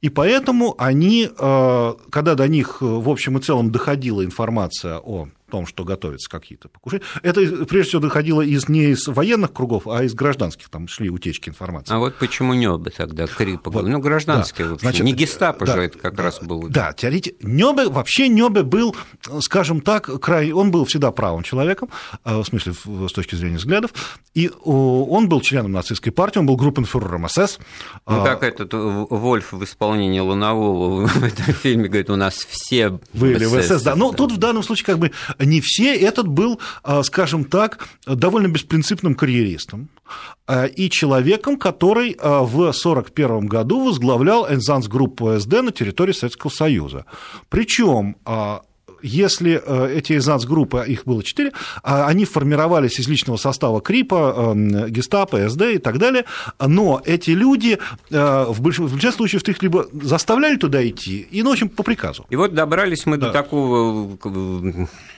И 0.02 0.10
поэтому 0.10 0.76
они, 0.78 1.30
а, 1.38 1.98
когда 2.10 2.36
до 2.36 2.48
них 2.48 2.82
в 2.82 3.10
общем 3.10 3.38
и 3.38 3.42
целом 3.42 3.72
доходила 3.72 4.24
информация 4.24 5.00
о 5.00 5.28
том, 5.50 5.66
что 5.66 5.84
готовятся 5.84 6.30
какие-то 6.30 6.70
покушения. 6.70 7.04
Это, 7.24 7.42
прежде 7.66 7.90
всего, 7.90 8.02
доходило 8.02 8.42
из, 8.42 8.68
не 8.70 8.92
из 8.92 9.08
военных 9.08 9.54
кругов, 9.54 9.88
а 9.88 10.04
из 10.04 10.14
гражданских, 10.14 10.70
там 10.70 10.88
шли 10.88 11.10
утечки 11.10 11.50
информации. 11.50 11.94
А 11.94 12.00
вот 12.00 12.16
почему 12.16 12.54
Нёбе 12.54 12.92
тогда, 12.92 13.28
Крипа, 13.28 13.72
вот, 13.72 13.88
ну, 13.88 14.00
гражданские, 14.00 14.70
да, 14.70 14.76
значит, 14.78 15.04
не 15.04 15.14
гестапо 15.14 15.66
да, 15.66 15.76
же 15.76 15.82
это 15.84 15.98
как 15.98 16.16
да, 16.16 16.24
раз 16.24 16.40
был. 16.42 16.68
Да, 16.70 16.94
теоретически. 16.94 17.46
Нёбе, 17.46 17.88
вообще 17.88 18.28
Нёбе 18.28 18.64
был, 18.64 18.96
скажем 19.40 19.82
так, 19.82 20.10
край, 20.22 20.52
он 20.52 20.72
был 20.72 20.86
всегда 20.86 21.12
правым 21.12 21.44
человеком, 21.44 21.90
э, 22.26 22.38
в 22.38 22.46
смысле, 22.46 22.74
с 22.74 23.12
точки 23.12 23.36
зрения 23.36 23.58
взглядов, 23.58 23.92
и 24.34 24.52
он 24.64 25.30
был 25.30 25.42
членом 25.42 25.72
нацистской 25.72 26.12
партии, 26.12 26.40
он 26.40 26.46
был 26.46 26.58
группенфюрером 26.58 27.28
СС. 27.30 27.58
Ну, 28.06 28.24
как 28.24 28.44
этот 28.44 28.74
Вольф 28.74 29.52
в 29.52 29.64
исполнении 29.64 30.20
Лунового 30.20 31.08
в 31.08 31.24
этом 31.24 31.54
фильме 31.54 31.88
говорит, 31.88 32.10
у 32.10 32.16
нас 32.16 32.36
все 32.36 33.00
были 33.14 33.46
в 33.46 33.62
СС. 33.62 33.82
Да. 33.84 33.96
Но 33.96 34.12
тут 34.12 34.32
в 34.32 34.38
данном 34.38 34.64
случае 34.64 34.86
как 34.86 35.00
бы 35.00 35.12
не 35.40 35.62
все. 35.62 35.96
Этот 35.96 36.28
был, 36.28 36.60
а, 36.84 37.04
скажем 37.04 37.46
так, 37.46 37.88
довольно 38.06 38.48
беспринципным 38.48 39.16
карьеристом 39.16 39.90
а, 40.46 40.66
и 40.66 40.90
человеком, 40.90 41.58
который 41.58 42.16
а, 42.20 42.44
в 42.44 42.60
1941 42.60 43.48
году 43.48 43.86
возглавлял 43.86 44.48
Энзанс-группу 44.50 45.40
СД 45.40 45.62
на 45.62 45.72
территории 45.72 46.14
Советского 46.14 46.52
Союза. 46.52 47.06
Причем 47.50 48.18
если 49.02 49.62
э, 49.64 49.98
эти 49.98 50.18
изнац-группы, 50.18 50.84
их 50.88 51.06
было 51.06 51.24
четыре, 51.24 51.52
а 51.84 52.08
они 52.08 52.26
формировались 52.26 53.00
из 53.00 53.08
личного 53.08 53.38
состава 53.38 53.80
КРИПа, 53.80 54.34
эм, 54.38 54.88
Гестапо, 54.88 55.50
СД 55.50 55.62
и 55.74 55.78
так 55.78 55.98
далее, 55.98 56.26
но 56.60 57.02
эти 57.06 57.32
люди 57.32 57.78
э, 58.10 58.46
в 58.48 58.62
большинстве 58.62 59.12
случаев 59.12 59.48
их 59.48 59.62
либо 59.62 59.88
заставляли 59.94 60.58
туда 60.58 60.88
идти, 60.88 61.28
и, 61.32 61.44
ну, 61.44 61.50
в 61.50 61.54
общем, 61.54 61.70
по 61.70 61.84
приказу. 61.84 62.26
И 62.30 62.36
вот 62.36 62.54
добрались 62.54 63.06
мы 63.06 63.18
да. 63.18 63.28
до 63.28 63.34
такого... 63.34 64.18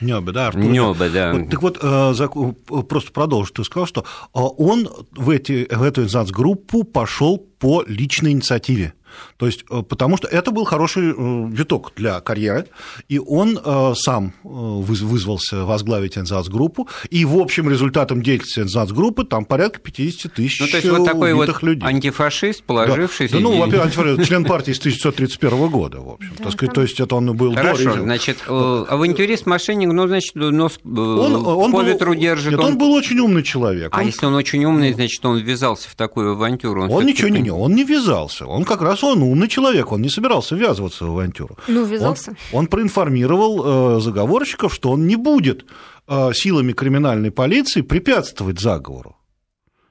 Нёбе, 0.01 0.31
да, 0.31 0.47
Артур. 0.47 0.63
Нёбе, 0.63 1.09
да. 1.09 1.33
Вот, 1.33 1.49
так 1.49 1.61
вот, 1.61 1.79
э, 1.81 2.83
просто 2.87 3.11
продолжу, 3.11 3.53
ты 3.53 3.63
сказал, 3.63 3.87
что 3.87 4.05
он 4.33 4.89
в, 5.11 5.29
эти, 5.29 5.67
в 5.73 5.83
эту 5.83 6.03
инстанс-группу 6.03 6.83
пошел 6.83 7.37
по 7.37 7.83
личной 7.87 8.31
инициативе. 8.31 8.93
То 9.37 9.45
есть, 9.45 9.63
э, 9.69 9.81
потому 9.81 10.17
что 10.17 10.27
это 10.27 10.51
был 10.51 10.65
хороший 10.65 11.11
э, 11.11 11.47
виток 11.49 11.93
для 11.95 12.19
карьеры, 12.21 12.67
и 13.07 13.19
он 13.19 13.59
э, 13.63 13.93
сам 13.95 14.33
вызвался 14.43 15.65
возглавить 15.65 16.17
Энзац-группу, 16.17 16.87
и 17.09 17.25
в 17.25 17.37
общем 17.37 17.69
результатом 17.69 18.21
деятельности 18.21 18.59
Энзац-группы 18.59 19.23
там 19.23 19.45
порядка 19.45 19.79
50 19.79 20.33
тысяч 20.33 20.59
ну, 20.59 20.67
то 20.67 20.77
есть 20.77 20.89
вот 20.89 21.05
такой 21.05 21.33
вот 21.33 21.61
людей. 21.63 21.87
антифашист, 21.87 22.63
положившийся... 22.63 23.33
Да, 23.33 23.39
да 23.39 23.43
ну, 23.43 23.57
во-первых, 23.57 23.85
антифашист, 23.87 24.27
член 24.27 24.45
партии 24.45 24.71
с 24.71 24.79
1931 24.79 25.69
года, 25.69 25.99
в 26.01 26.09
общем, 26.09 26.35
так 26.35 26.51
сказать, 26.51 26.73
то 26.73 26.81
есть 26.81 26.99
это 26.99 27.15
он 27.15 27.35
был 27.35 27.53
Хорошо, 27.55 27.95
до 27.95 28.01
значит, 28.01 28.37
авантюрист, 28.47 29.45
мошенник, 29.45 29.91
ну, 29.91 30.07
значит, 30.07 30.35
нос 30.35 30.79
он, 30.83 31.45
он 31.45 31.71
по 31.71 31.83
ветру 31.83 32.15
держит. 32.15 32.51
Нет, 32.51 32.59
он... 32.59 32.65
он 32.67 32.77
был 32.77 32.91
очень 32.93 33.19
умный 33.19 33.43
человек. 33.43 33.89
А 33.91 33.99
он... 33.99 34.05
если 34.05 34.25
он 34.25 34.35
очень 34.35 34.63
умный, 34.65 34.93
значит, 34.93 35.25
он 35.25 35.37
ввязался 35.37 35.89
в 35.89 35.95
такую 35.95 36.33
авантюру? 36.33 36.83
Он, 36.83 36.91
он 36.91 37.05
ничего 37.05 37.29
не, 37.29 37.49
он 37.49 37.75
не 37.75 37.83
ввязался, 37.83 38.45
он 38.45 38.63
как 38.63 38.81
раз 38.81 38.98
он 39.07 39.23
умный 39.23 39.47
человек, 39.47 39.91
он 39.91 40.01
не 40.01 40.09
собирался 40.09 40.55
ввязываться 40.55 41.05
в 41.05 41.11
авантюру. 41.11 41.57
Ну, 41.67 41.85
ввязался. 41.85 42.35
Он, 42.51 42.59
он 42.59 42.67
проинформировал 42.67 43.97
э, 43.97 44.01
заговорщиков, 44.01 44.73
что 44.73 44.91
он 44.91 45.07
не 45.07 45.15
будет 45.15 45.65
э, 46.07 46.31
силами 46.33 46.73
криминальной 46.73 47.31
полиции 47.31 47.81
препятствовать 47.81 48.59
заговору, 48.59 49.17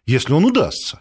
если 0.07 0.33
он 0.33 0.45
удастся. 0.45 1.01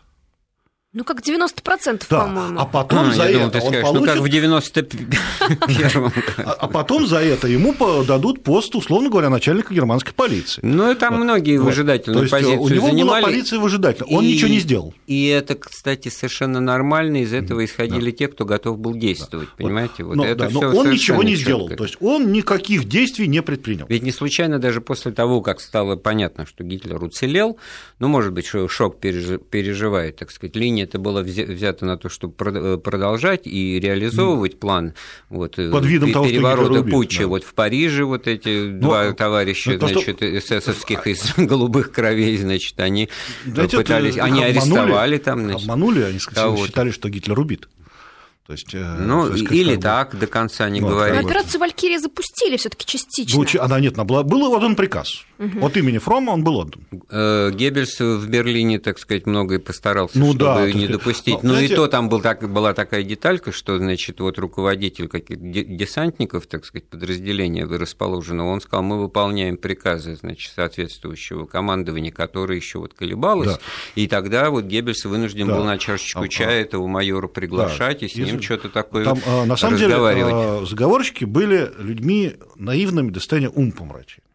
Ну, 0.97 1.03
как 1.03 1.19
90%, 1.19 2.05
да. 2.09 2.21
по-моему. 2.21 2.59
А 2.59 2.65
потом 2.65 3.09
а, 3.09 3.13
за 3.13 3.23
это 3.25 3.33
думал, 3.33 3.45
он 3.45 3.61
скажешь, 3.61 3.81
получит... 3.83 4.01
Ну, 4.01 4.05
как 4.07 4.17
в 4.17 4.25
91-м. 4.25 6.13
А, 6.37 6.51
а 6.53 6.67
потом 6.67 7.05
за 7.05 7.17
это 7.17 7.47
ему 7.47 7.75
дадут 8.03 8.43
пост, 8.43 8.73
условно 8.75 9.07
говоря, 9.11 9.29
начальника 9.29 9.75
германской 9.75 10.13
полиции. 10.15 10.59
Ну, 10.63 10.91
и 10.91 10.95
там 10.95 11.19
многие 11.21 11.57
выжидательную 11.57 12.27
позицию 12.27 12.61
У 12.61 12.69
него 12.69 12.91
была 12.91 13.21
полиция 13.21 13.59
выжидательная, 13.59 14.17
он 14.17 14.25
ничего 14.25 14.49
не 14.49 14.59
сделал. 14.59 14.95
И 15.05 15.27
это, 15.27 15.53
кстати, 15.53 16.09
совершенно 16.09 16.59
нормально, 16.59 17.21
из 17.21 17.31
этого 17.31 17.63
исходили 17.63 18.09
те, 18.09 18.27
кто 18.27 18.45
готов 18.45 18.79
был 18.79 18.95
действовать, 18.95 19.49
понимаете? 19.49 20.03
Вот 20.03 20.25
это 20.25 20.49
но 20.49 20.61
он 20.61 20.89
ничего 20.89 21.21
не 21.21 21.35
сделал, 21.35 21.69
то 21.69 21.83
есть 21.83 21.97
он 21.99 22.31
никаких 22.31 22.85
действий 22.85 23.27
не 23.27 23.43
предпринял. 23.43 23.85
Ведь 23.87 24.01
не 24.01 24.11
случайно 24.11 24.57
даже 24.57 24.81
после 24.81 25.11
того, 25.11 25.41
как 25.41 25.61
стало 25.61 25.95
понятно, 25.95 26.47
что 26.47 26.63
Гитлер 26.63 27.03
уцелел, 27.03 27.59
ну, 27.99 28.07
может 28.07 28.33
быть, 28.33 28.47
шок 28.47 28.99
переживает, 28.99 30.15
так 30.15 30.31
сказать, 30.31 30.55
линия 30.55 30.86
это 30.87 30.99
было 30.99 31.21
взято 31.21 31.85
на 31.85 31.97
то, 31.97 32.09
чтобы 32.09 32.33
э, 32.39 32.77
продолжать 32.77 33.45
и 33.45 33.79
реализовывать 33.79 34.59
план 34.59 34.93
вот, 35.29 35.59
э, 35.59 35.69
Под 35.69 35.85
видом 35.85 36.11
переворота 36.11 36.75
того, 36.75 36.89
путча. 36.89 37.23
Да. 37.23 37.27
Вот 37.27 37.43
в 37.43 37.53
Париже 37.53 38.05
вот 38.05 38.27
эти 38.27 38.69
ну, 38.69 38.79
два 38.81 39.11
товарища, 39.13 39.77
ну, 39.79 39.87
значит, 39.87 40.17
что... 40.17 40.37
эсэсовских 40.37 41.07
из 41.07 41.33
голубых 41.37 41.91
кровей, 41.91 42.37
значит, 42.37 42.79
они 42.79 43.09
Знаете, 43.45 43.77
пытались, 43.77 44.17
они 44.17 44.43
обманули, 44.43 44.49
арестовали 44.49 45.17
там, 45.17 45.43
значит, 45.43 45.63
обманули, 45.63 46.01
они 46.01 46.19
считали, 46.19 46.91
что 46.91 47.09
Гитлер 47.09 47.39
убит. 47.39 47.67
То 48.47 48.53
есть, 48.53 48.73
э, 48.73 48.95
ну, 48.97 49.29
есть, 49.33 49.51
или 49.51 49.75
бы... 49.75 49.81
так 49.81 50.17
до 50.17 50.25
конца 50.25 50.69
не 50.69 50.79
ну, 50.79 50.87
говорили. 50.87 51.25
Операцию 51.25 51.59
«Валькирия» 51.59 51.99
запустили 51.99 52.55
все 52.55 52.69
таки 52.69 52.85
частично. 52.85 53.37
Ну, 53.37 53.45
она 53.61 53.77
нет, 53.81 53.95
она 53.95 54.05
была, 54.05 54.23
был 54.23 54.41
отдан 54.53 54.77
приказ. 54.77 55.25
Угу. 55.37 55.65
От 55.65 55.75
имени 55.75 55.97
Фрома 55.97 56.31
он 56.31 56.45
был 56.45 56.55
отдан. 56.55 56.81
Э, 57.09 57.51
Геббельс 57.53 57.99
в 57.99 58.25
Берлине, 58.29 58.79
так 58.79 58.99
сказать, 58.99 59.25
многое 59.25 59.59
постарался, 59.59 60.17
ну, 60.17 60.27
чтобы 60.27 60.45
да, 60.45 60.71
не 60.71 60.87
допустить. 60.87 61.43
Но, 61.43 61.49
ну, 61.49 61.49
знаете... 61.55 61.73
и 61.73 61.75
то 61.75 61.87
там 61.87 62.07
был, 62.07 62.21
так, 62.21 62.49
была 62.49 62.73
такая 62.73 63.03
деталька, 63.03 63.51
что, 63.51 63.77
значит, 63.79 64.21
вот 64.21 64.39
руководитель 64.39 65.09
каких 65.09 65.39
десантников, 65.41 66.47
так 66.47 66.63
сказать, 66.63 66.87
подразделения 66.87 67.65
расположенного, 67.65 68.47
он 68.47 68.61
сказал, 68.61 68.83
мы 68.83 68.97
выполняем 69.01 69.57
приказы, 69.57 70.15
значит, 70.15 70.53
соответствующего 70.55 71.45
командования, 71.45 72.13
которое 72.13 72.55
еще 72.55 72.79
вот 72.79 72.93
колебалось. 72.93 73.55
Да. 73.55 73.59
И 73.95 74.07
тогда 74.07 74.49
вот 74.51 74.63
Геббельс 74.63 75.03
вынужден 75.03 75.47
да. 75.47 75.55
был 75.55 75.65
на 75.65 75.77
чашечку 75.77 76.21
а, 76.21 76.27
чая 76.29 76.61
этого 76.61 76.87
майора 76.87 77.27
приглашать, 77.27 77.99
да. 77.99 78.05
и 78.05 78.09
с 78.09 78.15
ним 78.15 78.36
что-то 78.41 78.69
такое 78.69 79.03
Там, 79.03 79.19
а, 79.25 79.45
на 79.45 79.57
самом 79.57 79.77
деле, 79.77 79.95
а, 79.97 80.65
заговорщики 80.65 81.25
были 81.25 81.71
людьми 81.77 82.35
наивными 82.55 83.11
до 83.11 83.19
состояния 83.19 83.49
ум 83.49 83.71
помрачения. 83.71 84.27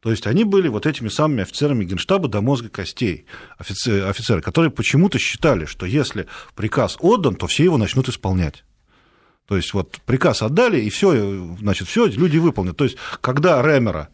То 0.00 0.10
есть 0.10 0.26
они 0.26 0.44
были 0.44 0.68
вот 0.68 0.86
этими 0.86 1.08
самыми 1.08 1.42
офицерами 1.42 1.84
генштаба 1.84 2.28
до 2.28 2.40
мозга 2.40 2.70
костей, 2.70 3.26
офицеры, 3.58 4.02
офицеры 4.06 4.40
которые 4.40 4.70
почему-то 4.70 5.18
считали, 5.18 5.66
что 5.66 5.84
если 5.84 6.26
приказ 6.54 6.96
отдан, 7.00 7.34
то 7.34 7.46
все 7.46 7.64
его 7.64 7.76
начнут 7.76 8.08
исполнять. 8.08 8.64
То 9.46 9.56
есть 9.56 9.74
вот 9.74 9.98
приказ 10.06 10.42
отдали, 10.42 10.80
и 10.80 10.88
все, 10.90 11.56
значит, 11.58 11.88
все 11.88 12.06
люди 12.06 12.38
выполнят. 12.38 12.76
То 12.76 12.84
есть 12.84 12.96
когда 13.20 13.60
Ремера 13.60 14.08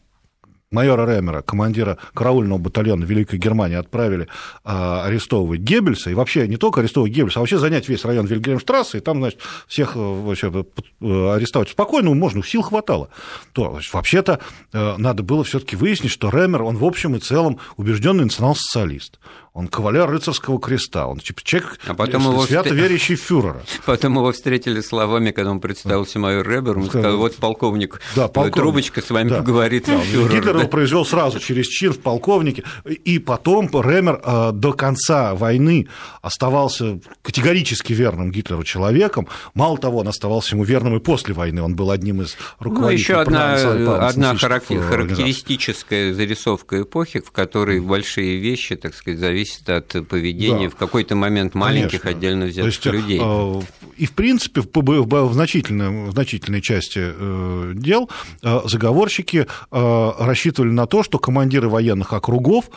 майора 0.70 1.06
Ремера, 1.06 1.42
командира 1.42 1.98
караульного 2.14 2.58
батальона 2.58 3.04
Великой 3.04 3.38
Германии, 3.38 3.76
отправили 3.76 4.28
а, 4.64 5.04
арестовывать 5.04 5.60
Геббельса, 5.60 6.10
и 6.10 6.14
вообще 6.14 6.48
не 6.48 6.56
только 6.56 6.80
арестовывать 6.80 7.12
Геббельса, 7.12 7.38
а 7.38 7.40
вообще 7.40 7.58
занять 7.58 7.88
весь 7.88 8.04
район 8.04 8.26
Вильгельмштрассе, 8.26 8.98
и 8.98 9.00
там, 9.00 9.18
значит, 9.18 9.40
всех 9.68 9.96
э, 9.96 9.98
вообще, 9.98 10.52
э, 11.00 11.34
арестовать. 11.34 11.68
Спокойно, 11.70 12.14
можно, 12.14 12.42
сил 12.42 12.62
хватало. 12.62 13.10
То 13.52 13.78
вообще-то 13.92 14.40
э, 14.72 14.94
надо 14.98 15.22
было 15.22 15.44
все 15.44 15.60
таки 15.60 15.76
выяснить, 15.76 16.10
что 16.10 16.30
Ремер, 16.30 16.62
он 16.62 16.76
в 16.76 16.84
общем 16.84 17.14
и 17.14 17.20
целом 17.20 17.58
убежденный 17.76 18.24
национал-социалист 18.24 19.18
он 19.56 19.68
кавалер 19.68 20.06
рыцарского 20.10 20.60
креста, 20.60 21.06
он 21.06 21.20
человек, 21.20 21.78
а 21.86 21.94
потом 21.94 22.22
его 22.30 22.44
свято 22.44 22.74
верящий 22.74 23.16
фюрера. 23.16 23.62
Потом 23.86 24.16
его 24.16 24.30
встретили 24.30 24.82
словами, 24.82 25.30
когда 25.30 25.50
он 25.50 25.60
представился 25.60 26.18
майор 26.18 26.46
Ребер, 26.46 26.76
он 26.76 26.88
сказал, 26.88 27.16
вот 27.16 27.36
полковник, 27.36 28.02
да, 28.14 28.28
полковник. 28.28 28.54
Трубочка 28.54 29.00
с 29.00 29.08
вами 29.08 29.30
да. 29.30 29.38
поговорит. 29.38 29.86
Да, 29.86 29.98
фюрер, 29.98 30.30
Гитлер 30.30 30.52
да. 30.52 30.58
его 30.60 30.68
произвел 30.68 31.06
сразу 31.06 31.40
через 31.40 31.68
чин 31.68 31.94
в 31.94 32.00
полковнике, 32.00 32.64
и 32.84 33.18
потом 33.18 33.70
Ремер 33.72 34.20
э, 34.22 34.50
до 34.52 34.74
конца 34.74 35.34
войны 35.34 35.88
оставался 36.20 37.00
категорически 37.22 37.94
верным 37.94 38.30
Гитлеру 38.30 38.62
человеком, 38.62 39.26
мало 39.54 39.78
того, 39.78 40.00
он 40.00 40.08
оставался 40.08 40.54
ему 40.54 40.64
верным 40.64 40.96
и 40.96 41.00
после 41.00 41.32
войны, 41.32 41.62
он 41.62 41.74
был 41.74 41.90
одним 41.90 42.20
из 42.20 42.36
руководителей. 42.58 43.14
Ну, 43.14 43.20
еще 43.20 43.20
одна, 43.20 44.06
одна 44.06 44.36
характеристическая 44.36 46.12
зарисовка 46.12 46.82
эпохи, 46.82 47.20
в 47.20 47.30
которой 47.30 47.80
большие 47.80 48.36
вещи, 48.36 48.76
так 48.76 48.94
сказать, 48.94 49.18
зависят 49.18 49.45
зависит 49.46 49.68
от 49.68 50.08
поведения 50.08 50.68
да. 50.68 50.70
в 50.70 50.76
какой-то 50.76 51.14
момент 51.14 51.54
маленьких 51.54 52.02
Конечно. 52.02 52.18
отдельно 52.18 52.46
взятых 52.46 52.72
есть, 52.72 52.86
людей. 52.86 53.20
Э, 53.22 53.60
и, 53.96 54.06
в 54.06 54.12
принципе, 54.12 54.62
в 54.62 55.32
значительной, 55.32 56.08
в 56.08 56.12
значительной 56.12 56.60
части 56.60 57.00
э, 57.02 57.72
дел 57.74 58.10
э, 58.42 58.60
заговорщики 58.64 59.46
рассчитывали 59.70 60.70
на 60.70 60.86
то, 60.86 61.02
что 61.02 61.18
командиры 61.18 61.68
военных 61.68 62.12
округов 62.12 62.70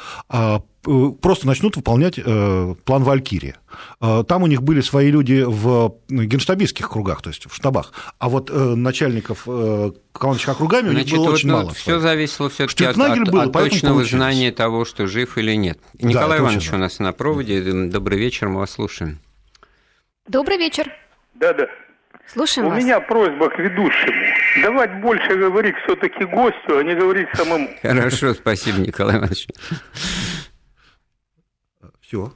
просто 1.22 1.48
начнут 1.48 1.76
выполнять 1.76 2.16
план 2.24 3.04
Валькирия. 3.04 3.58
Там 4.00 4.44
у 4.44 4.48
них 4.48 4.64
были 4.64 4.82
свои 4.82 5.12
люди 5.12 5.44
в 5.46 5.96
генштабистских 6.10 6.90
кругах, 6.90 7.22
то 7.22 7.30
есть 7.30 7.50
в 7.50 7.56
штабах, 7.56 7.94
а 8.18 8.30
вот 8.30 8.50
начальников 8.52 9.44
командующих 9.44 10.50
округами 10.50 10.90
Значит, 10.90 11.14
у 11.14 11.16
них 11.16 11.18
было 11.18 11.26
вот, 11.26 11.34
очень 11.36 11.50
ну, 11.50 11.58
мало. 11.58 11.74
Все 11.74 12.00
зависело 12.00 12.50
все-таки 12.50 12.86
от, 12.86 12.98
от, 12.98 13.30
был, 13.30 13.42
от 13.42 13.54
точного 13.54 14.04
знания 14.04 14.52
того, 14.52 14.86
что 14.86 15.08
жив 15.08 15.38
или 15.38 15.54
нет. 15.56 15.80
Николай 16.00 16.40
да, 16.40 16.44
Иванович 16.44 16.74
у 16.74 16.78
нас 16.78 17.00
на 17.00 17.14
проводе. 17.14 17.62
Добрый 17.62 18.20
вечер, 18.20 18.50
мы 18.50 18.60
вас 18.60 18.72
слушаем. 18.72 19.20
Добрый 20.28 20.58
вечер. 20.58 20.92
Да, 21.36 21.54
да. 21.54 21.68
Слушаем 22.28 22.68
У 22.68 22.72
вас. 22.72 22.84
меня 22.84 23.00
просьба 23.00 23.50
к 23.50 23.58
ведущему. 23.58 24.14
давать 24.62 25.02
больше 25.02 25.36
говорить 25.36 25.76
все-таки 25.84 26.26
гостю, 26.26 26.78
а 26.78 26.84
не 26.84 26.94
говорить 26.96 27.28
самому. 27.34 27.70
Хорошо, 27.82 28.34
спасибо, 28.34 28.80
Николай 28.80 29.18
Иванович. 29.18 29.48
Все. 32.10 32.34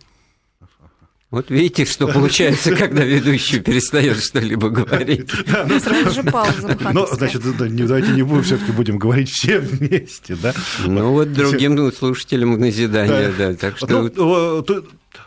Вот 1.32 1.50
видите, 1.50 1.86
что 1.86 2.08
получается, 2.08 2.76
когда 2.76 3.04
ведущий 3.04 3.60
перестает 3.60 4.24
что-либо 4.24 4.70
говорить. 4.70 5.32
Да, 5.48 5.80
сразу 5.80 6.12
же 6.12 6.24
пауза. 6.30 6.78
Ну, 6.94 7.08
значит, 7.12 7.42
давайте 7.58 8.12
не 8.12 8.22
будем, 8.22 8.44
все-таки 8.44 8.72
будем 8.72 9.00
говорить 9.00 9.32
все 9.32 9.58
вместе, 9.58 10.36
да? 10.36 10.54
Ну, 10.86 11.14
вот 11.14 11.34
другим 11.34 11.92
слушателям 11.92 12.60
назидание, 12.60 13.34
да. 13.36 13.56
Так 13.56 13.78
что... 13.78 14.12
Ну, 14.16 14.64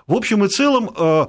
в 0.06 0.14
общем 0.14 0.44
и 0.44 0.48
целом, 0.48 0.90
э, 0.96 1.26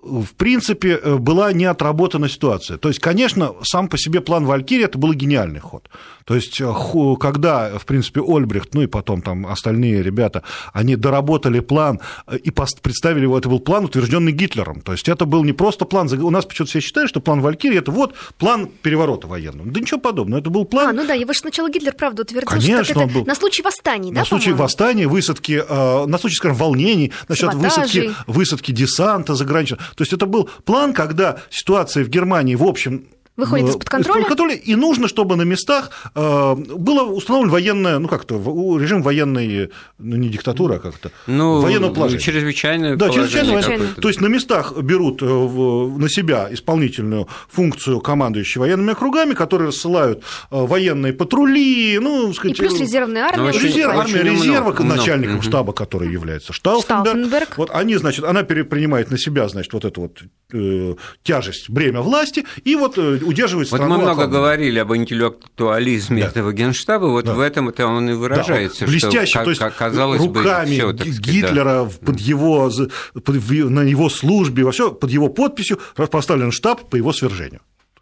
в 0.00 0.34
принципе, 0.36 1.00
э, 1.02 1.16
была 1.16 1.52
не 1.52 1.64
отработана 1.64 2.28
ситуация. 2.28 2.76
То 2.78 2.88
есть, 2.88 3.00
конечно, 3.00 3.54
сам 3.62 3.88
по 3.88 3.98
себе 3.98 4.20
план 4.20 4.46
Валькирии 4.46 4.84
это 4.84 4.96
был 4.96 5.12
гениальный 5.12 5.60
ход. 5.60 5.88
То 6.24 6.34
есть, 6.34 6.60
э, 6.60 6.72
когда, 7.18 7.78
в 7.78 7.84
принципе, 7.84 8.20
Ольбрихт, 8.20 8.74
ну 8.74 8.82
и 8.82 8.86
потом 8.86 9.22
там 9.22 9.46
остальные 9.46 10.02
ребята, 10.02 10.44
они 10.72 10.94
доработали 10.94 11.58
план 11.60 12.00
э, 12.26 12.36
и 12.36 12.50
представили 12.50 13.22
его, 13.22 13.38
это 13.38 13.48
был 13.48 13.58
план, 13.58 13.86
утвержденный 13.86 14.30
Гитлером. 14.30 14.82
То 14.82 14.92
есть, 14.92 15.08
это 15.08 15.24
был 15.24 15.42
не 15.42 15.52
просто 15.52 15.84
план, 15.84 16.08
у 16.12 16.30
нас 16.30 16.44
почему-то 16.44 16.70
все 16.70 16.80
считают, 16.80 17.10
что 17.10 17.20
план 17.20 17.40
Валькирии 17.40 17.78
это 17.78 17.90
вот 17.90 18.14
план 18.38 18.68
переворота 18.82 19.26
военного. 19.26 19.68
Да 19.68 19.80
ничего 19.80 19.98
подобного, 19.98 20.40
это 20.40 20.50
был 20.50 20.64
план... 20.64 20.90
А, 20.90 20.92
ну 20.92 21.06
да, 21.06 21.14
его 21.14 21.32
же 21.32 21.40
сначала 21.40 21.68
Гитлер, 21.70 21.94
правда, 21.94 22.22
утвердил, 22.22 22.48
Конечно, 22.48 22.84
что 22.84 23.02
это 23.02 23.12
был... 23.12 23.24
на 23.24 23.34
случай 23.34 23.62
восстаний, 23.62 24.12
да, 24.12 24.20
На 24.20 24.24
случай 24.24 24.52
восстания, 24.52 25.08
высадки, 25.08 25.64
на 25.68 26.18
случай, 26.18 26.36
скажем, 26.36 26.56
волнений, 26.56 27.12
насчет 27.26 27.52
высадки, 27.54 28.12
высадки 28.26 28.70
десанта 28.70 29.34
заграничного. 29.34 29.82
То 29.96 30.02
есть, 30.02 30.12
это 30.12 30.26
был 30.26 30.48
план, 30.64 30.92
когда 30.92 31.38
ситуация 31.50 32.04
в 32.04 32.08
Германии, 32.08 32.54
в 32.54 32.64
общем, 32.64 33.08
выходит 33.38 33.66
э, 33.66 33.70
из-под 33.70 33.88
контроля. 33.88 34.20
из-под 34.20 34.28
контроля. 34.28 34.54
И 34.56 34.74
нужно, 34.74 35.08
чтобы 35.08 35.36
на 35.36 35.42
местах 35.42 35.90
э, 36.14 36.54
было 36.54 37.04
установлено 37.04 37.52
военное, 37.52 37.98
ну 37.98 38.08
как-то, 38.08 38.34
режим 38.78 39.02
военной, 39.02 39.70
ну 39.98 40.16
не 40.16 40.28
диктатура, 40.28 40.74
а 40.74 40.78
как-то, 40.78 41.10
ну, 41.26 41.60
военного 41.60 41.94
положения. 41.94 42.20
Чрезвычайное 42.20 42.96
да, 42.96 43.08
чрезвычайное. 43.08 43.94
То 44.00 44.08
есть 44.08 44.20
на 44.20 44.26
местах 44.26 44.76
берут 44.76 45.22
э, 45.22 45.26
на 45.26 46.08
себя 46.08 46.48
исполнительную 46.50 47.28
функцию 47.48 48.00
командующие 48.00 48.60
военными 48.60 48.92
округами, 48.92 49.34
которые 49.34 49.68
рассылают 49.68 50.22
военные 50.50 51.12
патрули, 51.12 51.98
ну, 52.00 52.34
сказать, 52.34 52.56
и 52.56 52.60
плюс 52.60 52.80
резервная 52.80 53.22
армия. 53.22 53.52
Ну, 53.52 53.58
резерв, 53.58 53.96
армия 53.96 54.22
резерва, 54.22 54.72
много, 54.72 54.82
начальником 54.82 55.34
много. 55.34 55.48
штаба, 55.48 55.72
который 55.72 56.10
является 56.10 56.52
Штауфенберг. 56.52 57.06
Штауфенберг. 57.06 57.58
Вот 57.58 57.70
они, 57.72 57.94
значит, 57.96 58.24
она 58.24 58.42
принимает 58.42 59.12
на 59.12 59.18
себя, 59.18 59.48
значит, 59.48 59.72
вот 59.72 59.84
эту 59.84 60.00
вот 60.00 60.22
э, 60.52 60.94
тяжесть, 61.22 61.70
бремя 61.70 62.00
власти, 62.00 62.44
и 62.64 62.74
вот 62.74 62.98
удерживать 63.28 63.68
страну. 63.68 63.88
Вот 63.88 63.96
мы 63.96 64.02
много 64.02 64.26
говорили 64.26 64.78
об 64.78 64.94
интеллектуализме 64.94 66.22
да. 66.22 66.28
этого 66.28 66.52
генштаба, 66.52 67.06
вот 67.06 67.26
да. 67.26 67.34
в 67.34 67.40
этом 67.40 67.68
это 67.68 67.86
он 67.86 68.10
и 68.10 68.14
выражается. 68.14 68.84
Да, 68.84 68.90
блестяще, 68.90 69.26
что, 69.26 69.44
то 69.44 69.50
есть 69.50 69.62
казалось 69.76 70.20
руками 70.20 70.80
бы, 70.80 70.96
всё, 70.96 71.20
Гитлера 71.20 71.84
да. 71.84 72.06
под 72.06 72.20
его, 72.20 72.70
под, 73.12 73.50
на 73.50 73.80
его 73.82 74.08
службе, 74.08 74.64
во 74.64 74.72
все 74.72 74.90
под 74.90 75.10
его 75.10 75.28
подписью 75.28 75.78
поставлен 75.94 76.52
штаб 76.52 76.88
по 76.88 76.96
его 76.96 77.12
свержению. 77.12 77.60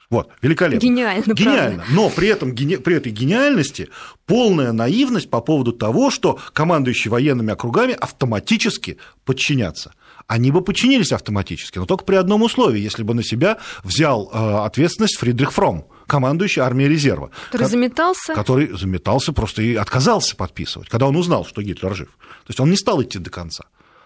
Вот, 0.08 0.30
великолепно. 0.40 0.84
Гениально, 0.86 1.32
Гениально. 1.34 1.78
Правда. 1.78 1.94
Но 1.94 2.10
при, 2.10 2.28
этом, 2.28 2.54
при 2.54 2.94
этой 2.94 3.10
гениальности 3.10 3.88
полная 4.24 4.70
наивность 4.70 5.30
по 5.30 5.40
поводу 5.40 5.72
того, 5.72 6.10
что 6.10 6.38
командующие 6.52 7.10
военными 7.10 7.52
округами 7.52 7.92
автоматически 7.92 8.98
подчинятся 9.24 9.92
они 10.26 10.50
бы 10.50 10.62
подчинились 10.62 11.12
автоматически, 11.12 11.78
но 11.78 11.86
только 11.86 12.04
при 12.04 12.16
одном 12.16 12.42
условии, 12.42 12.80
если 12.80 13.02
бы 13.02 13.14
на 13.14 13.22
себя 13.22 13.58
взял 13.84 14.30
э, 14.32 14.64
ответственность 14.64 15.18
Фридрих 15.18 15.52
Фром, 15.52 15.86
командующий 16.06 16.62
армией 16.62 16.88
резерва. 16.88 17.30
Который 17.52 17.68
заметался? 17.68 18.34
Который 18.34 18.76
заметался 18.76 19.32
просто 19.32 19.62
и 19.62 19.74
отказался 19.74 20.36
подписывать, 20.36 20.88
когда 20.88 21.06
он 21.06 21.16
узнал, 21.16 21.44
что 21.44 21.62
Гитлер 21.62 21.94
жив. 21.94 22.08
То 22.08 22.50
есть 22.50 22.60
он 22.60 22.70
не 22.70 22.76
стал 22.76 23.02
идти 23.02 23.18
до 23.18 23.30
конца. 23.30 23.64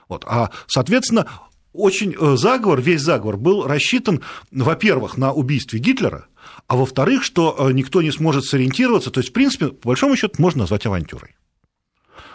Вот. 0.09 0.25
А, 0.27 0.51
соответственно, 0.67 1.27
очень 1.73 2.15
э, 2.19 2.37
заговор, 2.37 2.81
весь 2.81 3.01
заговор 3.01 3.37
был 3.37 3.67
рассчитан, 3.67 4.23
во-первых, 4.51 5.17
на 5.17 5.33
убийстве 5.33 5.79
Гитлера, 5.79 6.27
а 6.67 6.77
во-вторых, 6.77 7.23
что 7.23 7.57
э, 7.59 7.73
никто 7.73 8.03
не 8.03 8.11
сможет 8.11 8.45
сориентироваться. 8.45 9.11
То 9.11 9.21
есть, 9.21 9.31
в 9.31 9.33
принципе, 9.33 9.69
по 9.69 9.89
большому 9.89 10.17
счету, 10.17 10.35
можно 10.39 10.61
назвать 10.61 10.85
авантюрой. 10.85 11.37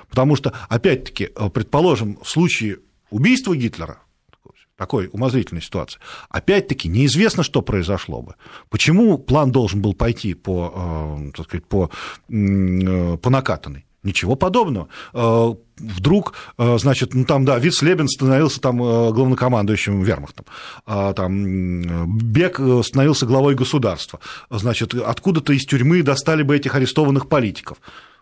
Потому 0.10 0.36
что, 0.36 0.54
опять-таки, 0.70 1.30
предположим, 1.54 2.18
в 2.24 2.30
случае 2.30 2.78
убийство 3.10 3.56
Гитлера, 3.56 4.00
такой 4.78 5.10
умозрительной 5.12 5.62
ситуации, 5.62 6.00
опять-таки 6.30 6.90
неизвестно, 6.90 7.44
что 7.44 7.62
произошло 7.62 8.22
бы. 8.22 8.36
Почему 8.70 9.18
план 9.18 9.52
должен 9.52 9.82
был 9.82 9.94
пойти 9.94 10.34
по, 10.34 10.74
э, 10.76 11.32
так 11.36 11.46
сказать, 11.46 11.66
по, 11.66 11.90
э, 12.30 13.18
по 13.18 13.30
накатанной? 13.30 13.86
Ничего 14.04 14.36
подобного. 14.36 14.88
Э, 15.14 15.56
вдруг, 15.78 16.34
значит, 16.58 17.16
ну 17.16 17.26
там, 17.26 17.44
да, 17.44 17.58
Вицлебен 17.58 18.08
становился 18.08 18.62
там 18.62 18.78
главнокомандующим 18.78 20.04
вермахтом, 20.04 20.46
там 20.86 22.18
Бек 22.20 22.60
становился 22.84 23.26
главой 23.26 23.56
государства, 23.56 24.20
значит, 24.50 24.94
откуда-то 24.94 25.54
из 25.54 25.66
тюрьмы 25.66 26.02
достали 26.04 26.44
бы 26.44 26.56
этих 26.56 26.76
арестованных 26.76 27.28
политиков. 27.28 27.78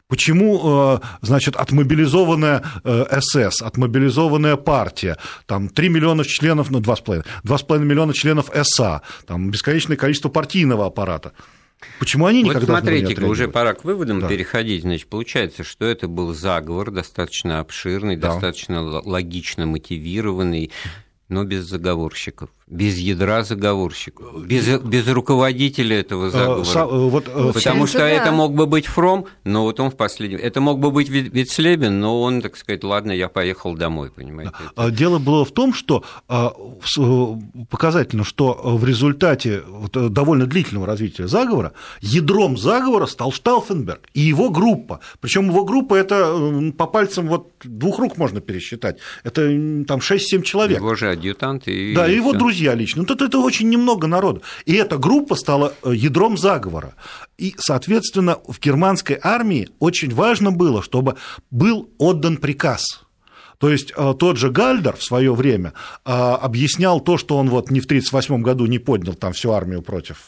Почему, 0.10 0.62
э, 0.64 1.00
значит, 1.22 1.56
отмобилизованная 1.56 2.64
э, 2.84 3.20
СС, 3.20 3.62
отмобилизованная 3.62 4.58
партия, 4.58 5.18
там 5.46 5.70
3 5.70 5.90
миллиона 5.90 6.24
членов, 6.26 6.70
ну, 6.70 6.80
2,5, 6.80 7.26
2,5 7.44 7.80
миллиона 7.80 8.14
членов 8.14 8.52
СА, 8.64 9.02
там 9.26 9.50
бесконечное 9.50 9.98
количество 9.98 10.30
партийного 10.30 10.86
аппарата. 10.86 11.34
Почему 12.00 12.26
они 12.26 12.44
никогда 12.44 12.74
вот 12.74 12.82
смотрите, 12.82 13.16
не 13.16 13.28
уже 13.28 13.48
пора 13.48 13.74
к 13.74 13.84
выводам 13.84 14.20
да. 14.20 14.28
переходить. 14.28 14.84
Значит, 14.84 15.08
получается, 15.08 15.64
что 15.64 15.86
это 15.86 16.08
был 16.08 16.34
заговор 16.34 16.92
достаточно 16.92 17.60
обширный, 17.60 18.16
да. 18.16 18.32
достаточно 18.32 18.84
логично 18.84 19.66
мотивированный, 19.66 20.72
но 21.30 21.44
без 21.44 21.66
заговорщиков 21.66 22.50
без 22.68 22.98
ядра 22.98 23.44
заговорщиков, 23.44 24.46
без, 24.46 24.80
без 24.80 25.08
руководителя 25.08 26.00
этого 26.00 26.28
э, 26.28 26.30
заговора. 26.30 26.64
Са, 26.64 26.80
э, 26.80 26.86
вот, 26.86 27.28
э, 27.28 27.52
Потому 27.54 27.88
что 27.88 28.00
да. 28.00 28.10
это 28.10 28.32
мог 28.32 28.54
бы 28.54 28.66
быть 28.66 28.86
Фром, 28.88 29.26
но 29.44 29.64
вот 29.64 29.80
он 29.80 29.92
в 29.92 29.98
последнем... 29.98 30.40
Это 30.40 30.62
мог 30.62 30.80
бы 30.80 30.92
быть 30.92 31.10
Вицлебин, 31.10 32.00
но 32.00 32.22
он, 32.22 32.42
так 32.42 32.56
сказать, 32.56 32.84
ладно, 32.84 33.12
я 33.12 33.28
поехал 33.28 33.76
домой, 33.76 34.12
понимаете. 34.12 34.54
А 34.76 34.90
дело 34.90 35.20
было 35.20 35.46
в 35.46 35.52
том, 35.52 35.74
что 35.74 36.04
показательно, 37.70 38.24
что 38.24 38.60
в 38.64 38.86
результате 38.86 39.64
довольно 39.94 40.46
длительного 40.46 40.88
развития 40.88 41.28
заговора 41.28 41.74
ядром 42.02 42.58
заговора 42.58 43.06
стал 43.06 43.32
Штауфенберг 43.32 44.02
и 44.14 44.22
его 44.22 44.50
группа. 44.50 45.00
Причем 45.20 45.50
его 45.50 45.66
группа 45.66 45.96
это 45.96 46.72
по 46.78 46.88
пальцам 46.88 47.28
вот 47.28 47.52
двух 47.64 48.00
рук 48.00 48.18
можно 48.18 48.42
пересчитать. 48.42 48.98
Это 49.24 49.42
там 49.86 50.00
6-7 50.00 50.44
человек. 50.44 50.78
Его 50.78 50.96
же 50.96 51.12
адъютант 51.12 51.68
и... 51.68 51.94
Да, 51.94 52.08
и 52.08 52.16
его 52.16 52.34
друзья 52.34 52.53
друзья 52.54 52.76
лично. 52.76 53.04
Ну, 53.08 53.14
это, 53.14 53.26
это 53.26 53.40
очень 53.40 53.70
немного 53.70 54.08
народу. 54.08 54.42
И 54.66 54.74
эта 54.76 54.98
группа 54.98 55.36
стала 55.36 55.74
э, 55.84 55.94
ядром 55.96 56.38
заговора. 56.38 56.94
И, 57.40 57.56
соответственно, 57.58 58.38
в 58.48 58.60
германской 58.60 59.20
армии 59.22 59.70
очень 59.80 60.14
важно 60.14 60.52
было, 60.52 60.84
чтобы 60.84 61.16
был 61.50 61.90
отдан 61.98 62.38
приказ. 62.38 63.06
То 63.64 63.70
есть 63.70 63.94
э, 63.96 64.14
тот 64.20 64.36
же 64.36 64.52
Гальдер 64.52 64.98
в 64.98 65.04
свое 65.06 65.34
время 65.34 65.72
э, 66.04 66.12
объяснял 66.12 67.00
то, 67.00 67.18
что 67.18 67.38
он 67.38 67.50
вот 67.50 67.72
не 67.72 67.80
в 67.80 67.86
1938 67.86 68.42
году 68.42 68.66
не 68.66 68.78
поднял 68.78 69.14
там 69.14 69.32
всю 69.32 69.54
армию 69.54 69.82
против 69.82 70.28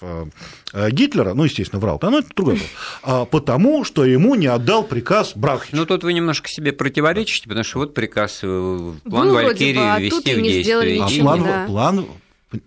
Гитлера, 0.73 1.33
ну, 1.33 1.43
естественно, 1.43 1.81
врал, 1.81 1.99
но 2.01 2.19
это 2.19 2.29
другой 2.33 2.53
вопрос, 2.53 2.69
а 3.03 3.25
потому 3.25 3.83
что 3.83 4.05
ему 4.05 4.35
не 4.35 4.47
отдал 4.47 4.83
приказ 4.83 5.33
Брахич. 5.35 5.73
Ну, 5.73 5.85
тут 5.85 6.05
вы 6.05 6.13
немномножко 6.13 6.47
себе 6.47 6.71
противоречите, 6.71 7.49
потому 7.49 7.65
что 7.65 7.79
вот 7.79 7.93
приказ, 7.93 8.39
план 8.39 9.01
ну, 9.03 9.33
Валькирии 9.33 9.79
а 9.79 9.99
ввести 9.99 10.33
в 10.33 10.41
действие. 10.41 11.03
А 11.03 11.21
план, 11.21 11.43
да. 11.43 11.65
план 11.67 12.05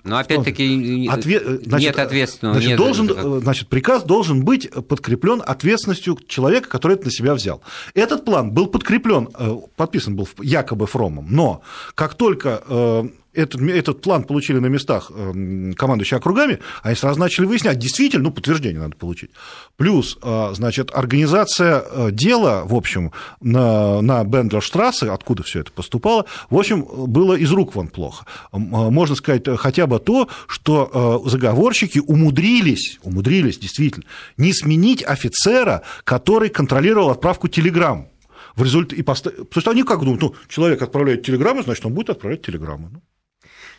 но 0.04 0.18
опять-таки 0.18 1.08
Отве... 1.10 1.40
значит, 1.40 1.88
нет 1.88 1.98
ответственного. 1.98 2.54
Значит, 2.54 2.70
нет 2.70 2.78
должен, 2.78 3.10
э, 3.10 3.40
значит, 3.40 3.68
приказ 3.68 4.02
должен 4.04 4.44
быть 4.44 4.70
подкреплен 4.70 5.42
ответственностью 5.44 6.18
человека, 6.26 6.68
который 6.68 6.94
это 6.94 7.06
на 7.06 7.10
себя 7.10 7.34
взял. 7.34 7.62
Этот 7.94 8.24
план 8.24 8.52
был 8.52 8.66
подкреплен, 8.66 9.28
э, 9.38 9.56
подписан 9.76 10.16
был 10.16 10.28
якобы 10.40 10.86
Фромом, 10.86 11.26
но 11.30 11.62
как 11.94 12.14
только 12.14 12.62
э, 12.66 13.08
этот, 13.34 13.60
этот 13.62 14.00
план 14.00 14.24
получили 14.24 14.58
на 14.58 14.66
местах 14.66 15.10
эм, 15.14 15.74
командующие 15.74 16.18
округами, 16.18 16.58
они 16.82 16.96
сразу 16.96 17.20
начали 17.20 17.46
выяснять, 17.46 17.78
действительно, 17.78 18.24
ну, 18.24 18.30
подтверждение 18.30 18.80
надо 18.80 18.96
получить. 18.96 19.30
Плюс, 19.76 20.18
э, 20.22 20.50
значит, 20.54 20.90
организация 20.92 21.84
э, 21.84 22.08
дела, 22.10 22.64
в 22.64 22.74
общем, 22.74 23.12
на, 23.40 24.00
на 24.00 24.24
Бендлерштрассе, 24.24 25.10
откуда 25.10 25.42
все 25.42 25.60
это 25.60 25.72
поступало, 25.72 26.24
в 26.50 26.58
общем, 26.58 26.82
было 26.82 27.34
из 27.34 27.52
рук 27.52 27.74
вон 27.74 27.88
плохо. 27.88 28.24
Э, 28.52 28.58
можно 28.58 29.14
сказать 29.14 29.44
хотя 29.58 29.86
бы 29.86 29.98
то, 29.98 30.28
что 30.46 31.22
заговорщики 31.26 31.98
умудрились, 31.98 32.98
умудрились 33.02 33.58
действительно, 33.58 34.06
не 34.36 34.52
сменить 34.52 35.02
офицера, 35.02 35.82
который 36.04 36.48
контролировал 36.48 37.10
отправку 37.10 37.48
телеграмм. 37.48 38.08
В 38.56 38.62
результате, 38.64 39.00
и 39.00 39.02
пост... 39.02 39.24
То 39.24 39.46
есть 39.54 39.68
они 39.68 39.84
как 39.84 40.00
думают, 40.00 40.20
ну, 40.20 40.34
человек 40.48 40.82
отправляет 40.82 41.24
телеграмму, 41.24 41.62
значит, 41.62 41.86
он 41.86 41.94
будет 41.94 42.10
отправлять 42.10 42.42
телеграмму. 42.42 42.90
Ну. 42.92 43.02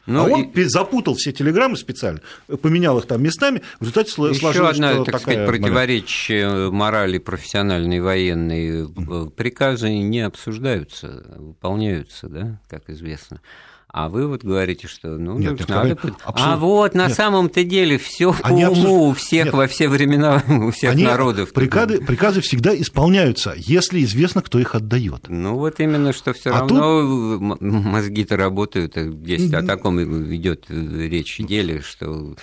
Ну, 0.10 0.22
а 0.22 0.28
он 0.28 0.44
и... 0.44 0.64
запутал 0.64 1.16
все 1.16 1.32
телеграммы 1.32 1.78
специально, 1.78 2.20
поменял 2.62 2.98
их 3.00 3.06
там 3.06 3.22
местами, 3.22 3.62
в 3.80 3.84
результате 3.84 4.12
сложилось, 4.12 4.56
Еще 4.56 4.68
одна, 4.68 5.04
так 5.04 5.22
сказать, 5.22 5.48
противоречие 5.48 6.72
морали 6.72 7.18
профессиональной 7.18 7.98
и 7.98 8.00
военной. 8.00 9.30
Приказы 9.32 9.90
не 9.90 10.22
обсуждаются, 10.22 11.24
выполняются, 11.38 12.28
да, 12.28 12.62
как 12.68 12.90
известно. 12.90 13.42
А 13.92 14.08
вы 14.08 14.28
вот 14.28 14.44
говорите, 14.44 14.88
что 14.88 15.18
ну 15.18 15.40
нет, 15.40 15.60
нет, 15.60 15.68
надо. 15.68 15.92
Абсолютно... 15.94 16.18
А 16.26 16.58
вот 16.58 16.94
на 16.94 17.10
самом-то 17.10 17.64
деле 17.64 17.98
все 17.98 18.34
по 18.34 18.48
уму 18.48 18.68
абсолютно... 18.68 18.92
у 18.92 19.14
всех 19.14 19.46
нет. 19.46 19.54
во 19.56 19.68
все 19.68 19.90
времена 19.90 20.44
у 20.48 20.70
всех 20.70 20.92
Они... 20.92 21.04
народов. 21.04 21.54
Приказы, 21.54 22.00
приказы 22.00 22.42
всегда 22.42 22.80
исполняются, 22.80 23.54
если 23.58 24.04
известно, 24.04 24.44
кто 24.44 24.60
их 24.60 24.76
отдает. 24.76 25.26
Ну 25.28 25.56
вот 25.56 25.80
именно, 25.80 26.14
что 26.14 26.34
все 26.34 26.52
а 26.52 26.60
равно 26.60 27.40
тут... 27.40 27.62
мозги-то 27.62 28.38
работают, 28.38 28.96
здесь 28.96 29.52
о 29.54 29.64
таком 29.64 30.00
идет 30.36 30.66
речь 30.70 31.38
деле, 31.40 31.82
что 31.82 32.36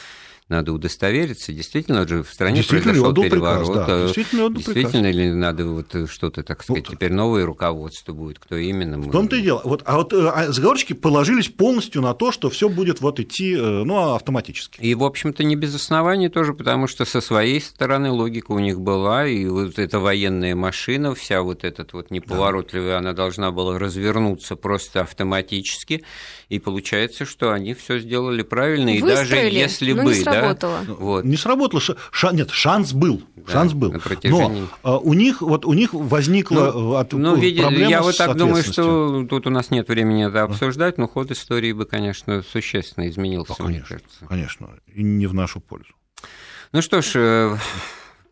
надо 0.48 0.72
удостовериться, 0.72 1.52
действительно 1.52 2.06
же 2.06 2.22
в 2.22 2.30
стране 2.30 2.58
действительно 2.58 2.92
произошел 2.92 3.14
переворот. 3.14 3.66
Приказ, 3.66 3.86
да. 3.86 4.02
Действительно, 4.04 4.50
действительно 4.50 5.10
ли 5.10 5.32
надо 5.32 5.66
вот 5.66 6.08
что-то, 6.08 6.44
так 6.44 6.62
сказать, 6.62 6.86
вот. 6.86 6.96
теперь 6.96 7.12
новое 7.12 7.44
руководство 7.44 8.12
будет, 8.12 8.38
кто 8.38 8.56
именно? 8.56 8.96
В 8.98 9.10
том-то 9.10 9.36
и 9.36 9.42
дело. 9.42 9.60
Вот, 9.64 9.82
а 9.84 9.96
вот 9.96 10.12
э, 10.12 10.28
а 10.28 10.52
заговорщики 10.52 10.92
положились 10.92 11.48
полностью 11.48 12.00
на 12.00 12.14
то, 12.14 12.30
что 12.30 12.48
все 12.48 12.68
будет 12.68 13.00
вот 13.00 13.18
идти 13.18 13.54
э, 13.54 13.82
ну, 13.84 14.14
автоматически. 14.14 14.80
И, 14.80 14.94
в 14.94 15.02
общем-то, 15.02 15.42
не 15.42 15.56
без 15.56 15.74
оснований 15.74 16.28
тоже, 16.28 16.54
потому 16.54 16.86
что 16.86 17.04
со 17.04 17.20
своей 17.20 17.60
стороны 17.60 18.12
логика 18.12 18.52
у 18.52 18.60
них 18.60 18.80
была, 18.80 19.26
и 19.26 19.46
вот 19.46 19.80
эта 19.80 19.98
военная 19.98 20.54
машина, 20.54 21.16
вся 21.16 21.42
вот 21.42 21.64
эта 21.64 21.84
вот 21.92 22.12
неповоротливая, 22.12 22.92
да. 22.92 22.98
она 22.98 23.12
должна 23.14 23.50
была 23.50 23.80
развернуться 23.80 24.54
просто 24.54 25.00
автоматически, 25.00 26.04
и 26.48 26.60
получается, 26.60 27.24
что 27.24 27.50
они 27.50 27.74
все 27.74 27.98
сделали 27.98 28.42
правильно, 28.42 28.92
Выстроили, 28.92 29.00
и 29.00 29.32
даже 29.32 29.36
если 29.36 29.92
бы, 29.92 30.14
сработало. 30.40 30.80
Да, 30.86 30.92
вот. 30.94 31.24
Не 31.24 31.36
сработало. 31.36 31.80
Ша... 31.80 32.32
Нет, 32.32 32.50
шанс 32.50 32.92
был. 32.92 33.22
Да, 33.36 33.52
шанс 33.52 33.72
был. 33.72 33.92
Протяжении... 33.92 34.60
Но 34.62 34.68
а, 34.82 34.98
у 34.98 35.14
них, 35.14 35.40
вот, 35.40 35.64
у 35.64 35.72
них 35.72 35.92
возникла 35.92 36.72
ну, 36.72 36.94
от, 36.94 37.12
ну, 37.12 37.36
видите, 37.36 37.62
проблема 37.62 37.90
Я 37.90 38.02
вот 38.02 38.16
так 38.16 38.36
думаю, 38.36 38.62
что 38.62 39.26
тут 39.28 39.46
у 39.46 39.50
нас 39.50 39.70
нет 39.70 39.88
времени 39.88 40.26
это 40.26 40.42
обсуждать, 40.42 40.98
но 40.98 41.08
ход 41.08 41.30
истории 41.30 41.72
бы, 41.72 41.84
конечно, 41.84 42.42
существенно 42.42 43.08
изменился, 43.08 43.54
да, 43.58 43.64
конечно, 43.64 43.86
мне 43.88 44.00
кажется. 44.00 44.26
Конечно, 44.26 44.68
и 44.94 45.02
не 45.02 45.26
в 45.26 45.34
нашу 45.34 45.60
пользу. 45.60 45.94
Ну 46.72 46.82
что 46.82 47.00
ж, 47.00 47.12
э, 47.14 47.56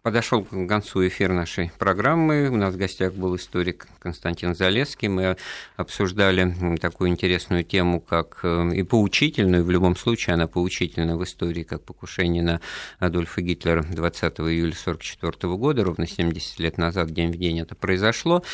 Подошел 0.04 0.44
к 0.44 0.68
концу 0.68 1.08
эфир 1.08 1.32
нашей 1.32 1.72
программы. 1.78 2.50
У 2.50 2.56
нас 2.56 2.74
в 2.74 2.76
гостях 2.76 3.14
был 3.14 3.36
историк 3.36 3.86
Константин 4.00 4.54
Залеский. 4.54 5.08
Мы 5.08 5.38
обсуждали 5.76 6.54
такую 6.78 7.08
интересную 7.08 7.64
тему, 7.64 8.02
как 8.02 8.40
э, 8.42 8.74
и 8.74 8.82
поучительную, 8.82 9.64
в 9.64 9.70
любом 9.70 9.96
случае 9.96 10.34
она 10.34 10.46
поучительна 10.46 11.16
в 11.16 11.24
истории, 11.24 11.62
как 11.62 11.84
покушение 11.84 12.42
на 12.42 12.60
Адольфа 12.98 13.40
Гитлера 13.40 13.82
20 13.82 14.40
июля 14.40 14.74
1944 14.74 15.54
года, 15.54 15.82
ровно 15.84 16.06
70 16.06 16.60
лет 16.60 16.76
назад, 16.76 17.10
день 17.10 17.32
в 17.32 17.38
день 17.38 17.60
это 17.60 17.74
произошло. 17.74 18.44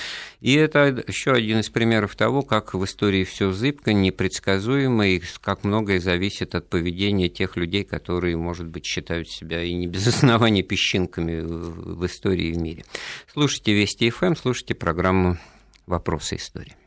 И 0.40 0.54
это 0.54 1.02
еще 1.08 1.32
один 1.32 1.58
из 1.58 1.68
примеров 1.68 2.14
того, 2.14 2.42
как 2.42 2.74
в 2.74 2.84
истории 2.84 3.24
все 3.24 3.50
зыбко, 3.50 3.92
непредсказуемо, 3.92 5.08
и 5.08 5.20
как 5.40 5.64
многое 5.64 5.98
зависит 5.98 6.54
от 6.54 6.68
поведения 6.68 7.28
тех 7.28 7.56
людей, 7.56 7.82
которые, 7.82 8.36
может 8.36 8.68
быть, 8.68 8.86
считают 8.86 9.28
себя 9.28 9.64
и 9.64 9.74
не 9.74 9.88
без 9.88 10.06
основания 10.14 10.62
песчинками 10.62 11.39
в 11.42 12.06
истории 12.06 12.48
и 12.48 12.52
в 12.52 12.58
мире. 12.58 12.84
Слушайте 13.32 13.72
Вести 13.72 14.10
ФМ, 14.10 14.34
слушайте 14.34 14.74
программу 14.74 15.38
«Вопросы 15.86 16.36
истории». 16.36 16.79